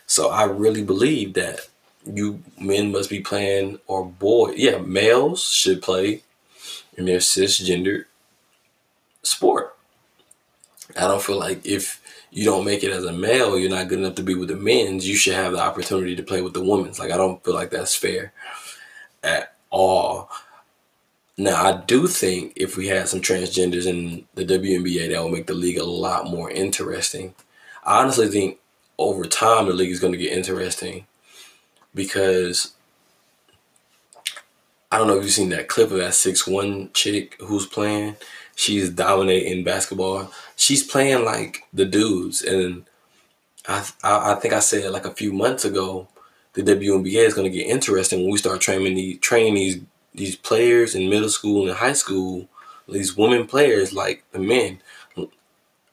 So 0.08 0.30
I 0.30 0.44
really 0.44 0.82
believe 0.82 1.34
that 1.34 1.68
you 2.04 2.42
men 2.58 2.90
must 2.90 3.10
be 3.10 3.20
playing, 3.20 3.78
or 3.86 4.04
boy, 4.04 4.52
yeah, 4.56 4.78
males 4.78 5.44
should 5.44 5.82
play 5.82 6.22
in 6.96 7.04
their 7.04 7.18
cisgender 7.18 8.06
sport. 9.22 9.76
I 10.96 11.02
don't 11.02 11.22
feel 11.22 11.38
like 11.38 11.64
if 11.64 12.00
you 12.30 12.44
don't 12.44 12.64
make 12.64 12.82
it 12.82 12.90
as 12.90 13.04
a 13.04 13.12
male, 13.12 13.58
you're 13.58 13.70
not 13.70 13.88
good 13.88 13.98
enough 13.98 14.14
to 14.16 14.22
be 14.22 14.34
with 14.34 14.48
the 14.48 14.56
men's. 14.56 15.06
You 15.06 15.14
should 15.16 15.34
have 15.34 15.52
the 15.52 15.60
opportunity 15.60 16.16
to 16.16 16.22
play 16.22 16.40
with 16.40 16.54
the 16.54 16.64
women's. 16.64 16.98
Like 16.98 17.12
I 17.12 17.18
don't 17.18 17.44
feel 17.44 17.54
like 17.54 17.70
that's 17.70 17.94
fair 17.94 18.32
at 19.22 19.54
all. 19.70 20.30
Now 21.36 21.64
I 21.64 21.82
do 21.86 22.06
think 22.06 22.54
if 22.56 22.76
we 22.76 22.88
had 22.88 23.08
some 23.08 23.20
transgenders 23.20 23.86
in 23.86 24.26
the 24.34 24.44
WNBA, 24.44 25.10
that 25.10 25.22
would 25.22 25.32
make 25.32 25.46
the 25.46 25.54
league 25.54 25.78
a 25.78 25.84
lot 25.84 26.26
more 26.30 26.50
interesting 26.50 27.34
I 27.84 28.02
honestly 28.02 28.28
think 28.28 28.58
over 28.98 29.24
time 29.24 29.66
the 29.66 29.72
league 29.72 29.90
is 29.90 30.00
going 30.00 30.12
to 30.12 30.18
get 30.18 30.32
interesting 30.32 31.06
because 31.94 32.74
I 34.90 34.98
don't 34.98 35.06
know 35.06 35.18
if 35.18 35.24
you've 35.24 35.32
seen 35.32 35.50
that 35.50 35.68
clip 35.68 35.90
of 35.90 35.98
that 35.98 36.14
six 36.14 36.46
one 36.46 36.90
chick 36.92 37.36
who's 37.40 37.66
playing. 37.66 38.16
She's 38.56 38.90
dominating 38.90 39.62
basketball. 39.64 40.32
She's 40.56 40.82
playing 40.82 41.24
like 41.24 41.64
the 41.72 41.84
dudes, 41.84 42.42
and 42.42 42.84
I 43.66 43.86
I, 44.02 44.32
I 44.32 44.34
think 44.36 44.54
I 44.54 44.60
said 44.60 44.90
like 44.90 45.04
a 45.04 45.14
few 45.14 45.32
months 45.32 45.64
ago, 45.64 46.08
the 46.54 46.62
WNBA 46.62 47.26
is 47.26 47.34
going 47.34 47.50
to 47.50 47.56
get 47.56 47.66
interesting 47.66 48.20
when 48.20 48.32
we 48.32 48.38
start 48.38 48.60
training 48.60 48.94
these 48.94 49.18
training 49.20 49.54
these 49.54 49.80
these 50.14 50.36
players 50.36 50.94
in 50.94 51.10
middle 51.10 51.28
school 51.28 51.68
and 51.68 51.76
high 51.76 51.92
school. 51.92 52.48
These 52.88 53.18
women 53.18 53.46
players 53.46 53.92
like 53.92 54.24
the 54.32 54.38
men 54.38 54.80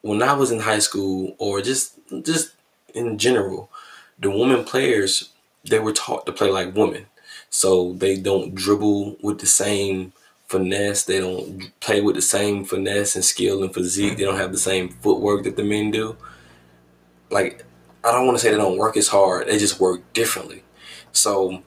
when 0.06 0.22
I 0.22 0.34
was 0.34 0.52
in 0.52 0.60
high 0.60 0.80
school 0.80 1.36
or 1.40 1.62
just 1.62 2.00
just 2.22 2.55
in 2.96 3.18
general, 3.18 3.70
the 4.18 4.32
women 4.32 4.64
players 4.64 5.30
they 5.70 5.80
were 5.80 5.94
taught 5.94 6.26
to 6.26 6.32
play 6.32 6.50
like 6.50 6.76
women. 6.76 7.08
So 7.50 7.94
they 7.94 8.18
don't 8.18 8.54
dribble 8.54 9.18
with 9.22 9.40
the 9.40 9.46
same 9.46 10.14
finesse. 10.48 11.04
They 11.04 11.20
don't 11.20 11.72
play 11.80 12.02
with 12.02 12.16
the 12.16 12.22
same 12.22 12.66
finesse 12.66 13.16
and 13.16 13.26
skill 13.26 13.64
and 13.64 13.74
physique. 13.74 14.18
They 14.18 14.24
don't 14.24 14.38
have 14.38 14.52
the 14.52 14.58
same 14.58 14.90
footwork 14.90 15.44
that 15.44 15.56
the 15.56 15.64
men 15.64 15.92
do. 15.92 16.18
Like 17.30 17.66
I 18.04 18.12
don't 18.12 18.26
want 18.26 18.38
to 18.38 18.44
say 18.44 18.52
they 18.52 18.58
don't 18.58 18.78
work 18.78 18.98
as 18.98 19.08
hard. 19.08 19.48
They 19.48 19.58
just 19.58 19.80
work 19.80 20.14
differently. 20.14 20.64
So 21.12 21.64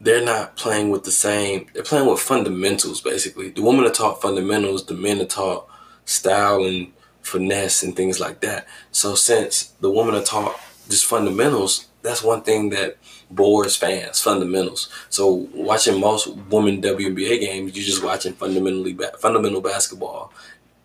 they're 0.00 0.24
not 0.24 0.56
playing 0.56 0.90
with 0.90 1.04
the 1.04 1.12
same. 1.12 1.66
They're 1.72 1.84
playing 1.84 2.08
with 2.08 2.20
fundamentals 2.20 3.00
basically. 3.00 3.50
The 3.50 3.62
women 3.62 3.84
are 3.84 3.90
taught 3.90 4.20
fundamentals. 4.20 4.86
The 4.86 4.94
men 4.94 5.20
are 5.20 5.26
taught 5.26 5.68
style 6.04 6.64
and 6.64 6.92
finesse 7.22 7.82
and 7.82 7.96
things 7.96 8.20
like 8.20 8.40
that. 8.40 8.66
So 8.90 9.14
since 9.14 9.72
the 9.80 9.90
women 9.90 10.14
are 10.14 10.22
taught 10.22 10.58
just 10.88 11.06
fundamentals, 11.06 11.88
that's 12.02 12.22
one 12.22 12.42
thing 12.42 12.70
that 12.70 12.96
bores 13.30 13.76
fans, 13.76 14.20
fundamentals. 14.20 14.88
So 15.08 15.48
watching 15.54 16.00
most 16.00 16.28
women 16.50 16.82
WNBA 16.82 17.40
games, 17.40 17.76
you're 17.76 17.84
just 17.84 18.04
watching 18.04 18.34
fundamentally 18.34 18.92
ba- 18.92 19.16
fundamental 19.18 19.60
basketball. 19.60 20.32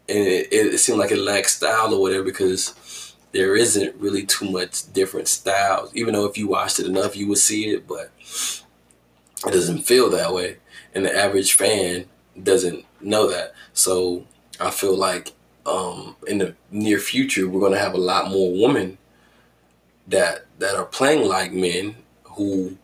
And 0.07 0.19
it, 0.19 0.53
it, 0.53 0.77
seemed 0.77 0.99
like 0.99 1.11
it 1.11 1.17
lacks 1.17 1.57
style 1.57 1.93
or 1.93 2.01
whatever 2.01 2.23
because 2.23 3.15
there 3.33 3.55
isn't 3.55 3.95
really 3.95 4.25
too 4.25 4.49
much 4.49 4.91
different 4.93 5.27
styles. 5.27 5.93
Even 5.93 6.13
though 6.13 6.25
if 6.25 6.37
you 6.37 6.47
watched 6.47 6.79
it 6.79 6.85
enough, 6.85 7.17
you 7.17 7.27
would 7.27 7.39
see 7.39 7.69
it. 7.69 7.87
But 7.87 8.11
it 9.45 9.51
doesn't 9.51 9.79
feel 9.79 10.09
that 10.11 10.33
way, 10.33 10.57
and 10.95 11.05
the 11.05 11.15
average 11.15 11.53
fan 11.53 12.05
doesn't 12.41 12.85
know 13.01 13.29
that. 13.29 13.53
So 13.73 14.25
I 14.59 14.71
feel 14.71 14.95
like 14.95 15.33
um, 15.67 16.15
in 16.27 16.37
the 16.39 16.55
near 16.71 16.97
future 16.97 17.47
we're 17.47 17.59
gonna 17.59 17.77
have 17.77 17.93
a 17.93 17.97
lot 17.97 18.31
more 18.31 18.51
women 18.51 18.97
that 20.07 20.45
that 20.59 20.75
are 20.75 20.85
playing 20.85 21.27
like 21.27 21.51
men 21.51 21.95
who 22.23 22.77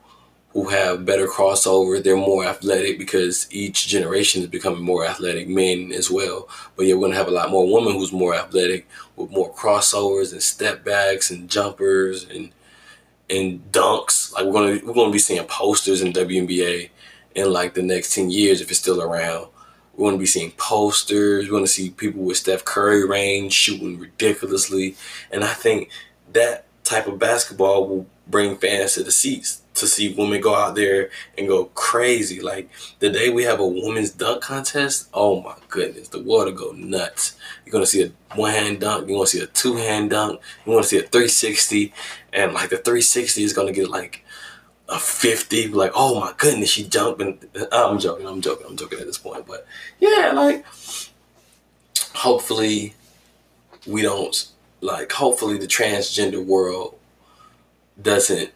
who 0.54 0.70
have 0.70 1.06
better 1.06 1.26
crossover. 1.28 2.02
They're 2.02 2.16
more 2.16 2.46
athletic 2.46 3.00
because 3.00 3.48
each 3.52 3.88
generation 3.88 4.44
is 4.44 4.48
becoming 4.48 4.84
more 4.84 5.06
athletic 5.06 5.48
men 5.50 5.92
as 5.92 6.12
well. 6.12 6.48
But 6.76 6.86
yeah, 6.86 6.94
we're 6.94 7.08
gonna 7.08 7.16
have 7.18 7.28
a 7.28 7.32
lot 7.32 7.50
more 7.50 7.72
women 7.72 7.94
who's 7.94 8.12
more 8.12 8.36
athletic 8.36 8.88
with 9.16 9.32
more 9.32 9.54
crossovers 9.54 10.32
and 10.32 10.44
step 10.44 10.86
backs 10.86 11.32
and 11.32 11.50
jumpers 11.50 12.26
and 12.26 12.52
and 13.30 13.72
dunks. 13.72 14.32
Like 14.34 14.46
we're 14.46 14.54
gonna 14.54 14.80
we're 14.86 14.94
gonna 14.94 15.12
be 15.12 15.20
seeing 15.20 15.44
posters 15.46 16.02
in 16.02 16.14
WNBA 16.14 16.90
in 17.36 17.52
like 17.52 17.74
the 17.74 17.82
next 17.82 18.14
ten 18.14 18.30
years 18.30 18.62
if 18.62 18.70
it's 18.70 18.80
still 18.80 19.02
around. 19.02 19.48
We're 19.96 20.10
gonna 20.10 20.20
be 20.20 20.26
seeing 20.26 20.52
posters. 20.52 21.46
We're 21.46 21.58
gonna 21.58 21.68
see 21.68 21.92
people 21.92 22.24
with 22.24 22.38
Steph 22.38 22.66
Curry 22.66 23.06
range 23.06 23.54
shooting 23.54 24.00
ridiculously, 24.00 24.96
and 25.32 25.44
I 25.44 25.54
think 25.54 25.90
that 26.32 26.66
type 26.84 27.08
of 27.08 27.20
basketball 27.20 27.88
will 27.88 28.06
bring 28.28 28.58
fans 28.58 28.94
to 28.94 29.04
the 29.04 29.12
seats 29.12 29.62
to 29.76 29.88
see 29.88 30.14
women 30.14 30.40
go 30.40 30.56
out 30.56 30.76
there 30.76 31.10
and 31.38 31.48
go 31.48 31.66
crazy. 31.66 32.40
Like 32.42 32.70
the 33.00 33.10
day 33.10 33.30
we 33.30 33.44
have 33.44 33.60
a 33.60 33.68
women's 33.68 34.12
dunk 34.12 34.42
contest, 34.42 35.10
oh 35.14 35.42
my 35.42 35.56
goodness, 35.70 36.10
the 36.10 36.22
water 36.22 36.52
go 36.52 36.72
nuts. 36.72 37.36
You're 37.66 37.74
gonna 37.74 37.86
see 37.86 38.04
a 38.04 38.12
one 38.36 38.52
hand 38.52 38.80
dunk, 38.80 39.08
you're 39.08 39.18
gonna 39.18 39.28
see 39.28 39.42
a 39.42 39.48
two 39.48 39.76
hand 39.76 40.12
dunk, 40.12 40.40
you 40.66 40.72
wanna 40.72 40.86
see 40.86 40.98
a 40.98 41.02
360, 41.02 41.94
and 42.32 42.54
like 42.54 42.70
the 42.70 42.78
360 42.78 43.44
is 43.44 43.54
gonna 43.54 43.72
get 43.72 43.90
like 43.90 44.24
a 44.94 45.00
50, 45.00 45.70
like, 45.70 45.92
oh 45.96 46.20
my 46.20 46.34
goodness, 46.38 46.70
she 46.70 46.88
jumping. 46.88 47.40
I'm 47.72 48.00
joking, 48.00 48.28
I'm 48.28 48.42
joking, 48.42 48.68
I'm 48.70 48.78
joking 48.78 49.00
at 49.00 49.08
this 49.08 49.18
point. 49.18 49.48
But 49.48 49.66
yeah, 50.00 50.32
like 50.34 50.66
hopefully 52.14 52.94
we 53.88 54.04
don't 54.04 54.48
like 54.82 55.12
hopefully 55.12 55.58
the 55.58 55.68
transgender 55.68 56.44
world 56.46 56.96
doesn't 58.02 58.52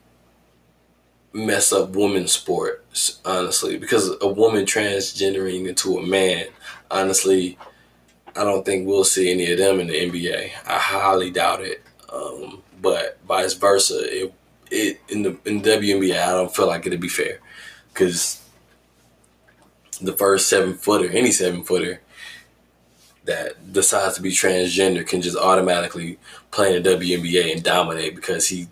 mess 1.34 1.72
up 1.72 1.96
women's 1.96 2.32
sports, 2.32 3.20
honestly, 3.26 3.78
because 3.78 4.16
a 4.22 4.28
woman 4.28 4.66
transgendering 4.66 5.68
into 5.68 5.98
a 5.98 6.06
man, 6.06 6.48
honestly, 6.90 7.58
I 8.36 8.44
don't 8.44 8.66
think 8.66 8.88
we'll 8.88 9.04
see 9.04 9.32
any 9.32 9.52
of 9.52 9.58
them 9.58 9.80
in 9.80 9.88
the 9.88 9.94
NBA. 9.94 10.52
I 10.68 10.78
highly 10.78 11.32
doubt 11.32 11.62
it. 11.62 11.84
Um, 12.12 12.62
but 12.82 13.18
vice 13.28 13.54
versa, 13.54 14.00
it 14.04 14.34
it 14.72 15.02
in 15.10 15.24
the 15.24 15.38
in 15.46 15.62
WNBA, 15.62 16.22
I 16.22 16.32
don't 16.32 16.56
feel 16.56 16.68
like 16.68 16.86
it'd 16.86 17.00
be 17.00 17.08
fair 17.08 17.40
because 17.94 18.44
the 20.02 20.14
first 20.14 20.50
seven 20.50 20.76
footer, 20.76 21.10
any 21.10 21.32
seven 21.32 21.64
footer 21.64 22.02
that 23.26 23.74
decides 23.74 24.16
to 24.16 24.22
be 24.22 24.32
transgender, 24.32 25.06
can 25.06 25.22
just 25.22 25.38
automatically 25.38 26.18
play 26.52 26.76
in 26.76 26.84
the 26.84 26.90
WNBA 26.90 27.52
and 27.52 27.64
dominate 27.64 28.16
because 28.16 28.48
he 28.48 28.68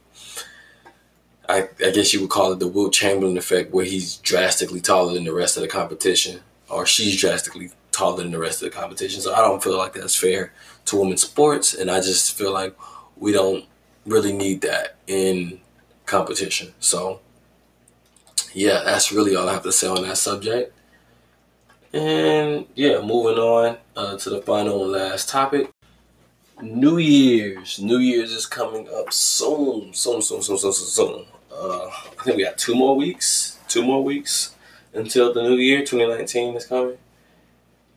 I, 1.47 1.69
I 1.83 1.91
guess 1.91 2.13
you 2.13 2.21
would 2.21 2.29
call 2.29 2.51
it 2.53 2.59
the 2.59 2.67
Wilt 2.67 2.93
Chamberlain 2.93 3.37
effect, 3.37 3.71
where 3.71 3.85
he's 3.85 4.17
drastically 4.17 4.81
taller 4.81 5.13
than 5.13 5.25
the 5.25 5.33
rest 5.33 5.57
of 5.57 5.61
the 5.61 5.67
competition, 5.67 6.41
or 6.69 6.85
she's 6.85 7.19
drastically 7.19 7.71
taller 7.91 8.23
than 8.23 8.31
the 8.31 8.39
rest 8.39 8.61
of 8.61 8.71
the 8.71 8.75
competition. 8.75 9.21
So 9.21 9.33
I 9.33 9.41
don't 9.41 9.63
feel 9.63 9.77
like 9.77 9.93
that's 9.93 10.15
fair 10.15 10.53
to 10.85 10.97
women's 10.97 11.21
sports, 11.21 11.73
and 11.73 11.89
I 11.89 11.97
just 11.97 12.37
feel 12.37 12.51
like 12.51 12.75
we 13.17 13.31
don't 13.31 13.65
really 14.05 14.33
need 14.33 14.61
that 14.61 14.97
in 15.07 15.59
competition. 16.05 16.73
So 16.79 17.21
yeah, 18.53 18.83
that's 18.85 19.11
really 19.11 19.35
all 19.35 19.49
I 19.49 19.53
have 19.53 19.63
to 19.63 19.71
say 19.71 19.87
on 19.87 20.03
that 20.03 20.17
subject. 20.17 20.73
And 21.93 22.65
yeah, 22.75 23.01
moving 23.01 23.37
on 23.37 23.77
uh, 23.95 24.17
to 24.17 24.29
the 24.29 24.41
final 24.41 24.83
and 24.83 24.91
last 24.91 25.29
topic. 25.29 25.71
New 26.61 26.97
Year's. 26.97 27.79
New 27.79 27.97
Year's 27.97 28.31
is 28.31 28.45
coming 28.45 28.87
up 28.93 29.11
soon, 29.11 29.93
soon, 29.93 30.21
soon, 30.21 30.41
soon, 30.41 30.57
soon, 30.57 30.71
soon, 30.71 31.25
uh, 31.51 31.87
I 31.87 32.23
think 32.23 32.37
we 32.37 32.43
got 32.43 32.57
two 32.57 32.75
more 32.75 32.95
weeks, 32.95 33.59
two 33.67 33.83
more 33.83 34.03
weeks 34.03 34.55
until 34.93 35.33
the 35.33 35.43
new 35.43 35.55
year, 35.55 35.79
2019 35.79 36.55
is 36.55 36.65
coming. 36.65 36.97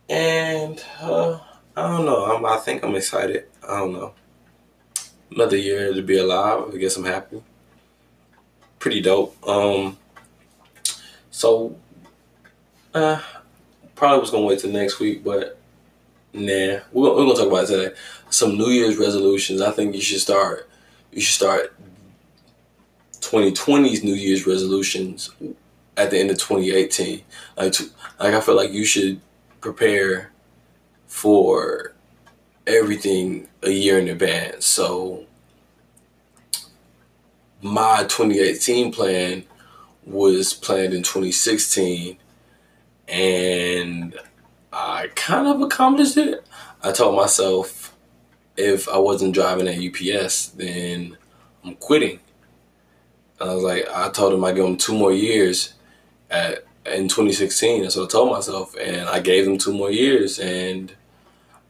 And 0.09 0.83
uh, 1.01 1.39
I 1.77 1.83
don't 1.89 2.07
know. 2.07 2.25
I'm, 2.25 2.45
I 2.45 2.57
think 2.57 2.83
I'm 2.83 2.95
excited. 2.95 3.45
I 3.63 3.79
don't 3.79 3.93
know. 3.93 4.15
Another 5.31 5.57
year 5.57 5.93
to 5.93 6.03
be 6.03 6.19
alive. 6.19 6.73
I 6.73 6.77
guess 6.79 6.97
I'm 6.97 7.05
happy. 7.05 7.43
Pretty 8.79 9.01
dope. 9.01 9.37
Um. 9.47 9.97
So, 11.31 11.77
uh, 12.95 13.21
probably 13.95 14.21
was 14.21 14.31
gonna 14.31 14.45
wait 14.45 14.59
till 14.59 14.71
next 14.71 14.99
week, 14.99 15.23
but 15.23 15.59
nah, 16.33 16.81
we're, 16.93 17.15
we're 17.15 17.27
gonna 17.27 17.35
talk 17.35 17.47
about 17.47 17.65
it 17.65 17.67
today. 17.69 17.97
Some 18.31 18.57
New 18.57 18.71
Year's 18.71 18.97
resolutions. 18.97 19.61
I 19.61 19.71
think 19.71 19.95
you 19.95 20.01
should 20.01 20.21
start. 20.21 20.69
You 21.13 21.21
should 21.21 21.35
start 21.35 21.75
2020's 23.21 24.03
New 24.03 24.15
Year's 24.15 24.47
resolutions 24.47 25.31
at 25.97 26.11
the 26.11 26.19
end 26.19 26.31
of 26.31 26.39
2018. 26.39 27.23
Like, 27.57 27.75
like 28.19 28.35
I 28.35 28.41
feel 28.41 28.57
like 28.57 28.73
you 28.73 28.85
should 28.85 29.21
prepare 29.61 30.31
for 31.07 31.93
everything 32.67 33.49
a 33.63 33.71
year 33.71 33.99
in 33.99 34.09
advance. 34.09 34.67
So 34.67 35.27
my 37.63 38.05
2018 38.09 38.93
plan 38.93 39.45
was 40.05 40.55
planned 40.55 40.95
in 40.95 41.03
2016 41.03 42.17
and 43.09 44.19
I 44.73 45.09
kind 45.15 45.47
of 45.47 45.61
accomplished 45.61 46.17
it. 46.17 46.47
I 46.83 46.93
told 46.93 47.17
myself 47.17 47.97
if 48.57 48.89
I 48.89 48.99
wasn't 48.99 49.35
driving 49.35 49.69
at 49.69 49.79
UPS, 49.79 50.49
then 50.49 51.17
I'm 51.65 51.77
quitting. 51.77 52.21
I 53.41 53.55
was 53.55 53.63
like, 53.63 53.89
I 53.89 54.11
told 54.11 54.35
him 54.35 54.45
I 54.45 54.53
give 54.53 54.65
him 54.65 54.77
two 54.77 54.97
more 54.97 55.13
years 55.13 55.75
at 56.31 56.65
in 56.87 57.09
2016. 57.09 57.83
That's 57.83 57.97
what 57.97 58.05
I 58.05 58.09
told 58.09 58.33
myself, 58.33 58.75
and 58.77 59.09
I 59.09 59.21
gave 59.21 59.47
him 59.47 59.59
two 59.59 59.73
more 59.73 59.91
years, 59.91 60.39
and 60.39 60.93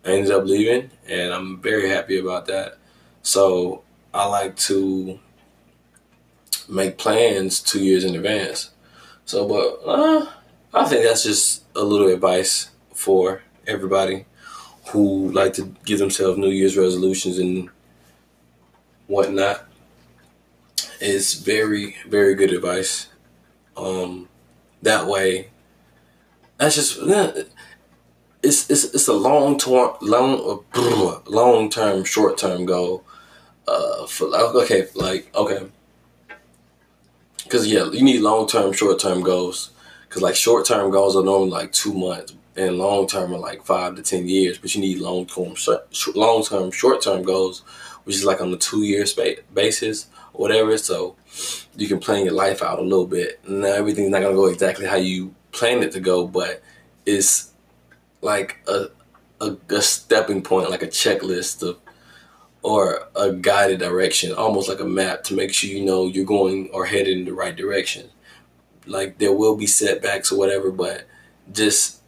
I 0.05 0.13
ended 0.13 0.31
up 0.31 0.45
leaving, 0.45 0.91
and 1.07 1.33
I'm 1.33 1.61
very 1.61 1.89
happy 1.89 2.19
about 2.19 2.47
that. 2.47 2.79
So 3.23 3.83
I 4.15 4.27
like 4.27 4.57
to 4.57 5.19
make 6.69 6.99
plans 6.99 7.61
two 7.61 7.83
years 7.83 8.05
in 8.05 8.15
advance. 8.15 8.71
So, 9.25 9.47
but 9.49 9.89
uh, 9.89 10.27
I 10.75 10.87
think 10.87 11.05
that's 11.05 11.25
just 11.25 11.65
a 11.75 11.83
little 11.83 12.09
advice 12.09 12.71
for 12.95 13.43
everybody 13.67 14.27
who 14.91 15.31
like 15.33 15.53
to 15.55 15.75
give 15.85 15.99
themselves 15.99 16.39
New 16.39 16.51
Year's 16.51 16.77
resolutions 16.77 17.39
and 17.39 17.69
whatnot 19.07 19.67
It's 21.01 21.35
very 21.35 21.97
very 22.09 22.35
good 22.35 22.53
advice. 22.53 23.09
Um, 23.77 24.29
that 24.83 25.07
way, 25.07 25.51
that's 26.59 26.75
just 26.75 26.99
it's 28.43 28.71
it's 28.71 28.85
it's 28.95 29.09
a 29.09 29.13
long 29.13 29.59
term 29.59 29.95
long 30.01 30.65
long 31.27 31.71
term 31.71 32.05
short 32.05 32.39
term 32.39 32.65
goal. 32.67 33.05
Uh, 33.67 34.07
for 34.07 34.27
okay, 34.35 34.87
like 34.95 35.35
okay, 35.35 35.67
because 37.49 37.67
yeah, 37.67 37.91
you 37.91 38.03
need 38.03 38.21
long 38.21 38.47
term 38.47 38.73
short 38.73 39.01
term 39.01 39.23
goals. 39.23 39.71
Because 40.09 40.23
like 40.23 40.37
short 40.37 40.67
term 40.67 40.91
goals 40.91 41.17
are 41.17 41.25
normally 41.25 41.51
like 41.51 41.73
two 41.73 41.93
months, 41.93 42.35
and 42.57 42.79
long 42.79 43.07
term 43.07 43.35
are 43.35 43.39
like 43.39 43.65
five 43.65 43.97
to 43.97 44.03
ten 44.03 44.29
years. 44.29 44.59
But 44.59 44.75
you 44.75 44.81
need 44.81 44.99
long 44.99 45.27
term 45.27 45.55
long 46.15 46.45
term 46.45 46.71
short 46.71 47.03
term 47.03 47.23
goals, 47.23 47.61
which 48.05 48.17
is 48.17 48.25
like 48.25 48.41
on 48.41 48.51
the 48.51 48.59
two 48.59 48.83
year 48.83 49.05
basis 49.55 50.07
whatever. 50.33 50.79
So 50.79 51.17
you 51.77 51.89
can 51.89 51.99
plan 51.99 52.25
your 52.25 52.35
life 52.35 52.63
out 52.63 52.79
a 52.79 52.83
little 52.83 53.07
bit. 53.07 53.41
Now 53.47 53.73
everything's 53.73 54.11
not 54.11 54.23
gonna 54.23 54.35
go 54.35 54.47
exactly 54.47 54.87
how 54.87 54.97
you 54.97 55.35
planned 55.53 55.85
it 55.85 55.93
to 55.93 56.01
go, 56.01 56.27
but 56.27 56.63
it's 57.05 57.53
like 58.23 58.59
a 58.67 58.87
a, 59.41 59.57
a 59.69 59.83
stepping 59.83 60.43
point, 60.43 60.71
like 60.71 60.83
a 60.83 60.89
checklist 60.89 61.63
of 61.63 61.79
or 62.63 63.09
a 63.15 63.33
guided 63.33 63.79
direction, 63.81 64.33
almost 64.33 64.69
like 64.69 64.81
a 64.81 64.85
map 64.85 65.25
to 65.25 65.35
make 65.35 65.53
sure 65.53 65.71
you 65.71 65.85
know 65.85 66.07
you're 66.07 66.25
going 66.25 66.69
or 66.73 66.87
headed 66.87 67.17
in 67.17 67.25
the 67.25 67.35
right 67.35 67.57
direction. 67.57 68.09
Like 68.87 69.19
there 69.19 69.33
will 69.33 69.57
be 69.57 69.67
setbacks 69.67 70.33
or 70.33 70.39
whatever, 70.39 70.71
but 70.71 71.07
just 71.53 72.01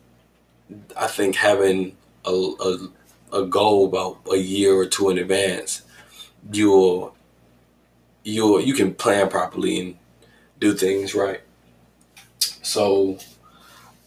I 0.97 1.07
think 1.07 1.37
having 1.37 1.97
a, 2.25 2.31
a, 2.31 2.89
a 3.39 3.47
goal 3.47 3.87
about 3.87 4.21
a 4.33 4.37
year 4.37 4.75
or 4.75 4.87
two 4.87 5.11
in 5.11 5.19
advance, 5.19 5.83
you'll 6.53 7.15
you 8.25 8.59
you 8.61 8.75
can 8.75 8.95
plan 8.95 9.29
properly 9.29 9.81
and 9.81 9.97
do 10.59 10.75
things 10.75 11.15
right. 11.15 11.41
So 12.39 13.19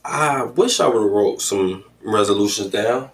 I 0.03 0.43
wish 0.43 0.79
I 0.79 0.87
would 0.87 1.01
have 1.01 1.11
wrote 1.11 1.41
some 1.41 1.85
resolutions 2.03 2.69
down, 2.69 3.09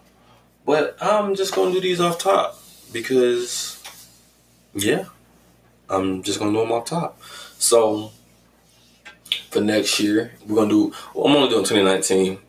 but 0.66 0.98
I'm 1.02 1.36
just 1.36 1.54
gonna 1.54 1.72
do 1.72 1.82
these 1.82 2.02
off 2.02 2.18
top 2.18 2.59
because 2.92 3.82
yeah, 4.74 5.06
I'm 5.90 6.24
just 6.24 6.40
gonna 6.40 6.52
do 6.52 6.60
them 6.60 6.72
off 6.72 6.86
top. 6.86 7.22
So 7.58 8.12
for 9.50 9.62
next 9.62 10.00
year, 10.00 10.34
we're 10.48 10.56
gonna 10.56 10.70
do. 10.70 10.94
Well, 11.14 11.28
I'm 11.28 11.36
only 11.36 11.50
doing 11.50 11.66
2019 11.66 12.40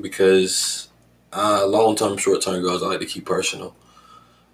because 0.00 0.88
uh, 1.32 1.66
long 1.66 1.96
term, 1.96 2.16
short 2.16 2.42
term 2.42 2.62
goals 2.62 2.82
I 2.82 2.86
like 2.86 3.00
to 3.00 3.06
keep 3.06 3.26
personal. 3.26 3.74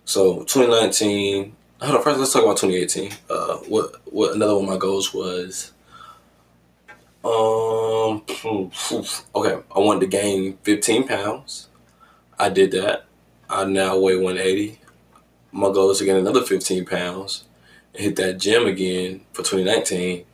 So 0.04 0.40
2019. 0.44 1.54
Hold 1.82 1.96
on. 1.96 2.02
First, 2.02 2.18
let's 2.18 2.32
talk 2.32 2.42
about 2.42 2.56
2018. 2.56 3.12
Uh, 3.28 3.56
what 3.68 3.96
what 4.06 4.34
another 4.34 4.54
one 4.54 4.64
of 4.64 4.70
my 4.70 4.76
goals 4.78 5.12
was. 5.12 5.72
Um. 7.24 8.22
Okay, 9.34 9.62
I 9.74 9.78
wanted 9.80 10.00
to 10.00 10.06
gain 10.06 10.58
15 10.62 11.08
pounds. 11.08 11.68
I 12.38 12.48
did 12.50 12.70
that. 12.72 13.06
I 13.48 13.64
now 13.64 13.98
weigh 13.98 14.16
180. 14.16 14.78
My 15.56 15.72
goal 15.72 15.90
is 15.90 16.00
to 16.00 16.04
gain 16.04 16.16
another 16.16 16.42
15 16.42 16.84
pounds 16.84 17.44
and 17.94 18.02
hit 18.02 18.16
that 18.16 18.34
gym 18.38 18.66
again 18.66 19.22
for 19.32 19.42
2019, 19.42 20.26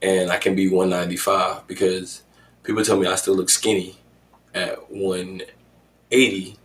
and 0.00 0.30
I 0.30 0.38
can 0.38 0.54
be 0.54 0.66
195 0.66 1.66
because 1.66 2.22
people 2.62 2.82
tell 2.82 2.98
me 2.98 3.06
I 3.06 3.16
still 3.16 3.34
look 3.34 3.50
skinny 3.50 3.96
at 4.54 4.90
180, 4.90 6.56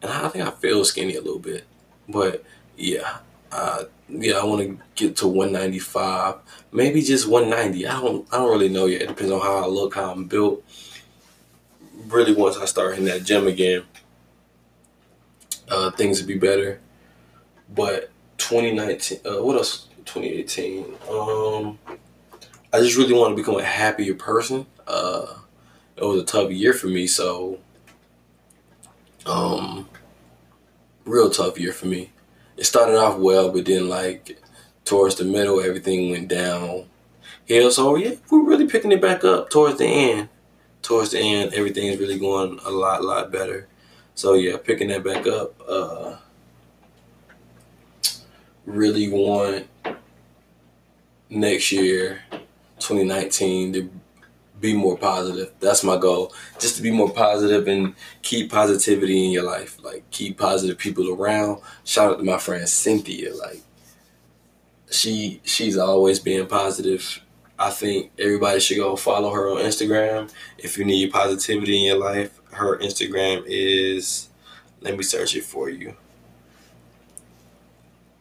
and 0.00 0.12
I 0.12 0.28
think 0.28 0.46
I 0.46 0.52
feel 0.52 0.84
skinny 0.84 1.16
a 1.16 1.20
little 1.20 1.40
bit, 1.40 1.64
but 2.08 2.44
yeah, 2.76 3.16
uh, 3.50 3.82
yeah, 4.08 4.34
I 4.34 4.44
want 4.44 4.62
to 4.62 4.78
get 4.94 5.16
to 5.16 5.26
195, 5.26 6.36
maybe 6.70 7.02
just 7.02 7.26
190. 7.26 7.84
I 7.84 8.00
don't, 8.00 8.28
I 8.32 8.36
don't 8.36 8.50
really 8.52 8.68
know 8.68 8.86
yet. 8.86 9.02
It 9.02 9.08
depends 9.08 9.32
on 9.32 9.40
how 9.40 9.56
I 9.56 9.66
look, 9.66 9.96
how 9.96 10.12
I'm 10.12 10.26
built. 10.26 10.62
Really, 12.06 12.32
once 12.32 12.56
I 12.56 12.66
start 12.66 12.96
in 12.96 13.06
that 13.06 13.24
gym 13.24 13.48
again, 13.48 13.82
uh, 15.68 15.90
things 15.90 16.20
would 16.20 16.28
be 16.28 16.38
better. 16.38 16.80
But 17.74 18.10
2019, 18.38 19.20
uh, 19.24 19.42
what 19.42 19.56
else? 19.56 19.88
2018. 20.04 20.84
Um, 21.10 21.78
I 22.72 22.80
just 22.80 22.96
really 22.96 23.14
want 23.14 23.36
to 23.36 23.40
become 23.40 23.56
a 23.56 23.64
happier 23.64 24.14
person. 24.14 24.66
Uh, 24.86 25.26
it 25.96 26.04
was 26.04 26.20
a 26.20 26.24
tough 26.24 26.50
year 26.50 26.72
for 26.72 26.88
me, 26.88 27.06
so 27.06 27.60
um, 29.26 29.88
real 31.04 31.30
tough 31.30 31.58
year 31.58 31.72
for 31.72 31.86
me. 31.86 32.10
It 32.56 32.64
started 32.64 32.96
off 32.96 33.18
well, 33.18 33.50
but 33.50 33.64
then 33.66 33.88
like 33.88 34.38
towards 34.84 35.16
the 35.16 35.24
middle, 35.24 35.60
everything 35.60 36.10
went 36.10 36.28
down. 36.28 36.86
Hill, 37.44 37.70
so 37.70 37.96
yeah, 37.96 38.14
we're 38.30 38.44
really 38.44 38.66
picking 38.66 38.92
it 38.92 39.00
back 39.00 39.24
up 39.24 39.50
towards 39.50 39.78
the 39.78 39.86
end. 39.86 40.28
Towards 40.80 41.10
the 41.10 41.20
end, 41.20 41.54
everything's 41.54 41.98
really 41.98 42.18
going 42.18 42.58
a 42.64 42.70
lot, 42.70 43.04
lot 43.04 43.30
better. 43.30 43.68
So 44.14 44.34
yeah, 44.34 44.56
picking 44.56 44.88
that 44.88 45.04
back 45.04 45.26
up. 45.26 45.54
Uh, 45.66 46.16
really 48.66 49.08
want 49.08 49.66
next 51.28 51.72
year, 51.72 52.22
2019, 52.78 53.72
to 53.72 53.90
be 54.62 54.74
more 54.74 54.96
positive. 54.96 55.52
That's 55.60 55.84
my 55.84 55.98
goal. 55.98 56.32
Just 56.58 56.76
to 56.76 56.82
be 56.82 56.90
more 56.90 57.10
positive 57.10 57.68
and 57.68 57.94
keep 58.22 58.50
positivity 58.50 59.26
in 59.26 59.32
your 59.32 59.42
life. 59.42 59.82
Like 59.82 60.08
keep 60.10 60.38
positive 60.38 60.78
people 60.78 61.12
around. 61.12 61.60
Shout 61.84 62.12
out 62.12 62.18
to 62.18 62.24
my 62.24 62.38
friend 62.38 62.66
Cynthia. 62.66 63.34
Like 63.34 63.60
she 64.90 65.40
she's 65.44 65.76
always 65.76 66.20
being 66.20 66.46
positive. 66.46 67.20
I 67.58 67.70
think 67.70 68.12
everybody 68.18 68.60
should 68.60 68.78
go 68.78 68.96
follow 68.96 69.30
her 69.30 69.50
on 69.50 69.58
Instagram 69.58 70.30
if 70.58 70.78
you 70.78 70.84
need 70.84 71.12
positivity 71.12 71.78
in 71.78 71.84
your 71.84 71.98
life. 71.98 72.40
Her 72.52 72.78
Instagram 72.78 73.42
is 73.46 74.28
let 74.80 74.96
me 74.96 75.02
search 75.02 75.36
it 75.36 75.44
for 75.44 75.68
you. 75.68 75.96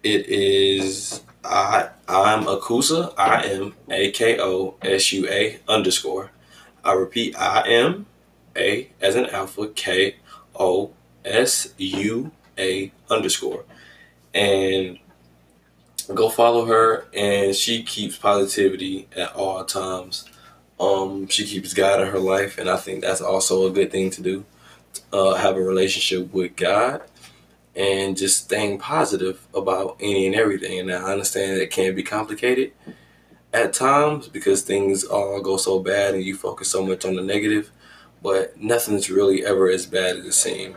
It 0.03 0.25
is 0.29 1.21
I 1.43 1.89
I'm 2.07 2.45
Akosua. 2.45 3.13
I 3.19 3.43
am 3.43 3.75
A 3.89 4.09
K 4.09 4.39
O 4.39 4.73
S 4.81 5.13
U 5.13 5.27
A 5.29 5.59
underscore. 5.67 6.31
I 6.83 6.93
repeat, 6.93 7.35
I 7.35 7.67
am 7.67 8.07
A 8.55 8.89
as 8.99 9.15
an 9.15 9.27
alpha 9.27 9.67
K 9.67 10.15
O 10.55 10.89
S 11.23 11.75
U 11.77 12.31
A 12.57 12.91
underscore. 13.11 13.63
And 14.33 14.97
go 16.11 16.29
follow 16.29 16.65
her 16.65 17.05
and 17.13 17.55
she 17.55 17.83
keeps 17.83 18.17
positivity 18.17 19.07
at 19.15 19.35
all 19.35 19.63
times. 19.65 20.27
Um, 20.79 21.27
she 21.27 21.45
keeps 21.45 21.75
God 21.75 22.01
in 22.01 22.07
her 22.07 22.19
life 22.19 22.57
and 22.57 22.71
I 22.71 22.77
think 22.77 23.01
that's 23.01 23.21
also 23.21 23.67
a 23.67 23.71
good 23.71 23.91
thing 23.91 24.09
to 24.11 24.21
do. 24.23 24.45
Uh, 25.13 25.35
have 25.35 25.57
a 25.57 25.61
relationship 25.61 26.33
with 26.33 26.55
God 26.55 27.01
and 27.75 28.17
just 28.17 28.45
staying 28.45 28.77
positive 28.79 29.47
about 29.53 29.97
any 29.99 30.25
and 30.25 30.35
everything. 30.35 30.79
And 30.79 30.91
I 30.91 31.11
understand 31.11 31.61
it 31.61 31.71
can 31.71 31.95
be 31.95 32.03
complicated 32.03 32.73
at 33.53 33.73
times 33.73 34.27
because 34.27 34.61
things 34.61 35.03
all 35.03 35.41
go 35.41 35.57
so 35.57 35.79
bad 35.79 36.13
and 36.13 36.23
you 36.23 36.35
focus 36.35 36.69
so 36.69 36.85
much 36.85 37.05
on 37.05 37.15
the 37.15 37.21
negative, 37.21 37.71
but 38.21 38.57
nothing's 38.59 39.09
really 39.09 39.45
ever 39.45 39.69
as 39.69 39.85
bad 39.85 40.17
as 40.17 40.25
it 40.25 40.33
seems. 40.33 40.75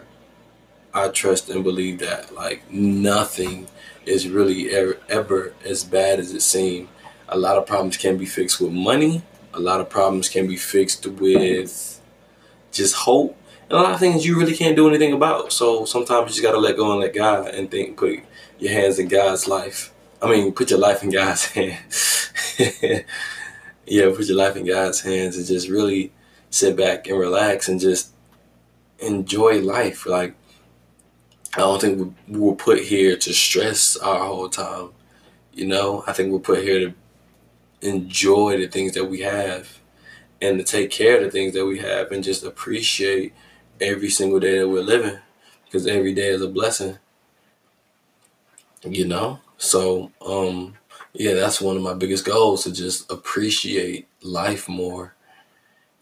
I 0.92 1.08
trust 1.08 1.50
and 1.50 1.64
believe 1.64 1.98
that 1.98 2.32
like 2.34 2.70
nothing 2.70 3.66
is 4.06 4.28
really 4.28 4.70
ever, 4.70 4.98
ever 5.08 5.54
as 5.64 5.82
bad 5.82 6.20
as 6.20 6.32
it 6.32 6.42
seems. 6.42 6.88
A 7.28 7.36
lot 7.36 7.56
of 7.56 7.66
problems 7.66 7.96
can 7.96 8.16
be 8.16 8.26
fixed 8.26 8.60
with 8.60 8.70
money. 8.70 9.22
A 9.54 9.58
lot 9.58 9.80
of 9.80 9.88
problems 9.88 10.28
can 10.28 10.46
be 10.46 10.56
fixed 10.56 11.06
with 11.06 12.00
just 12.70 12.94
hope 12.94 13.36
a 13.70 13.74
lot 13.74 13.92
of 13.92 14.00
things 14.00 14.26
you 14.26 14.38
really 14.38 14.56
can't 14.56 14.76
do 14.76 14.88
anything 14.88 15.12
about. 15.12 15.52
So 15.52 15.84
sometimes 15.84 16.22
you 16.22 16.28
just 16.28 16.42
gotta 16.42 16.58
let 16.58 16.76
go 16.76 16.92
and 16.92 17.00
let 17.00 17.14
God 17.14 17.48
and 17.48 17.70
think, 17.70 17.96
put 17.96 18.20
your 18.58 18.72
hands 18.72 18.98
in 18.98 19.08
God's 19.08 19.48
life. 19.48 19.92
I 20.20 20.30
mean, 20.30 20.52
put 20.52 20.70
your 20.70 20.78
life 20.78 21.02
in 21.02 21.10
God's 21.10 21.46
hands. 21.52 22.30
yeah, 23.86 24.10
put 24.14 24.26
your 24.26 24.36
life 24.36 24.56
in 24.56 24.66
God's 24.66 25.00
hands 25.00 25.36
and 25.36 25.46
just 25.46 25.68
really 25.68 26.12
sit 26.50 26.76
back 26.76 27.08
and 27.08 27.18
relax 27.18 27.68
and 27.68 27.80
just 27.80 28.10
enjoy 28.98 29.60
life. 29.60 30.06
Like, 30.06 30.34
I 31.54 31.60
don't 31.60 31.80
think 31.80 32.16
we 32.28 32.38
were 32.38 32.54
put 32.54 32.80
here 32.80 33.16
to 33.16 33.32
stress 33.32 33.96
our 33.96 34.26
whole 34.26 34.48
time. 34.48 34.90
You 35.52 35.66
know, 35.66 36.04
I 36.06 36.12
think 36.12 36.32
we're 36.32 36.38
put 36.40 36.62
here 36.64 36.80
to 36.80 36.94
enjoy 37.80 38.56
the 38.56 38.66
things 38.66 38.94
that 38.94 39.04
we 39.04 39.20
have 39.20 39.78
and 40.40 40.58
to 40.58 40.64
take 40.64 40.90
care 40.90 41.18
of 41.18 41.24
the 41.24 41.30
things 41.30 41.54
that 41.54 41.66
we 41.66 41.78
have 41.78 42.10
and 42.10 42.24
just 42.24 42.44
appreciate 42.44 43.32
every 43.84 44.10
single 44.10 44.40
day 44.40 44.58
that 44.58 44.68
we're 44.68 44.82
living 44.82 45.18
because 45.64 45.86
every 45.86 46.14
day 46.14 46.28
is 46.28 46.42
a 46.42 46.48
blessing. 46.48 46.98
You 48.82 49.06
know? 49.06 49.40
So, 49.56 50.10
um, 50.24 50.74
yeah, 51.12 51.34
that's 51.34 51.60
one 51.60 51.76
of 51.76 51.82
my 51.82 51.94
biggest 51.94 52.24
goals 52.24 52.64
to 52.64 52.72
just 52.72 53.10
appreciate 53.10 54.08
life 54.22 54.68
more 54.68 55.14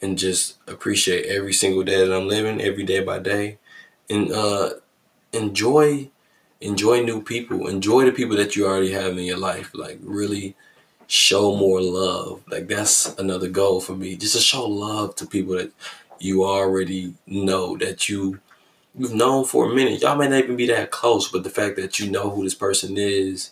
and 0.03 0.19
just 0.19 0.59
appreciate 0.69 1.27
every 1.27 1.53
single 1.53 1.85
day 1.85 1.99
that 2.07 2.15
I'm 2.17 2.29
living, 2.29 2.61
every 2.61 2.85
day 2.85 3.01
by 3.01 3.19
day. 3.21 3.59
And 4.11 4.33
uh 4.33 4.71
enjoy 5.33 6.11
enjoy 6.61 7.03
new 7.03 7.23
people. 7.23 7.69
Enjoy 7.69 8.05
the 8.07 8.13
people 8.13 8.37
that 8.37 8.57
you 8.57 8.67
already 8.67 8.93
have 8.93 9.19
in 9.19 9.25
your 9.25 9.39
life. 9.39 9.73
Like 9.75 9.99
really 10.03 10.57
show 11.07 11.57
more 11.57 11.81
love. 11.83 12.43
Like 12.51 12.69
that's 12.69 13.15
another 13.19 13.49
goal 13.49 13.81
for 13.81 13.95
me. 13.95 14.17
Just 14.17 14.35
to 14.35 14.41
show 14.41 14.67
love 14.67 15.17
to 15.17 15.27
people 15.27 15.57
that 15.57 15.73
you 16.23 16.45
already 16.45 17.15
know 17.27 17.77
that 17.79 18.09
you 18.09 18.41
you've 18.97 19.15
known 19.15 19.45
for 19.45 19.71
a 19.71 19.75
minute. 19.75 20.03
Y'all 20.03 20.17
may 20.17 20.29
not 20.29 20.45
even 20.45 20.57
be 20.57 20.67
that 20.69 20.91
close, 20.91 21.29
but 21.29 21.45
the 21.45 21.51
fact 21.51 21.77
that 21.77 21.99
you 21.99 22.11
know 22.11 22.31
who 22.31 22.45
this 22.45 22.55
person 22.55 22.97
is 22.97 23.51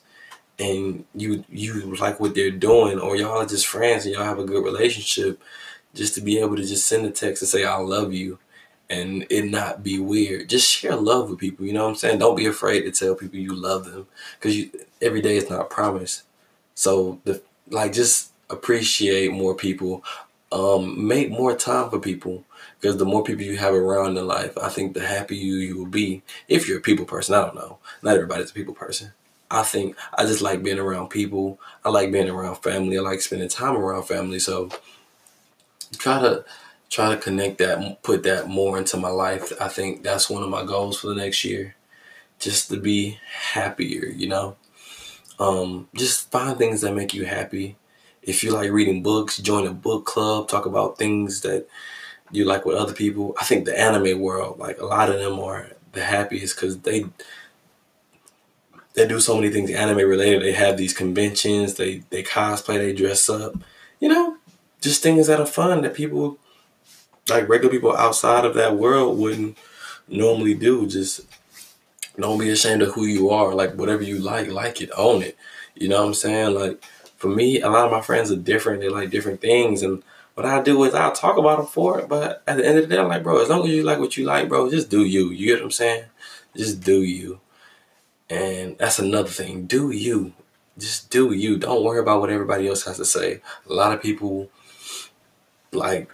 and 0.58 1.04
you 1.14 1.44
you 1.48 1.96
like 1.96 2.20
what 2.20 2.34
they're 2.34 2.50
doing, 2.50 2.98
or 2.98 3.16
y'all 3.16 3.38
are 3.38 3.46
just 3.46 3.66
friends 3.66 4.04
and 4.04 4.14
y'all 4.14 4.24
have 4.24 4.38
a 4.38 4.44
good 4.44 4.64
relationship, 4.64 5.40
just 5.94 6.14
to 6.14 6.20
be 6.20 6.38
able 6.38 6.56
to 6.56 6.64
just 6.64 6.86
send 6.86 7.06
a 7.06 7.10
text 7.10 7.42
and 7.42 7.48
say 7.48 7.64
I 7.64 7.76
love 7.76 8.12
you 8.12 8.38
and 8.90 9.24
it 9.30 9.44
not 9.50 9.82
be 9.84 9.98
weird. 9.98 10.48
Just 10.48 10.68
share 10.68 10.96
love 10.96 11.30
with 11.30 11.38
people, 11.38 11.64
you 11.64 11.72
know 11.72 11.84
what 11.84 11.90
I'm 11.90 11.96
saying? 11.96 12.18
Don't 12.18 12.36
be 12.36 12.46
afraid 12.46 12.82
to 12.82 12.90
tell 12.90 13.14
people 13.14 13.38
you 13.38 13.54
love 13.54 13.84
them 13.84 14.06
because 14.38 14.56
you 14.56 14.70
every 15.00 15.22
day 15.22 15.36
is 15.36 15.48
not 15.48 15.70
promised. 15.70 16.24
So 16.74 17.20
the 17.24 17.42
like 17.68 17.92
just 17.92 18.32
appreciate 18.50 19.32
more 19.32 19.54
people. 19.54 20.04
Um, 20.52 21.06
make 21.06 21.30
more 21.30 21.54
time 21.54 21.90
for 21.90 22.00
people 22.00 22.44
because 22.80 22.96
the 22.96 23.04
more 23.04 23.22
people 23.22 23.44
you 23.44 23.58
have 23.58 23.74
around 23.74 24.16
in 24.16 24.26
life, 24.26 24.56
I 24.56 24.68
think 24.70 24.94
the 24.94 25.06
happier 25.06 25.38
you, 25.38 25.56
you 25.56 25.78
will 25.78 25.86
be. 25.86 26.22
If 26.48 26.66
you're 26.66 26.78
a 26.78 26.82
people 26.82 27.04
person, 27.04 27.34
I 27.34 27.42
don't 27.42 27.54
know. 27.54 27.78
Not 28.02 28.14
everybody's 28.14 28.50
a 28.50 28.54
people 28.54 28.74
person. 28.74 29.12
I 29.50 29.64
think 29.64 29.96
I 30.16 30.24
just 30.24 30.40
like 30.40 30.62
being 30.62 30.78
around 30.78 31.08
people. 31.08 31.60
I 31.84 31.90
like 31.90 32.12
being 32.12 32.30
around 32.30 32.56
family. 32.56 32.96
I 32.96 33.02
like 33.02 33.20
spending 33.20 33.48
time 33.48 33.76
around 33.76 34.04
family. 34.04 34.38
So 34.38 34.70
try 35.98 36.20
to 36.20 36.44
try 36.88 37.10
to 37.14 37.20
connect 37.20 37.58
that, 37.58 38.02
put 38.02 38.22
that 38.22 38.48
more 38.48 38.78
into 38.78 38.96
my 38.96 39.10
life. 39.10 39.52
I 39.60 39.68
think 39.68 40.02
that's 40.02 40.30
one 40.30 40.42
of 40.42 40.48
my 40.48 40.64
goals 40.64 40.98
for 41.00 41.08
the 41.08 41.14
next 41.14 41.44
year. 41.44 41.76
Just 42.38 42.70
to 42.70 42.80
be 42.80 43.18
happier, 43.52 44.06
you 44.06 44.28
know. 44.28 44.56
Um, 45.38 45.88
just 45.94 46.30
find 46.30 46.56
things 46.56 46.80
that 46.80 46.94
make 46.94 47.12
you 47.12 47.26
happy. 47.26 47.76
If 48.22 48.42
you 48.42 48.52
like 48.52 48.70
reading 48.70 49.02
books, 49.02 49.38
join 49.38 49.66
a 49.66 49.72
book 49.72 50.06
club. 50.06 50.48
Talk 50.48 50.66
about 50.66 50.98
things 50.98 51.42
that 51.42 51.66
you 52.30 52.44
like 52.44 52.64
with 52.64 52.76
other 52.76 52.92
people. 52.94 53.34
I 53.40 53.44
think 53.44 53.64
the 53.64 53.78
anime 53.78 54.20
world, 54.20 54.58
like 54.58 54.80
a 54.80 54.86
lot 54.86 55.10
of 55.10 55.18
them 55.18 55.38
are 55.40 55.70
the 55.92 56.04
happiest 56.04 56.56
because 56.56 56.78
they 56.80 57.06
they 58.94 59.06
do 59.06 59.20
so 59.20 59.36
many 59.36 59.50
things 59.50 59.70
anime 59.70 59.98
related. 59.98 60.42
They 60.42 60.52
have 60.52 60.76
these 60.76 60.92
conventions, 60.92 61.74
they 61.74 62.02
they 62.10 62.22
cosplay, 62.22 62.78
they 62.78 62.92
dress 62.92 63.28
up. 63.28 63.54
You 64.00 64.08
know, 64.08 64.36
just 64.80 65.02
things 65.02 65.26
that 65.26 65.40
are 65.40 65.46
fun 65.46 65.82
that 65.82 65.94
people 65.94 66.38
like 67.28 67.48
regular 67.48 67.72
people 67.72 67.96
outside 67.96 68.44
of 68.44 68.54
that 68.54 68.76
world 68.76 69.18
wouldn't 69.18 69.56
normally 70.08 70.54
do. 70.54 70.86
Just 70.86 71.22
don't 72.18 72.38
be 72.38 72.50
ashamed 72.50 72.82
of 72.82 72.94
who 72.94 73.04
you 73.06 73.30
are. 73.30 73.54
Like 73.54 73.74
whatever 73.74 74.02
you 74.02 74.18
like, 74.18 74.48
like 74.48 74.80
it, 74.80 74.90
own 74.96 75.22
it. 75.22 75.36
You 75.74 75.88
know 75.88 76.00
what 76.02 76.08
I'm 76.08 76.14
saying? 76.14 76.54
Like 76.54 76.82
for 77.16 77.28
me, 77.28 77.60
a 77.60 77.68
lot 77.70 77.86
of 77.86 77.92
my 77.92 78.00
friends 78.00 78.30
are 78.32 78.36
different. 78.36 78.80
They 78.80 78.88
like 78.88 79.10
different 79.10 79.40
things, 79.40 79.82
and 79.82 80.02
what 80.34 80.46
I 80.46 80.62
do 80.62 80.82
is 80.84 80.94
I'll 80.94 81.12
talk 81.12 81.36
about 81.36 81.58
them 81.58 81.66
for 81.66 82.00
it. 82.00 82.08
But 82.08 82.42
at 82.46 82.56
the 82.56 82.66
end 82.66 82.78
of 82.78 82.88
the 82.88 82.94
day, 82.94 83.00
I'm 83.00 83.08
like, 83.08 83.22
bro, 83.22 83.42
as 83.42 83.48
long 83.48 83.64
as 83.64 83.70
you 83.70 83.82
like 83.82 83.98
what 83.98 84.16
you 84.16 84.24
like, 84.24 84.48
bro, 84.48 84.70
just 84.70 84.90
do 84.90 85.04
you. 85.04 85.30
You 85.30 85.46
get 85.46 85.58
what 85.58 85.64
I'm 85.64 85.70
saying? 85.70 86.04
Just 86.56 86.80
do 86.82 87.02
you. 87.02 87.40
And 88.28 88.78
that's 88.78 88.98
another 88.98 89.28
thing. 89.28 89.66
Do 89.66 89.90
you. 89.90 90.32
Just 90.78 91.10
do 91.10 91.32
you. 91.32 91.58
Don't 91.58 91.84
worry 91.84 92.00
about 92.00 92.20
what 92.20 92.30
everybody 92.30 92.68
else 92.68 92.84
has 92.84 92.96
to 92.96 93.04
say. 93.04 93.40
A 93.68 93.72
lot 93.72 93.92
of 93.92 94.02
people 94.02 94.48
like 95.72 96.10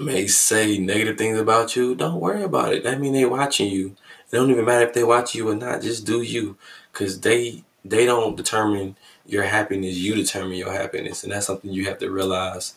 may 0.00 0.26
say 0.26 0.78
negative 0.78 1.16
things 1.16 1.38
about 1.38 1.76
you. 1.76 1.94
Don't 1.94 2.20
worry 2.20 2.42
about 2.42 2.74
it. 2.74 2.82
That 2.84 3.00
mean 3.00 3.12
they 3.12 3.24
watching 3.24 3.70
you. 3.70 3.96
It 4.30 4.36
don't 4.36 4.50
even 4.50 4.64
matter 4.64 4.86
if 4.86 4.94
they 4.94 5.04
watch 5.04 5.34
you 5.34 5.48
or 5.48 5.54
not. 5.54 5.82
Just 5.82 6.04
do 6.04 6.22
you. 6.22 6.56
Cause 6.92 7.20
they 7.20 7.64
they 7.84 8.04
don't 8.06 8.36
determine 8.36 8.96
your 9.26 9.44
happiness. 9.44 9.96
You 9.96 10.14
determine 10.14 10.58
your 10.58 10.72
happiness. 10.72 11.22
And 11.22 11.32
that's 11.32 11.46
something 11.46 11.72
you 11.72 11.86
have 11.86 11.98
to 11.98 12.10
realize. 12.10 12.74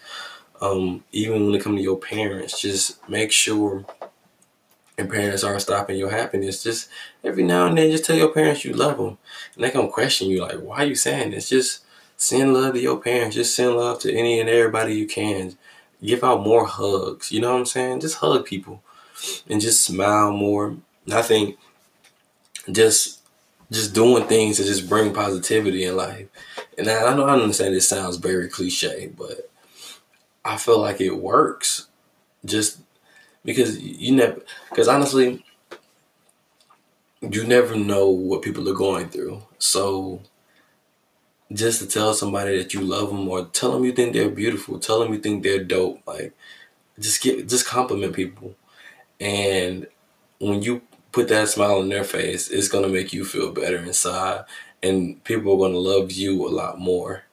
Um, 0.62 1.04
even 1.12 1.46
when 1.46 1.56
it 1.56 1.62
comes 1.62 1.80
to 1.80 1.84
your 1.84 1.98
parents, 1.98 2.62
just 2.62 3.08
make 3.10 3.32
sure 3.32 3.86
and 4.98 5.10
parents 5.10 5.43
aren't 5.43 5.62
stopping 5.62 5.98
your 5.98 6.10
happiness. 6.10 6.64
Just 6.64 6.89
every 7.24 7.43
now 7.43 7.68
and 7.68 7.78
then, 7.78 7.91
just 7.91 8.06
tell 8.06 8.16
your 8.16 8.32
parents 8.32 8.64
you 8.64 8.74
love 8.74 8.98
them, 8.98 9.18
and 9.56 9.64
they 9.64 9.72
gonna 9.72 9.89
question 9.89 10.30
you 10.30 10.41
like, 10.41 10.60
"Why 10.60 10.78
are 10.78 10.86
you 10.86 10.96
saying 10.96 11.32
this?" 11.32 11.50
Just 11.50 11.82
send 12.18 12.54
love 12.54 12.74
to 12.74 12.80
your 12.80 12.98
parents. 12.98 13.36
Just 13.36 13.56
send 13.56 13.76
love 13.76 14.00
to 14.02 14.14
any 14.14 14.39
and 14.39 14.50
everybody 14.50 14.96
you 14.96 15.08
can. 15.08 15.58
Give 16.04 16.24
out 16.24 16.43
more 16.43 16.66
hugs. 16.66 17.32
You 17.32 17.41
know 17.41 17.52
what 17.54 17.60
I'm 17.60 17.66
saying? 17.66 18.02
Just 18.02 18.18
hug 18.18 18.46
people, 18.46 18.82
and 19.50 19.62
just 19.62 19.84
smile 19.84 20.32
more. 20.32 20.78
And 21.06 21.14
I 21.14 21.22
think 21.22 21.58
just 22.72 23.14
just 23.76 23.93
doing 23.93 24.26
things 24.28 24.57
to 24.57 24.63
just 24.63 24.89
bring 24.89 25.13
positivity 25.13 25.86
in 25.86 25.95
life. 25.95 26.28
And 26.78 26.89
I, 26.89 27.11
I 27.11 27.15
know 27.15 27.26
I 27.26 27.34
understand 27.34 27.73
this 27.73 27.88
sounds 27.88 28.17
very 28.17 28.49
cliche, 28.49 29.11
but 29.15 29.49
I 30.43 30.57
feel 30.57 30.80
like 30.80 31.01
it 31.01 31.17
works. 31.17 31.88
Just 32.43 32.80
because 33.45 33.80
you 33.82 34.13
never 34.13 34.41
because 34.69 34.88
honestly 34.88 35.45
you 37.21 37.43
never 37.45 37.76
know 37.76 38.09
what 38.09 38.41
people 38.41 38.67
are 38.67 38.73
going 38.73 39.07
through 39.07 39.41
so 39.59 40.19
just 41.53 41.80
to 41.80 41.88
tell 41.88 42.13
somebody 42.13 42.57
that 42.57 42.73
you 42.73 42.82
love 42.82 43.09
them 43.09 43.28
or 43.30 43.45
tell 43.45 43.71
them 43.71 43.86
you 43.86 43.91
think 43.91 44.13
they're 44.13 44.30
beautiful 44.30 44.80
tell 44.80 44.99
them 44.99 45.13
you 45.13 45.19
think 45.19 45.43
they're 45.43 45.63
dope 45.63 46.01
like 46.07 46.34
just 46.99 47.21
get 47.21 47.47
just 47.47 47.65
compliment 47.65 48.13
people 48.13 48.55
and 49.19 49.88
when 50.39 50.61
you 50.61 50.82
put 51.16 51.30
that 51.30 51.47
smile 51.47 51.80
on 51.80 51.88
their 51.88 52.03
face 52.03 52.49
it's 52.49 52.68
going 52.68 52.84
to 52.84 52.89
make 52.89 53.13
you 53.13 53.24
feel 53.24 53.51
better 53.51 53.78
inside 53.78 54.43
and 54.84 55.24
people 55.24 55.53
are 55.53 55.57
going 55.57 55.72
to 55.72 55.80
love 55.80 56.11
you 56.11 56.45
a 56.45 56.49
lot 56.49 56.78
more 56.78 57.24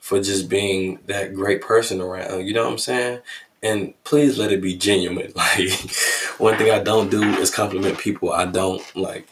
for 0.00 0.20
just 0.20 0.48
being 0.48 0.98
that 1.06 1.32
great 1.32 1.60
person 1.60 2.00
around 2.00 2.44
you 2.44 2.52
know 2.52 2.64
what 2.64 2.72
i'm 2.72 2.78
saying 2.78 3.20
and 3.62 3.92
please 4.04 4.38
let 4.38 4.52
it 4.52 4.62
be 4.62 4.76
genuine. 4.76 5.32
Like 5.36 5.70
one 6.38 6.56
thing 6.56 6.70
I 6.70 6.82
don't 6.82 7.10
do 7.10 7.22
is 7.22 7.50
compliment 7.50 7.98
people 7.98 8.32
I 8.32 8.46
don't 8.46 8.82
like. 8.96 9.28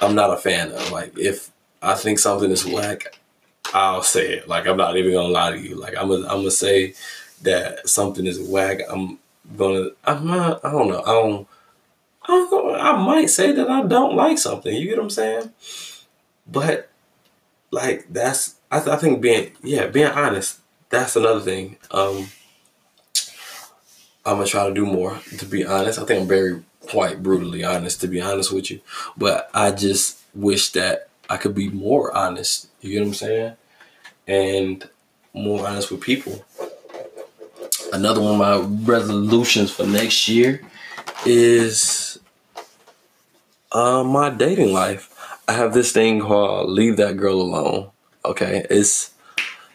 I'm 0.00 0.14
not 0.14 0.32
a 0.32 0.36
fan 0.36 0.72
of. 0.72 0.90
Like 0.90 1.18
if 1.18 1.50
I 1.82 1.94
think 1.94 2.18
something 2.18 2.50
is 2.50 2.64
whack, 2.64 3.18
I'll 3.74 4.02
say 4.02 4.32
it. 4.34 4.48
Like 4.48 4.66
I'm 4.66 4.76
not 4.76 4.96
even 4.96 5.12
gonna 5.12 5.28
lie 5.28 5.50
to 5.50 5.58
you. 5.58 5.74
Like 5.74 5.96
I'm 5.96 6.08
gonna 6.08 6.26
I'm 6.26 6.38
gonna 6.38 6.50
say 6.50 6.94
that 7.42 7.88
something 7.88 8.26
is 8.26 8.40
whack. 8.40 8.80
I'm 8.88 9.18
gonna 9.56 9.90
I'm 10.04 10.26
not 10.26 10.64
I 10.64 10.70
don't 10.70 10.88
know. 10.88 11.02
I 11.02 11.12
don't 11.12 11.48
I 12.28 13.02
might 13.02 13.30
say 13.30 13.52
that 13.52 13.68
I 13.70 13.82
don't 13.82 14.14
like 14.14 14.38
something. 14.38 14.74
You 14.74 14.88
get 14.88 14.96
what 14.98 15.04
I'm 15.04 15.10
saying? 15.10 15.52
But 16.46 16.90
like 17.70 18.06
that's 18.10 18.56
I, 18.70 18.78
th- 18.80 18.88
I 18.88 18.96
think 18.96 19.20
being 19.20 19.52
yeah 19.62 19.86
being 19.86 20.06
honest. 20.06 20.60
That's 20.90 21.16
another 21.16 21.40
thing. 21.40 21.76
Um, 21.90 22.28
I'm 24.24 24.36
gonna 24.36 24.46
try 24.46 24.68
to 24.68 24.74
do 24.74 24.86
more. 24.86 25.18
To 25.38 25.46
be 25.46 25.64
honest, 25.64 25.98
I 25.98 26.04
think 26.04 26.22
I'm 26.22 26.28
very 26.28 26.62
quite 26.86 27.22
brutally 27.22 27.64
honest. 27.64 28.00
To 28.02 28.08
be 28.08 28.20
honest 28.20 28.52
with 28.52 28.70
you, 28.70 28.80
but 29.16 29.50
I 29.52 29.70
just 29.70 30.20
wish 30.34 30.72
that 30.72 31.08
I 31.28 31.36
could 31.36 31.54
be 31.54 31.68
more 31.68 32.14
honest. 32.16 32.68
You 32.80 32.92
get 32.92 33.00
what 33.00 33.08
I'm 33.08 33.14
saying? 33.14 33.56
And 34.26 34.88
more 35.34 35.66
honest 35.66 35.90
with 35.90 36.00
people. 36.00 36.44
Another 37.92 38.20
one 38.20 38.34
of 38.34 38.38
my 38.38 38.92
resolutions 38.92 39.70
for 39.70 39.86
next 39.86 40.28
year 40.28 40.62
is 41.24 42.07
uh, 43.72 44.04
my 44.04 44.30
dating 44.30 44.72
life. 44.72 45.14
I 45.46 45.52
have 45.52 45.74
this 45.74 45.92
thing 45.92 46.20
called 46.20 46.70
"Leave 46.70 46.96
That 46.96 47.16
Girl 47.16 47.40
Alone." 47.40 47.90
Okay, 48.24 48.66
it's 48.68 49.12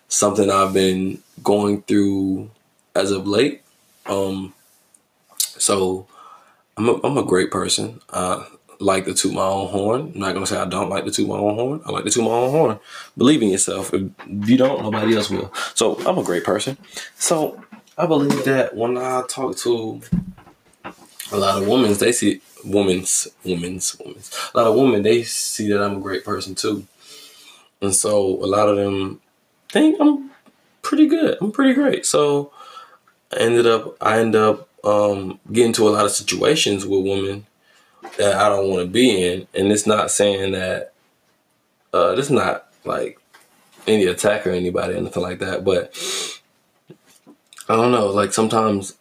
something 0.08 0.50
I've 0.50 0.74
been 0.74 1.22
going 1.44 1.82
through 1.84 2.52
as 2.96 3.12
of 3.12 3.28
late 3.28 3.64
um, 4.06 4.54
so 5.40 6.08
I'm 6.78 6.90
a, 6.90 7.00
I'm 7.04 7.18
a 7.18 7.24
great 7.24 7.52
person. 7.52 8.02
I 8.10 8.46
like 8.80 9.06
to 9.06 9.14
toot 9.14 9.34
my 9.34 9.46
own 9.46 9.70
horn. 9.70 10.12
I'm 10.14 10.20
not 10.20 10.34
gonna 10.34 10.46
say 10.46 10.58
I 10.58 10.66
don't 10.66 10.90
like 10.90 11.06
to 11.06 11.12
toot 11.12 11.28
my 11.28 11.38
own 11.38 11.56
horn. 11.56 11.82
I 11.86 11.92
like 11.92 12.04
to 12.06 12.10
toot 12.10 12.24
my 12.24 12.32
own 12.32 12.52
horn. 12.52 12.80
Believe 13.18 13.42
in 13.42 13.50
yourself. 13.50 13.94
If 13.94 14.12
you 14.28 14.58
don't, 14.58 14.82
nobody 14.82 15.16
else 15.16 15.30
will. 15.30 15.54
So 15.74 15.98
I'm 16.06 16.18
a 16.18 16.24
great 16.24 16.44
person. 16.44 16.78
So 17.16 17.64
I 17.98 18.06
believe 18.08 18.44
that 18.46 18.76
when 18.76 18.98
I 18.98 19.24
talk 19.30 19.56
to 19.58 20.02
a 21.32 21.38
lot 21.38 21.62
of 21.62 21.68
women, 21.68 21.94
they 21.94 22.12
see 22.12 22.42
women's, 22.64 23.28
women's, 23.44 23.98
women's. 24.00 24.32
A 24.54 24.58
lot 24.58 24.68
of 24.68 24.76
women, 24.76 25.04
they 25.04 25.24
see 25.24 25.70
that 25.70 25.84
I'm 25.84 25.98
a 25.98 26.02
great 26.02 26.24
person 26.24 26.56
too. 26.56 26.88
And 27.82 27.94
so 27.94 28.18
a 28.44 28.48
lot 28.48 28.70
of 28.70 28.78
them 28.78 29.22
think 29.70 29.98
I'm 30.00 30.32
pretty 30.82 31.08
good. 31.08 31.38
I'm 31.42 31.52
pretty 31.52 31.74
great. 31.74 32.06
So 32.06 32.52
I 33.34 33.40
ended 33.40 33.66
up 33.66 33.98
I 34.02 34.20
end 34.20 34.36
up 34.36 34.70
um, 34.84 35.40
getting 35.52 35.74
to 35.74 35.88
a 35.88 35.92
lot 35.92 36.06
of 36.06 36.12
situations 36.12 36.86
with 36.86 37.04
women 37.04 37.46
that 38.18 38.36
I 38.36 38.50
don't 38.50 38.70
want 38.70 38.84
to 38.84 38.90
be 38.90 39.26
in, 39.26 39.48
and 39.54 39.72
it's 39.72 39.88
not 39.88 40.12
saying 40.12 40.52
that 40.52 40.94
uh, 41.94 42.16
this 42.16 42.30
not 42.30 42.68
like 42.86 43.20
any 43.88 44.06
attack 44.06 44.46
or 44.46 44.52
anybody 44.52 44.94
or 44.94 44.98
anything 44.98 45.24
like 45.24 45.40
that, 45.40 45.64
but 45.64 45.96
I 47.68 47.76
don't 47.76 47.92
know. 47.92 48.08
Like 48.08 48.34
sometimes 48.34 48.98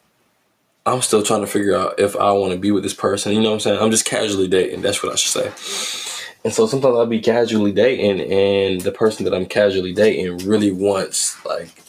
I'm 0.85 1.01
still 1.03 1.23
trying 1.23 1.43
to 1.43 1.47
figure 1.47 1.77
out 1.77 2.01
if 2.01 2.17
I 2.17 2.33
want 2.33 2.53
to 2.53 2.59
be 2.59 2.73
with 2.73 2.83
this 2.83 2.95
person. 2.95 3.33
You 3.33 3.41
know 3.41 3.51
what 3.51 3.55
I'm 3.55 3.61
saying? 3.61 3.81
I'm 3.81 3.91
just 3.91 4.05
casually 4.05 4.49
dating. 4.49 4.83
That's 4.83 5.03
what 5.03 5.13
I 5.13 5.17
should 5.17 5.55
say. 5.55 6.33
And 6.45 6.53
so 6.53 6.67
sometimes 6.67 6.97
I'll 6.97 7.07
be 7.07 7.21
casually 7.21 7.71
dating, 7.71 8.21
and 8.21 8.81
the 8.81 8.91
person 8.91 9.25
that 9.25 9.35
I'm 9.35 9.47
casually 9.47 9.93
dating 9.93 10.39
really 10.39 10.73
wants 10.73 11.43
like 11.45 11.83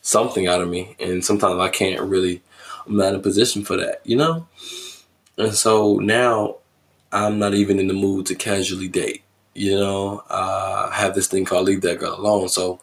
something 0.00 0.46
out 0.46 0.60
of 0.60 0.68
me. 0.68 0.94
And 1.00 1.24
sometimes 1.24 1.58
I 1.58 1.68
can't 1.68 2.00
really, 2.02 2.40
I'm 2.86 2.96
not 2.96 3.08
in 3.08 3.16
a 3.16 3.22
position 3.22 3.64
for 3.64 3.76
that, 3.76 4.00
you 4.04 4.16
know? 4.16 4.46
And 5.36 5.54
so 5.54 5.96
now 5.96 6.58
I'm 7.10 7.40
not 7.40 7.54
even 7.54 7.80
in 7.80 7.88
the 7.88 7.94
mood 7.94 8.26
to 8.26 8.36
casually 8.36 8.88
date. 8.88 9.22
You 9.54 9.74
know, 9.74 10.22
uh, 10.30 10.90
I 10.92 10.94
have 10.94 11.16
this 11.16 11.26
thing 11.26 11.44
called 11.44 11.66
leave 11.66 11.80
that 11.80 11.98
girl 11.98 12.14
alone. 12.14 12.48
So 12.48 12.80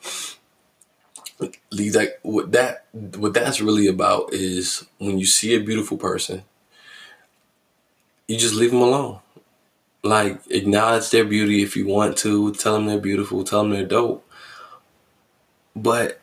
that 1.39 2.19
what 2.21 2.51
that 2.51 2.85
what 2.91 3.33
that's 3.33 3.61
really 3.61 3.87
about 3.87 4.33
is 4.33 4.85
when 4.97 5.17
you 5.17 5.25
see 5.25 5.55
a 5.55 5.59
beautiful 5.59 5.97
person, 5.97 6.43
you 8.27 8.37
just 8.37 8.55
leave 8.55 8.71
them 8.71 8.81
alone. 8.81 9.19
Like 10.03 10.41
acknowledge 10.49 11.09
their 11.09 11.25
beauty 11.25 11.63
if 11.63 11.75
you 11.77 11.87
want 11.87 12.17
to, 12.19 12.53
tell 12.53 12.73
them 12.73 12.87
they're 12.87 12.99
beautiful, 12.99 13.43
tell 13.43 13.63
them 13.63 13.71
they're 13.71 13.85
dope. 13.85 14.27
But 15.75 16.19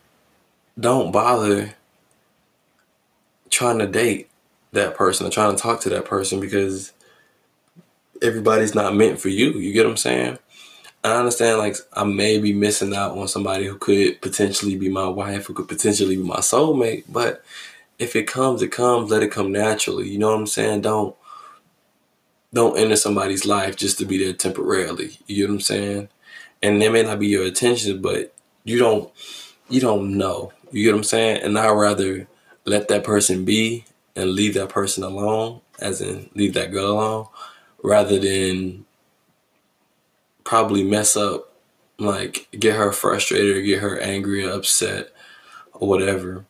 don't 0.78 1.12
bother 1.12 1.74
trying 3.50 3.78
to 3.78 3.86
date 3.86 4.28
that 4.72 4.94
person 4.94 5.26
or 5.26 5.30
trying 5.30 5.54
to 5.54 5.60
talk 5.60 5.80
to 5.80 5.88
that 5.90 6.04
person 6.04 6.40
because 6.40 6.92
everybody's 8.22 8.74
not 8.74 8.94
meant 8.94 9.20
for 9.20 9.28
you. 9.28 9.52
You 9.52 9.72
get 9.72 9.84
what 9.84 9.92
I'm 9.92 9.96
saying? 9.96 10.38
I 11.02 11.16
understand 11.16 11.58
like 11.58 11.76
I 11.94 12.04
may 12.04 12.38
be 12.38 12.52
missing 12.52 12.94
out 12.94 13.16
on 13.16 13.28
somebody 13.28 13.66
who 13.66 13.78
could 13.78 14.20
potentially 14.20 14.76
be 14.76 14.88
my 14.88 15.08
wife, 15.08 15.46
who 15.46 15.54
could 15.54 15.68
potentially 15.68 16.16
be 16.16 16.22
my 16.22 16.38
soulmate, 16.38 17.04
but 17.08 17.42
if 17.98 18.16
it 18.16 18.26
comes, 18.26 18.62
it 18.62 18.72
comes, 18.72 19.10
let 19.10 19.22
it 19.22 19.30
come 19.30 19.52
naturally. 19.52 20.08
You 20.08 20.18
know 20.18 20.28
what 20.30 20.40
I'm 20.40 20.46
saying? 20.46 20.82
Don't 20.82 21.14
don't 22.52 22.76
enter 22.76 22.96
somebody's 22.96 23.46
life 23.46 23.76
just 23.76 23.98
to 23.98 24.04
be 24.04 24.18
there 24.18 24.32
temporarily. 24.32 25.18
You 25.26 25.46
know 25.46 25.52
what 25.52 25.56
I'm 25.56 25.60
saying? 25.60 26.08
And 26.62 26.82
they 26.82 26.88
may 26.88 27.02
not 27.02 27.20
be 27.20 27.28
your 27.28 27.44
attention, 27.44 28.02
but 28.02 28.34
you 28.64 28.78
don't 28.78 29.10
you 29.68 29.80
don't 29.80 30.18
know. 30.18 30.52
You 30.72 30.84
get 30.84 30.92
what 30.92 30.98
I'm 30.98 31.04
saying? 31.04 31.42
And 31.42 31.58
I'd 31.58 31.70
rather 31.70 32.28
let 32.64 32.88
that 32.88 33.04
person 33.04 33.44
be 33.44 33.84
and 34.16 34.30
leave 34.30 34.54
that 34.54 34.68
person 34.68 35.02
alone, 35.04 35.60
as 35.78 36.00
in 36.00 36.28
leave 36.34 36.54
that 36.54 36.72
girl 36.72 36.92
alone, 36.92 37.26
rather 37.82 38.18
than 38.18 38.84
probably 40.50 40.82
mess 40.82 41.16
up, 41.16 41.52
like 41.96 42.48
get 42.50 42.74
her 42.74 42.90
frustrated 42.90 43.56
or 43.56 43.62
get 43.62 43.78
her 43.78 44.00
angry 44.00 44.44
or 44.44 44.50
upset 44.50 45.10
or 45.72 45.86
whatever, 45.86 46.44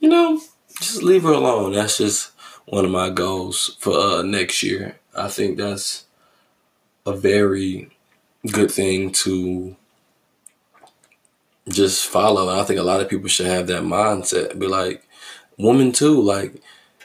you 0.00 0.08
know, 0.08 0.40
just 0.80 1.04
leave 1.04 1.22
her 1.22 1.32
alone. 1.32 1.72
That's 1.72 1.98
just 1.98 2.32
one 2.66 2.84
of 2.84 2.90
my 2.90 3.08
goals 3.08 3.76
for 3.78 3.96
uh, 3.96 4.22
next 4.22 4.64
year. 4.64 4.98
I 5.16 5.28
think 5.28 5.58
that's 5.58 6.06
a 7.06 7.12
very 7.12 7.90
good 8.50 8.72
thing 8.72 9.12
to 9.12 9.76
just 11.68 12.08
follow. 12.08 12.50
And 12.50 12.60
I 12.60 12.64
think 12.64 12.80
a 12.80 12.82
lot 12.82 13.00
of 13.00 13.08
people 13.08 13.28
should 13.28 13.46
have 13.46 13.68
that 13.68 13.84
mindset. 13.84 14.58
Be 14.58 14.66
like, 14.66 15.06
woman 15.56 15.92
too, 15.92 16.20
like, 16.20 16.60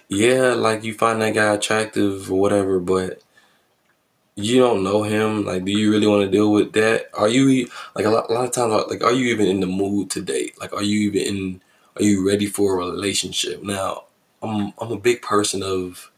yeah, 0.07 0.55
like 0.55 0.83
you 0.83 0.95
find 0.95 1.21
that 1.21 1.35
guy 1.35 1.53
attractive 1.53 2.31
or 2.31 2.39
whatever, 2.39 2.79
but 2.79 3.21
you 4.35 4.59
don't 4.59 4.83
know 4.83 5.03
him. 5.03 5.45
Like, 5.45 5.63
do 5.65 5.71
you 5.71 5.91
really 5.91 6.07
want 6.07 6.23
to 6.23 6.31
deal 6.31 6.51
with 6.51 6.73
that? 6.73 7.09
Are 7.13 7.29
you 7.29 7.69
like 7.95 8.05
a 8.05 8.09
lot, 8.09 8.29
a 8.29 8.33
lot 8.33 8.45
of 8.45 8.51
times? 8.51 8.85
Like, 8.89 9.03
are 9.03 9.13
you 9.13 9.27
even 9.33 9.47
in 9.47 9.61
the 9.61 9.67
mood 9.67 10.09
to 10.11 10.21
date? 10.21 10.59
Like, 10.59 10.73
are 10.73 10.83
you 10.83 11.09
even 11.09 11.21
in? 11.21 11.61
Are 11.95 12.03
you 12.03 12.27
ready 12.27 12.45
for 12.47 12.73
a 12.73 12.85
relationship? 12.85 13.63
Now, 13.63 14.03
I'm 14.41 14.73
I'm 14.79 14.91
a 14.91 14.99
big 14.99 15.21
person 15.21 15.63
of 15.63 16.11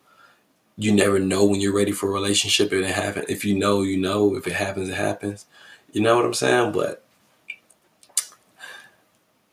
you 0.78 0.92
never 0.92 1.20
know 1.20 1.46
when 1.46 1.62
you're 1.62 1.76
ready 1.76 1.92
for 1.92 2.10
a 2.10 2.14
relationship 2.14 2.74
if 2.74 2.86
it 2.86 2.94
happens. 2.94 3.26
If 3.30 3.46
you 3.46 3.56
know, 3.58 3.82
you 3.82 3.98
know. 3.98 4.36
If 4.36 4.48
it 4.48 4.54
happens, 4.54 4.90
it 4.90 4.96
happens. 4.96 5.46
You 5.92 6.02
know 6.02 6.16
what 6.16 6.26
I'm 6.26 6.34
saying? 6.34 6.72
But 6.72 7.04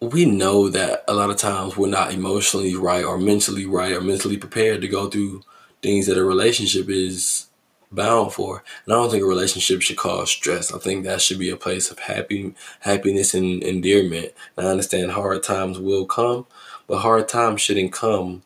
we 0.01 0.25
know 0.25 0.69
that 0.69 1.05
a 1.09 1.15
lot 1.15 1.31
of 1.31 1.37
times 1.37 1.77
we're 1.77 1.89
not 1.89 2.13
emotionally 2.13 2.75
right 2.75 3.05
or 3.05 3.19
mentally 3.19 3.67
right 3.67 3.93
or 3.93 4.01
mentally 4.01 4.37
prepared 4.37 4.81
to 4.81 4.89
go 4.89 5.09
through 5.09 5.43
things 5.83 6.07
that 6.07 6.19
a 6.19 6.25
relationship 6.25 6.89
is 6.89 7.47
bound 7.95 8.33
for. 8.33 8.63
And 8.85 8.95
I 8.95 8.97
don't 8.97 9.11
think 9.11 9.23
a 9.23 9.27
relationship 9.27 9.83
should 9.83 9.97
cause 9.97 10.31
stress. 10.31 10.73
I 10.73 10.79
think 10.79 11.05
that 11.05 11.23
should 11.23 11.39
be 11.39 11.51
a 11.51 11.57
place 11.57 11.91
of 11.91 11.99
happy 11.99 12.55
happiness 12.81 13.35
and 13.35 13.63
endearment. 13.63 14.33
And 14.57 14.67
I 14.67 14.71
understand 14.71 15.13
hard 15.13 15.43
times 15.43 15.79
will 15.79 16.07
come, 16.07 16.47
but 16.87 17.01
hard 17.01 17.29
times 17.29 17.61
shouldn't 17.61 17.93
come 17.93 18.43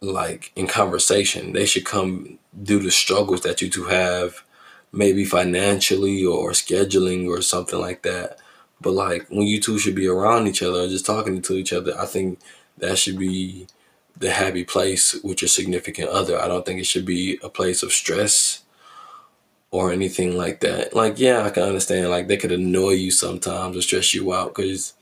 like 0.00 0.52
in 0.56 0.66
conversation. 0.66 1.52
They 1.52 1.66
should 1.66 1.84
come 1.84 2.38
due 2.62 2.80
to 2.82 2.90
struggles 2.90 3.42
that 3.42 3.62
you 3.62 3.70
two 3.70 3.84
have, 3.84 4.42
maybe 4.92 5.24
financially 5.24 6.24
or 6.24 6.50
scheduling 6.52 7.28
or 7.28 7.42
something 7.42 7.80
like 7.80 8.02
that. 8.02 8.38
But 8.80 8.92
like 8.92 9.28
when 9.30 9.46
you 9.46 9.60
two 9.60 9.78
should 9.78 9.94
be 9.94 10.06
around 10.06 10.46
each 10.46 10.62
other, 10.62 10.88
just 10.88 11.06
talking 11.06 11.40
to 11.42 11.54
each 11.54 11.72
other, 11.72 11.98
I 11.98 12.06
think 12.06 12.38
that 12.78 12.98
should 12.98 13.18
be 13.18 13.66
the 14.18 14.30
happy 14.30 14.64
place 14.64 15.14
with 15.22 15.42
your 15.42 15.48
significant 15.48 16.08
other. 16.08 16.40
I 16.40 16.48
don't 16.48 16.64
think 16.64 16.80
it 16.80 16.86
should 16.86 17.04
be 17.04 17.38
a 17.42 17.48
place 17.48 17.82
of 17.82 17.92
stress 17.92 18.62
or 19.70 19.92
anything 19.92 20.36
like 20.36 20.60
that. 20.60 20.94
Like, 20.94 21.18
yeah, 21.18 21.42
I 21.42 21.50
can 21.50 21.64
understand. 21.64 22.10
Like, 22.10 22.28
they 22.28 22.36
could 22.36 22.52
annoy 22.52 22.92
you 22.92 23.10
sometimes 23.10 23.76
or 23.76 23.82
stress 23.82 24.14
you 24.14 24.32
out 24.32 24.54
because, 24.54 24.94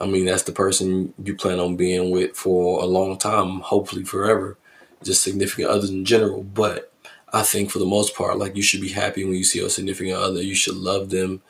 I 0.00 0.06
mean, 0.06 0.24
that's 0.24 0.44
the 0.44 0.52
person 0.52 1.12
you 1.22 1.34
plan 1.34 1.58
on 1.58 1.76
being 1.76 2.10
with 2.10 2.36
for 2.36 2.80
a 2.80 2.86
long 2.86 3.18
time, 3.18 3.60
hopefully 3.60 4.04
forever, 4.04 4.56
just 5.02 5.22
significant 5.22 5.68
others 5.68 5.90
in 5.90 6.04
general. 6.04 6.42
But 6.42 6.92
I 7.32 7.42
think 7.42 7.70
for 7.70 7.80
the 7.80 7.84
most 7.86 8.14
part, 8.14 8.38
like, 8.38 8.56
you 8.56 8.62
should 8.62 8.80
be 8.80 8.90
happy 8.92 9.24
when 9.24 9.34
you 9.34 9.44
see 9.44 9.60
a 9.60 9.68
significant 9.68 10.16
other. 10.16 10.40
You 10.40 10.54
should 10.54 10.76
love 10.76 11.10
them 11.10 11.42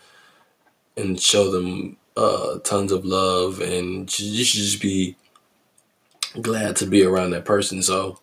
and 0.97 1.21
show 1.21 1.53
them 1.53 1.97
uh, 2.17 2.59
tons 2.65 2.91
of 2.91 3.05
love, 3.05 3.61
and 3.61 4.19
you 4.19 4.45
should 4.45 4.61
just 4.61 4.83
be 4.83 5.17
glad 6.41 6.77
to 6.77 6.87
be 6.87 7.05
around 7.05 7.31
that 7.31 7.45
person. 7.45 7.83
So, 7.83 8.21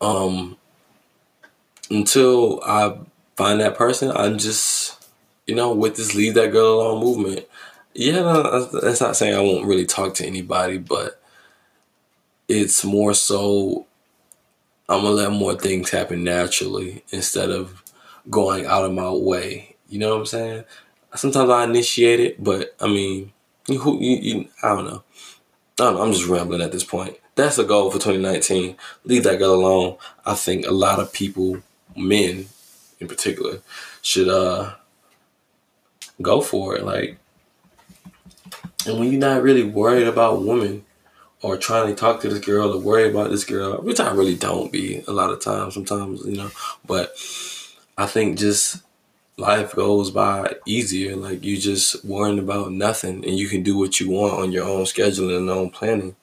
um, 0.00 0.56
until 1.90 2.62
I 2.64 2.98
find 3.36 3.60
that 3.60 3.76
person, 3.76 4.10
I'm 4.10 4.38
just, 4.38 5.08
you 5.46 5.54
know, 5.54 5.72
with 5.72 5.96
this 5.96 6.14
leave 6.14 6.34
that 6.34 6.52
girl 6.52 6.80
alone 6.80 7.02
movement. 7.02 7.46
Yeah, 7.94 8.68
that's 8.82 9.00
not 9.00 9.16
saying 9.16 9.34
I 9.34 9.40
won't 9.40 9.66
really 9.66 9.86
talk 9.86 10.14
to 10.14 10.26
anybody, 10.26 10.78
but 10.78 11.20
it's 12.48 12.84
more 12.84 13.14
so 13.14 13.86
I'm 14.88 15.02
gonna 15.02 15.14
let 15.14 15.32
more 15.32 15.54
things 15.54 15.90
happen 15.90 16.24
naturally 16.24 17.04
instead 17.10 17.50
of 17.50 17.82
going 18.28 18.66
out 18.66 18.84
of 18.84 18.92
my 18.92 19.10
way. 19.10 19.76
You 19.88 19.98
know 19.98 20.10
what 20.10 20.20
I'm 20.20 20.26
saying? 20.26 20.64
Sometimes 21.14 21.50
I 21.50 21.64
initiate 21.64 22.20
it, 22.20 22.42
but 22.42 22.74
I 22.80 22.88
mean, 22.88 23.32
you, 23.68 23.98
you, 24.00 24.16
you 24.16 24.48
I 24.62 24.68
don't 24.68 24.86
know. 24.86 25.02
I. 25.80 25.98
I'm 25.98 26.12
just 26.12 26.26
rambling 26.26 26.62
at 26.62 26.72
this 26.72 26.84
point. 26.84 27.18
That's 27.34 27.58
a 27.58 27.64
goal 27.64 27.90
for 27.90 27.98
2019. 27.98 28.76
Leave 29.04 29.24
that 29.24 29.38
girl 29.38 29.54
alone. 29.54 29.96
I 30.24 30.34
think 30.34 30.66
a 30.66 30.70
lot 30.70 31.00
of 31.00 31.12
people, 31.12 31.58
men 31.96 32.46
in 33.00 33.08
particular, 33.08 33.60
should 34.00 34.28
uh 34.28 34.74
go 36.22 36.40
for 36.40 36.76
it. 36.76 36.84
Like, 36.84 37.18
and 38.86 38.98
when 38.98 39.10
you're 39.10 39.20
not 39.20 39.42
really 39.42 39.64
worried 39.64 40.06
about 40.06 40.42
women 40.42 40.84
or 41.42 41.56
trying 41.56 41.88
to 41.88 41.94
talk 41.94 42.20
to 42.20 42.28
this 42.28 42.38
girl 42.38 42.72
or 42.72 42.80
worry 42.80 43.10
about 43.10 43.30
this 43.30 43.44
girl, 43.44 43.76
which 43.82 44.00
I 44.00 44.12
really 44.12 44.36
don't 44.36 44.70
be 44.70 45.02
a 45.08 45.12
lot 45.12 45.30
of 45.30 45.40
times. 45.40 45.74
Sometimes, 45.74 46.24
you 46.24 46.36
know, 46.36 46.50
but 46.86 47.14
I 47.98 48.06
think 48.06 48.38
just 48.38 48.83
life 49.36 49.74
goes 49.74 50.10
by 50.10 50.54
easier. 50.66 51.16
Like 51.16 51.44
you 51.44 51.58
just 51.58 52.04
worrying 52.04 52.38
about 52.38 52.72
nothing 52.72 53.24
and 53.24 53.38
you 53.38 53.48
can 53.48 53.62
do 53.62 53.76
what 53.76 54.00
you 54.00 54.10
want 54.10 54.34
on 54.34 54.52
your 54.52 54.64
own 54.64 54.86
schedule 54.86 55.36
and 55.36 55.50
own 55.50 55.70
planning. 55.70 56.16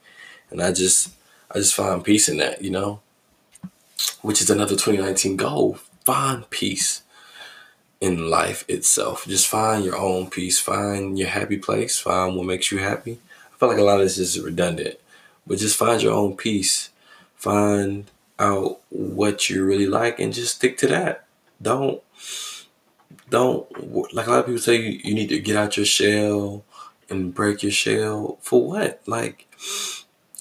And 0.49 0.61
I 0.61 0.71
just 0.71 1.13
I 1.49 1.55
just 1.55 1.75
find 1.75 2.03
peace 2.03 2.29
in 2.29 2.37
that, 2.37 2.61
you 2.61 2.69
know? 2.69 3.01
Which 4.21 4.41
is 4.41 4.49
another 4.49 4.75
2019 4.75 5.35
goal. 5.35 5.79
Find 6.05 6.49
peace 6.49 7.01
in 7.99 8.29
life 8.29 8.65
itself. 8.67 9.25
Just 9.27 9.47
find 9.47 9.83
your 9.83 9.97
own 9.97 10.29
peace. 10.29 10.59
Find 10.59 11.17
your 11.19 11.29
happy 11.29 11.57
place. 11.57 11.99
Find 11.99 12.35
what 12.35 12.45
makes 12.45 12.71
you 12.71 12.79
happy. 12.79 13.19
I 13.53 13.57
feel 13.57 13.69
like 13.69 13.77
a 13.77 13.83
lot 13.83 13.99
of 13.99 14.05
this 14.05 14.17
is 14.17 14.39
redundant. 14.39 14.97
But 15.45 15.59
just 15.59 15.77
find 15.77 16.01
your 16.01 16.13
own 16.13 16.37
peace. 16.37 16.89
Find 17.35 18.09
out 18.39 18.79
what 18.89 19.49
you 19.49 19.63
really 19.63 19.87
like 19.87 20.19
and 20.19 20.33
just 20.33 20.55
stick 20.55 20.77
to 20.79 20.87
that. 20.87 21.25
Don't 21.61 22.01
don't 23.31 24.13
like 24.13 24.27
a 24.27 24.29
lot 24.29 24.39
of 24.39 24.45
people 24.45 24.61
say 24.61 24.75
you, 24.75 24.99
you 25.03 25.13
need 25.15 25.29
to 25.29 25.39
get 25.39 25.55
out 25.55 25.77
your 25.77 25.85
shell 25.85 26.63
and 27.09 27.33
break 27.33 27.63
your 27.63 27.71
shell. 27.71 28.37
For 28.41 28.67
what? 28.67 29.01
Like 29.07 29.47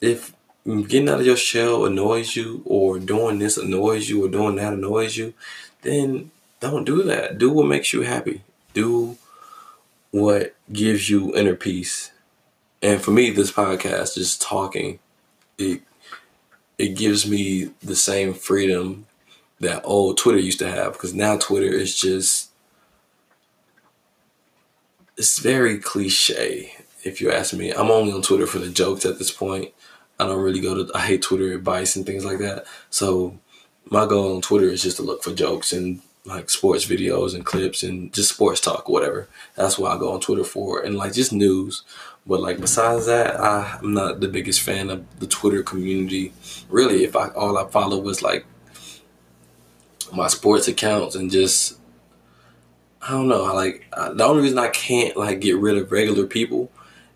if 0.03 0.35
getting 0.67 1.09
out 1.09 1.21
of 1.21 1.27
your 1.27 1.37
shell 1.37 1.87
annoys 1.87 2.37
you 2.37 2.63
or 2.67 2.99
doing 2.99 3.39
this 3.39 3.57
annoys 3.57 4.11
you 4.11 4.25
or 4.25 4.29
doing 4.29 4.57
that 4.57 4.73
annoys 4.73 5.17
you 5.17 5.33
then 5.83 6.31
don't 6.59 6.85
do 6.85 7.03
that. 7.05 7.39
Do 7.39 7.51
what 7.51 7.67
makes 7.69 7.93
you 7.93 8.03
happy. 8.03 8.43
Do 8.75 9.17
what 10.11 10.55
gives 10.71 11.09
you 11.09 11.35
inner 11.35 11.55
peace. 11.55 12.11
And 12.83 13.01
for 13.01 13.13
me 13.13 13.31
this 13.31 13.53
podcast 13.53 14.15
just 14.15 14.43
talking 14.43 14.99
it 15.59 15.81
it 16.77 16.97
gives 16.97 17.29
me 17.29 17.71
the 17.83 17.97
same 17.97 18.35
freedom 18.35 19.07
that 19.61 19.83
old 19.85 20.19
twitter 20.19 20.39
used 20.39 20.59
to 20.59 20.69
have 20.69 20.95
because 20.95 21.15
now 21.15 21.37
twitter 21.37 21.67
is 21.67 21.95
just 21.99 22.50
it's 25.21 25.39
very 25.39 25.77
cliche 25.77 26.73
if 27.05 27.21
you 27.21 27.31
ask 27.31 27.53
me. 27.53 27.71
I'm 27.73 27.91
only 27.91 28.11
on 28.11 28.23
Twitter 28.23 28.47
for 28.47 28.59
the 28.59 28.71
jokes 28.71 29.05
at 29.05 29.19
this 29.19 29.31
point. 29.31 29.71
I 30.19 30.25
don't 30.27 30.41
really 30.41 30.63
go 30.63 30.83
to 30.83 30.91
I 30.97 31.01
hate 31.01 31.21
Twitter 31.21 31.53
advice 31.53 31.95
and 31.95 32.07
things 32.07 32.25
like 32.25 32.39
that. 32.39 32.65
So 32.89 33.39
my 33.85 34.07
goal 34.07 34.35
on 34.35 34.41
Twitter 34.41 34.71
is 34.71 34.83
just 34.83 34.97
to 34.97 35.03
look 35.03 35.23
for 35.23 35.35
jokes 35.35 35.75
and 35.75 36.01
like 36.25 36.49
sports 36.49 36.87
videos 36.87 37.35
and 37.35 37.45
clips 37.45 37.83
and 37.83 38.11
just 38.15 38.31
sports 38.31 38.63
talk, 38.63 38.89
whatever. 38.89 39.29
That's 39.57 39.79
what 39.79 39.93
I 39.93 39.99
go 39.99 40.15
on 40.15 40.21
Twitter 40.21 40.43
for, 40.45 40.81
and 40.81 40.97
like 40.97 41.13
just 41.13 41.35
news. 41.35 41.83
But 42.27 42.41
like 42.41 42.59
besides 42.59 43.05
that, 43.05 43.39
I, 43.39 43.79
I'm 43.79 43.93
not 43.93 44.21
the 44.21 44.29
biggest 44.29 44.63
fan 44.63 44.89
of 44.89 45.05
the 45.21 45.27
Twitter 45.27 45.63
community. 45.63 46.33
Really, 46.71 47.05
if 47.05 47.15
I 47.15 47.29
all 47.29 47.59
I 47.59 47.69
follow 47.69 48.01
was 48.01 48.23
like 48.23 48.47
my 50.15 50.29
sports 50.29 50.67
accounts 50.67 51.15
and 51.15 51.31
just 51.31 51.79
I 53.03 53.13
don't 53.13 53.29
know. 53.29 53.45
I 53.45 53.53
like 53.53 53.87
uh, 53.93 54.13
the 54.13 54.25
only 54.25 54.43
reason 54.43 54.59
I 54.59 54.69
can't 54.69 55.17
like 55.17 55.41
get 55.41 55.57
rid 55.57 55.79
of 55.79 55.91
regular 55.91 56.27
people 56.27 56.71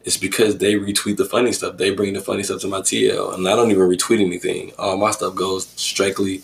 is 0.04 0.16
because 0.16 0.58
they 0.58 0.74
retweet 0.74 1.16
the 1.16 1.24
funny 1.24 1.52
stuff. 1.52 1.76
They 1.76 1.90
bring 1.90 2.14
the 2.14 2.20
funny 2.20 2.42
stuff 2.42 2.60
to 2.62 2.68
my 2.68 2.80
TL, 2.80 3.34
and 3.34 3.48
I 3.48 3.56
don't 3.56 3.70
even 3.70 3.88
retweet 3.88 4.20
anything. 4.20 4.72
All 4.78 4.96
my 4.96 5.10
stuff 5.10 5.34
goes 5.34 5.66
straightly. 5.68 6.42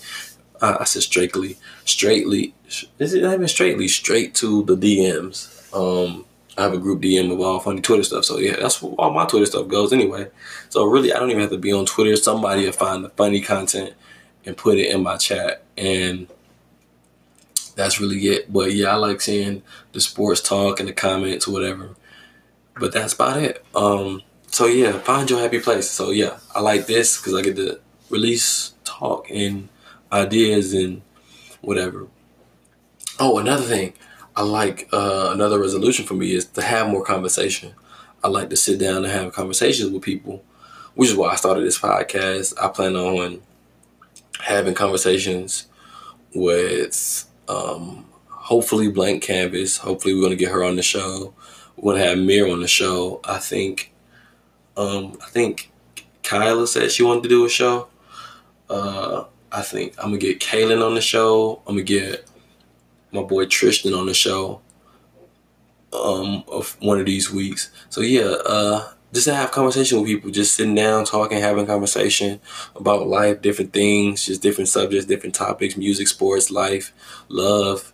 Uh, 0.60 0.76
I 0.80 0.84
said 0.84 1.02
straightly, 1.02 1.56
straightly. 1.84 2.54
Is 2.98 3.14
it 3.14 3.22
not 3.22 3.34
even 3.34 3.48
straightly? 3.48 3.88
Straight 3.88 4.34
to 4.36 4.62
the 4.64 4.76
DMs. 4.76 5.56
Um, 5.74 6.26
I 6.58 6.62
have 6.64 6.74
a 6.74 6.78
group 6.78 7.00
DM 7.00 7.32
of 7.32 7.40
all 7.40 7.60
funny 7.60 7.80
Twitter 7.80 8.02
stuff. 8.02 8.24
So 8.24 8.38
yeah, 8.38 8.56
that's 8.56 8.82
where 8.82 8.92
all 8.94 9.10
my 9.10 9.24
Twitter 9.24 9.46
stuff 9.46 9.68
goes 9.68 9.92
anyway. 9.92 10.28
So 10.68 10.84
really, 10.84 11.12
I 11.12 11.18
don't 11.18 11.30
even 11.30 11.40
have 11.40 11.50
to 11.50 11.58
be 11.58 11.72
on 11.72 11.86
Twitter. 11.86 12.16
Somebody 12.16 12.64
will 12.64 12.72
find 12.72 13.04
the 13.04 13.10
funny 13.10 13.40
content 13.40 13.94
and 14.44 14.56
put 14.56 14.78
it 14.78 14.90
in 14.90 15.02
my 15.02 15.16
chat, 15.16 15.62
and 15.76 16.26
that's 17.76 18.00
really 18.00 18.18
it. 18.26 18.52
But 18.52 18.72
yeah, 18.72 18.92
I 18.92 18.94
like 18.96 19.20
seeing 19.20 19.62
the 19.92 20.00
sports 20.00 20.40
talk 20.40 20.80
and 20.80 20.88
the 20.88 20.92
comments 20.92 21.48
whatever. 21.48 21.90
But 22.78 22.92
that's 22.92 23.12
about 23.14 23.42
it. 23.42 23.64
Um, 23.74 24.22
so 24.46 24.66
yeah, 24.66 24.98
find 24.98 25.28
your 25.28 25.40
happy 25.40 25.60
place. 25.60 25.90
So 25.90 26.10
yeah, 26.10 26.38
I 26.54 26.60
like 26.60 26.86
this 26.86 27.18
because 27.18 27.34
I 27.34 27.42
get 27.42 27.56
to 27.56 27.80
release 28.08 28.74
talk 28.84 29.30
and 29.30 29.68
ideas 30.12 30.74
and 30.74 31.02
whatever. 31.60 32.08
Oh, 33.18 33.38
another 33.38 33.64
thing, 33.64 33.92
I 34.34 34.42
like 34.42 34.88
uh, 34.92 35.30
another 35.32 35.58
resolution 35.58 36.06
for 36.06 36.14
me 36.14 36.32
is 36.32 36.46
to 36.46 36.62
have 36.62 36.88
more 36.88 37.04
conversation. 37.04 37.74
I 38.24 38.28
like 38.28 38.50
to 38.50 38.56
sit 38.56 38.78
down 38.80 39.04
and 39.04 39.06
have 39.06 39.32
conversations 39.32 39.90
with 39.90 40.02
people, 40.02 40.42
which 40.94 41.10
is 41.10 41.16
why 41.16 41.32
I 41.32 41.36
started 41.36 41.64
this 41.64 41.78
podcast. 41.78 42.54
I 42.60 42.68
plan 42.68 42.96
on 42.96 43.42
having 44.40 44.74
conversations 44.74 45.66
with 46.34 47.26
um, 47.50 48.06
hopefully 48.28 48.88
Blank 48.90 49.22
Canvas. 49.22 49.78
Hopefully, 49.78 50.14
we're 50.14 50.20
going 50.20 50.30
to 50.30 50.44
get 50.44 50.52
her 50.52 50.64
on 50.64 50.76
the 50.76 50.82
show. 50.82 51.34
We're 51.76 51.94
going 51.94 52.02
to 52.02 52.08
have 52.08 52.18
Myr 52.18 52.48
on 52.48 52.60
the 52.60 52.68
show. 52.68 53.20
I 53.24 53.38
think, 53.38 53.92
um, 54.76 55.18
I 55.22 55.26
think 55.30 55.70
Kyla 56.22 56.66
said 56.66 56.92
she 56.92 57.02
wanted 57.02 57.24
to 57.24 57.28
do 57.28 57.44
a 57.44 57.48
show. 57.48 57.88
Uh, 58.68 59.24
I 59.52 59.62
think 59.62 59.94
I'm 59.98 60.10
gonna 60.10 60.18
get 60.18 60.40
Kaylin 60.40 60.84
on 60.84 60.94
the 60.94 61.00
show. 61.00 61.60
I'm 61.66 61.74
gonna 61.74 61.82
get 61.82 62.24
my 63.10 63.22
boy 63.22 63.46
Tristan 63.46 63.94
on 63.94 64.06
the 64.06 64.14
show. 64.14 64.60
Um, 65.92 66.44
of 66.46 66.76
one 66.80 67.00
of 67.00 67.06
these 67.06 67.32
weeks. 67.32 67.72
So 67.88 68.00
yeah, 68.00 68.36
uh, 68.46 68.92
just 69.12 69.26
to 69.26 69.34
have 69.34 69.50
conversation 69.50 69.98
with 69.98 70.06
people, 70.08 70.30
just 70.30 70.54
sitting 70.54 70.74
down, 70.74 71.04
talking, 71.04 71.38
having 71.38 71.66
conversation 71.66 72.40
about 72.76 73.08
life, 73.08 73.42
different 73.42 73.72
things, 73.72 74.26
just 74.26 74.42
different 74.42 74.68
subjects, 74.68 75.06
different 75.06 75.34
topics, 75.34 75.76
music, 75.76 76.06
sports, 76.08 76.50
life, 76.50 76.92
love, 77.28 77.92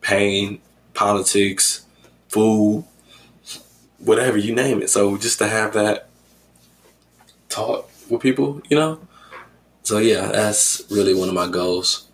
pain, 0.00 0.60
politics, 0.94 1.84
food, 2.28 2.84
whatever 3.98 4.38
you 4.38 4.54
name 4.54 4.82
it. 4.82 4.90
So 4.90 5.16
just 5.16 5.38
to 5.38 5.48
have 5.48 5.72
that 5.74 6.08
talk 7.48 7.90
with 8.08 8.20
people, 8.20 8.62
you 8.68 8.76
know. 8.76 9.00
So 9.82 9.98
yeah, 9.98 10.28
that's 10.28 10.82
really 10.90 11.14
one 11.14 11.28
of 11.28 11.34
my 11.34 11.48
goals. 11.48 12.08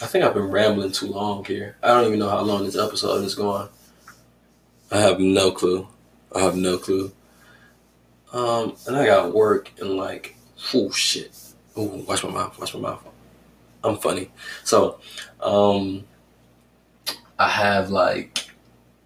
I 0.00 0.06
think 0.06 0.24
I've 0.24 0.34
been 0.34 0.50
rambling 0.50 0.90
too 0.90 1.06
long 1.06 1.44
here. 1.44 1.76
I 1.82 1.88
don't 1.88 2.06
even 2.06 2.18
know 2.18 2.28
how 2.28 2.40
long 2.40 2.64
this 2.64 2.76
episode 2.76 3.24
is 3.24 3.36
going. 3.36 3.68
I 4.90 4.98
have 4.98 5.20
no 5.20 5.52
clue. 5.52 5.86
I 6.34 6.40
have 6.40 6.56
no 6.56 6.78
clue. 6.78 7.12
Um, 8.32 8.76
and 8.86 8.96
I 8.96 9.06
got 9.06 9.34
work 9.34 9.70
and 9.78 9.90
like, 9.90 10.36
oh 10.74 10.90
shit. 10.90 11.38
Oh, 11.76 11.84
watch 12.08 12.24
my 12.24 12.30
mouth. 12.30 12.58
Watch 12.58 12.74
my 12.74 12.80
mouth. 12.80 13.04
I'm 13.84 13.98
funny. 13.98 14.30
So, 14.64 15.00
um, 15.40 16.04
I 17.38 17.48
have 17.48 17.90
like, 17.90 18.50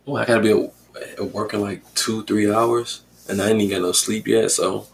well, 0.04 0.22
I 0.22 0.26
gotta 0.26 0.42
be 0.42 0.70
at 1.18 1.32
work 1.32 1.54
in 1.54 1.60
like 1.60 1.82
two, 1.94 2.24
three 2.24 2.52
hours, 2.52 3.02
and 3.28 3.40
I 3.40 3.50
ain't 3.50 3.60
even 3.60 3.78
got 3.78 3.86
no 3.86 3.92
sleep 3.92 4.28
yet. 4.28 4.50
So, 4.50 4.86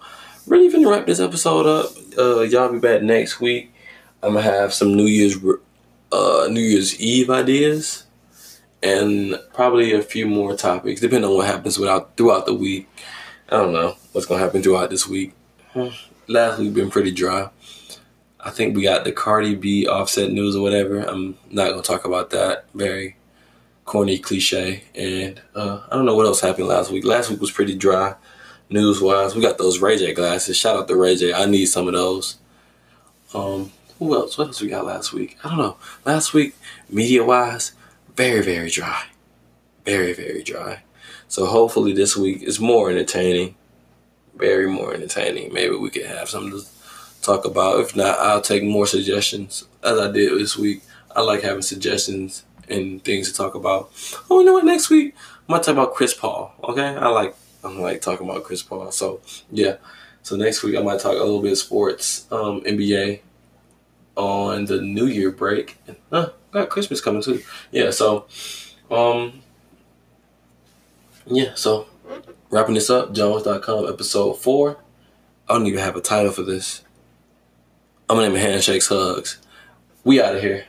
really 0.46 0.70
gonna 0.70 0.88
wrap 0.88 1.06
this 1.06 1.20
episode 1.20 1.66
up. 1.66 1.92
Uh, 2.16 2.40
y'all 2.42 2.72
be 2.72 2.78
back 2.78 3.02
next 3.02 3.40
week. 3.40 3.72
I'm 4.22 4.34
gonna 4.34 4.42
have 4.42 4.72
some 4.72 4.94
New 4.94 5.06
Year's, 5.06 5.36
uh, 6.12 6.48
New 6.50 6.60
Year's 6.60 6.98
Eve 7.00 7.30
ideas, 7.30 8.04
and 8.82 9.38
probably 9.52 9.92
a 9.92 10.02
few 10.02 10.26
more 10.26 10.56
topics, 10.56 11.00
depending 11.00 11.28
on 11.28 11.36
what 11.36 11.46
happens 11.46 11.78
without 11.78 12.16
throughout 12.16 12.46
the 12.46 12.54
week. 12.54 12.88
I 13.48 13.56
don't 13.56 13.72
know 13.72 13.96
what's 14.12 14.26
gonna 14.26 14.40
happen 14.40 14.62
throughout 14.62 14.90
this 14.90 15.06
week. 15.06 15.32
Last 16.28 16.58
week 16.58 16.74
been 16.74 16.90
pretty 16.90 17.10
dry. 17.10 17.50
I 18.40 18.50
think 18.50 18.76
we 18.76 18.82
got 18.82 19.04
the 19.04 19.12
Cardi 19.12 19.54
B 19.54 19.86
Offset 19.86 20.32
news 20.32 20.56
or 20.56 20.62
whatever. 20.62 21.00
I'm 21.00 21.36
not 21.50 21.70
gonna 21.70 21.82
talk 21.82 22.04
about 22.04 22.30
that. 22.30 22.66
Very 22.74 23.16
corny 23.84 24.18
cliche. 24.18 24.84
And 24.94 25.40
uh, 25.54 25.80
I 25.90 25.96
don't 25.96 26.06
know 26.06 26.14
what 26.14 26.26
else 26.26 26.40
happened 26.40 26.68
last 26.68 26.90
week. 26.90 27.04
Last 27.04 27.30
week 27.30 27.40
was 27.40 27.50
pretty 27.50 27.76
dry 27.76 28.14
news 28.70 29.00
wise. 29.00 29.34
We 29.34 29.42
got 29.42 29.58
those 29.58 29.80
Ray 29.80 29.98
J 29.98 30.14
glasses. 30.14 30.56
Shout 30.56 30.76
out 30.76 30.88
to 30.88 30.96
Ray 30.96 31.16
J. 31.16 31.32
I 31.32 31.46
need 31.46 31.66
some 31.66 31.86
of 31.86 31.94
those. 31.94 32.38
Um, 33.34 33.72
who 33.98 34.14
else? 34.14 34.36
What 34.36 34.48
else 34.48 34.60
we 34.60 34.68
got 34.68 34.86
last 34.86 35.12
week? 35.12 35.38
I 35.44 35.48
don't 35.48 35.58
know. 35.58 35.76
Last 36.04 36.34
week, 36.34 36.54
media 36.88 37.24
wise, 37.24 37.72
very, 38.16 38.42
very 38.42 38.70
dry. 38.70 39.04
Very, 39.84 40.12
very 40.12 40.42
dry. 40.42 40.82
So 41.28 41.46
hopefully 41.46 41.92
this 41.92 42.16
week 42.16 42.42
is 42.42 42.60
more 42.60 42.90
entertaining. 42.90 43.54
Very 44.36 44.68
more 44.68 44.94
entertaining. 44.94 45.52
Maybe 45.52 45.74
we 45.74 45.90
could 45.90 46.06
have 46.06 46.28
something 46.28 46.58
to 46.58 46.66
talk 47.22 47.44
about. 47.44 47.80
If 47.80 47.94
not, 47.94 48.18
I'll 48.18 48.40
take 48.40 48.62
more 48.62 48.86
suggestions 48.86 49.64
as 49.82 49.98
I 49.98 50.10
did 50.10 50.38
this 50.38 50.56
week. 50.56 50.82
I 51.14 51.20
like 51.20 51.42
having 51.42 51.62
suggestions 51.62 52.44
and 52.68 53.02
things 53.04 53.30
to 53.30 53.36
talk 53.36 53.54
about. 53.54 53.90
Oh, 54.30 54.40
you 54.40 54.46
know 54.46 54.54
what? 54.54 54.64
Next 54.64 54.90
week, 54.90 55.14
I 55.48 55.52
might 55.52 55.62
talk 55.62 55.74
about 55.74 55.94
Chris 55.94 56.14
Paul. 56.14 56.54
Okay, 56.64 56.86
I 56.86 57.08
like 57.08 57.34
I'm 57.64 57.80
like 57.80 58.00
talking 58.00 58.28
about 58.28 58.44
Chris 58.44 58.62
Paul. 58.62 58.90
So 58.90 59.20
yeah. 59.50 59.76
So 60.22 60.36
next 60.36 60.62
week 60.62 60.76
I 60.76 60.82
might 60.82 61.00
talk 61.00 61.12
a 61.12 61.24
little 61.24 61.42
bit 61.42 61.52
of 61.52 61.58
sports, 61.58 62.26
um, 62.30 62.60
NBA 62.62 63.20
on 64.16 64.66
the 64.66 64.80
New 64.80 65.06
Year 65.06 65.30
break. 65.30 65.78
Uh, 66.10 66.28
got 66.52 66.68
Christmas 66.68 67.00
coming 67.00 67.22
too. 67.22 67.42
Yeah. 67.70 67.90
So, 67.90 68.26
um, 68.90 69.42
yeah. 71.26 71.54
So 71.54 71.86
wrapping 72.52 72.74
this 72.74 72.90
up, 72.90 73.14
Jones.com 73.14 73.88
episode 73.88 74.34
four. 74.34 74.76
I 75.48 75.54
don't 75.54 75.66
even 75.66 75.80
have 75.80 75.96
a 75.96 76.02
title 76.02 76.30
for 76.30 76.42
this. 76.42 76.82
I'm 78.08 78.16
gonna 78.16 78.28
name 78.28 78.36
it 78.36 78.40
Handshakes 78.40 78.88
Hugs. 78.88 79.38
We 80.04 80.20
out 80.20 80.36
of 80.36 80.42
here. 80.42 80.60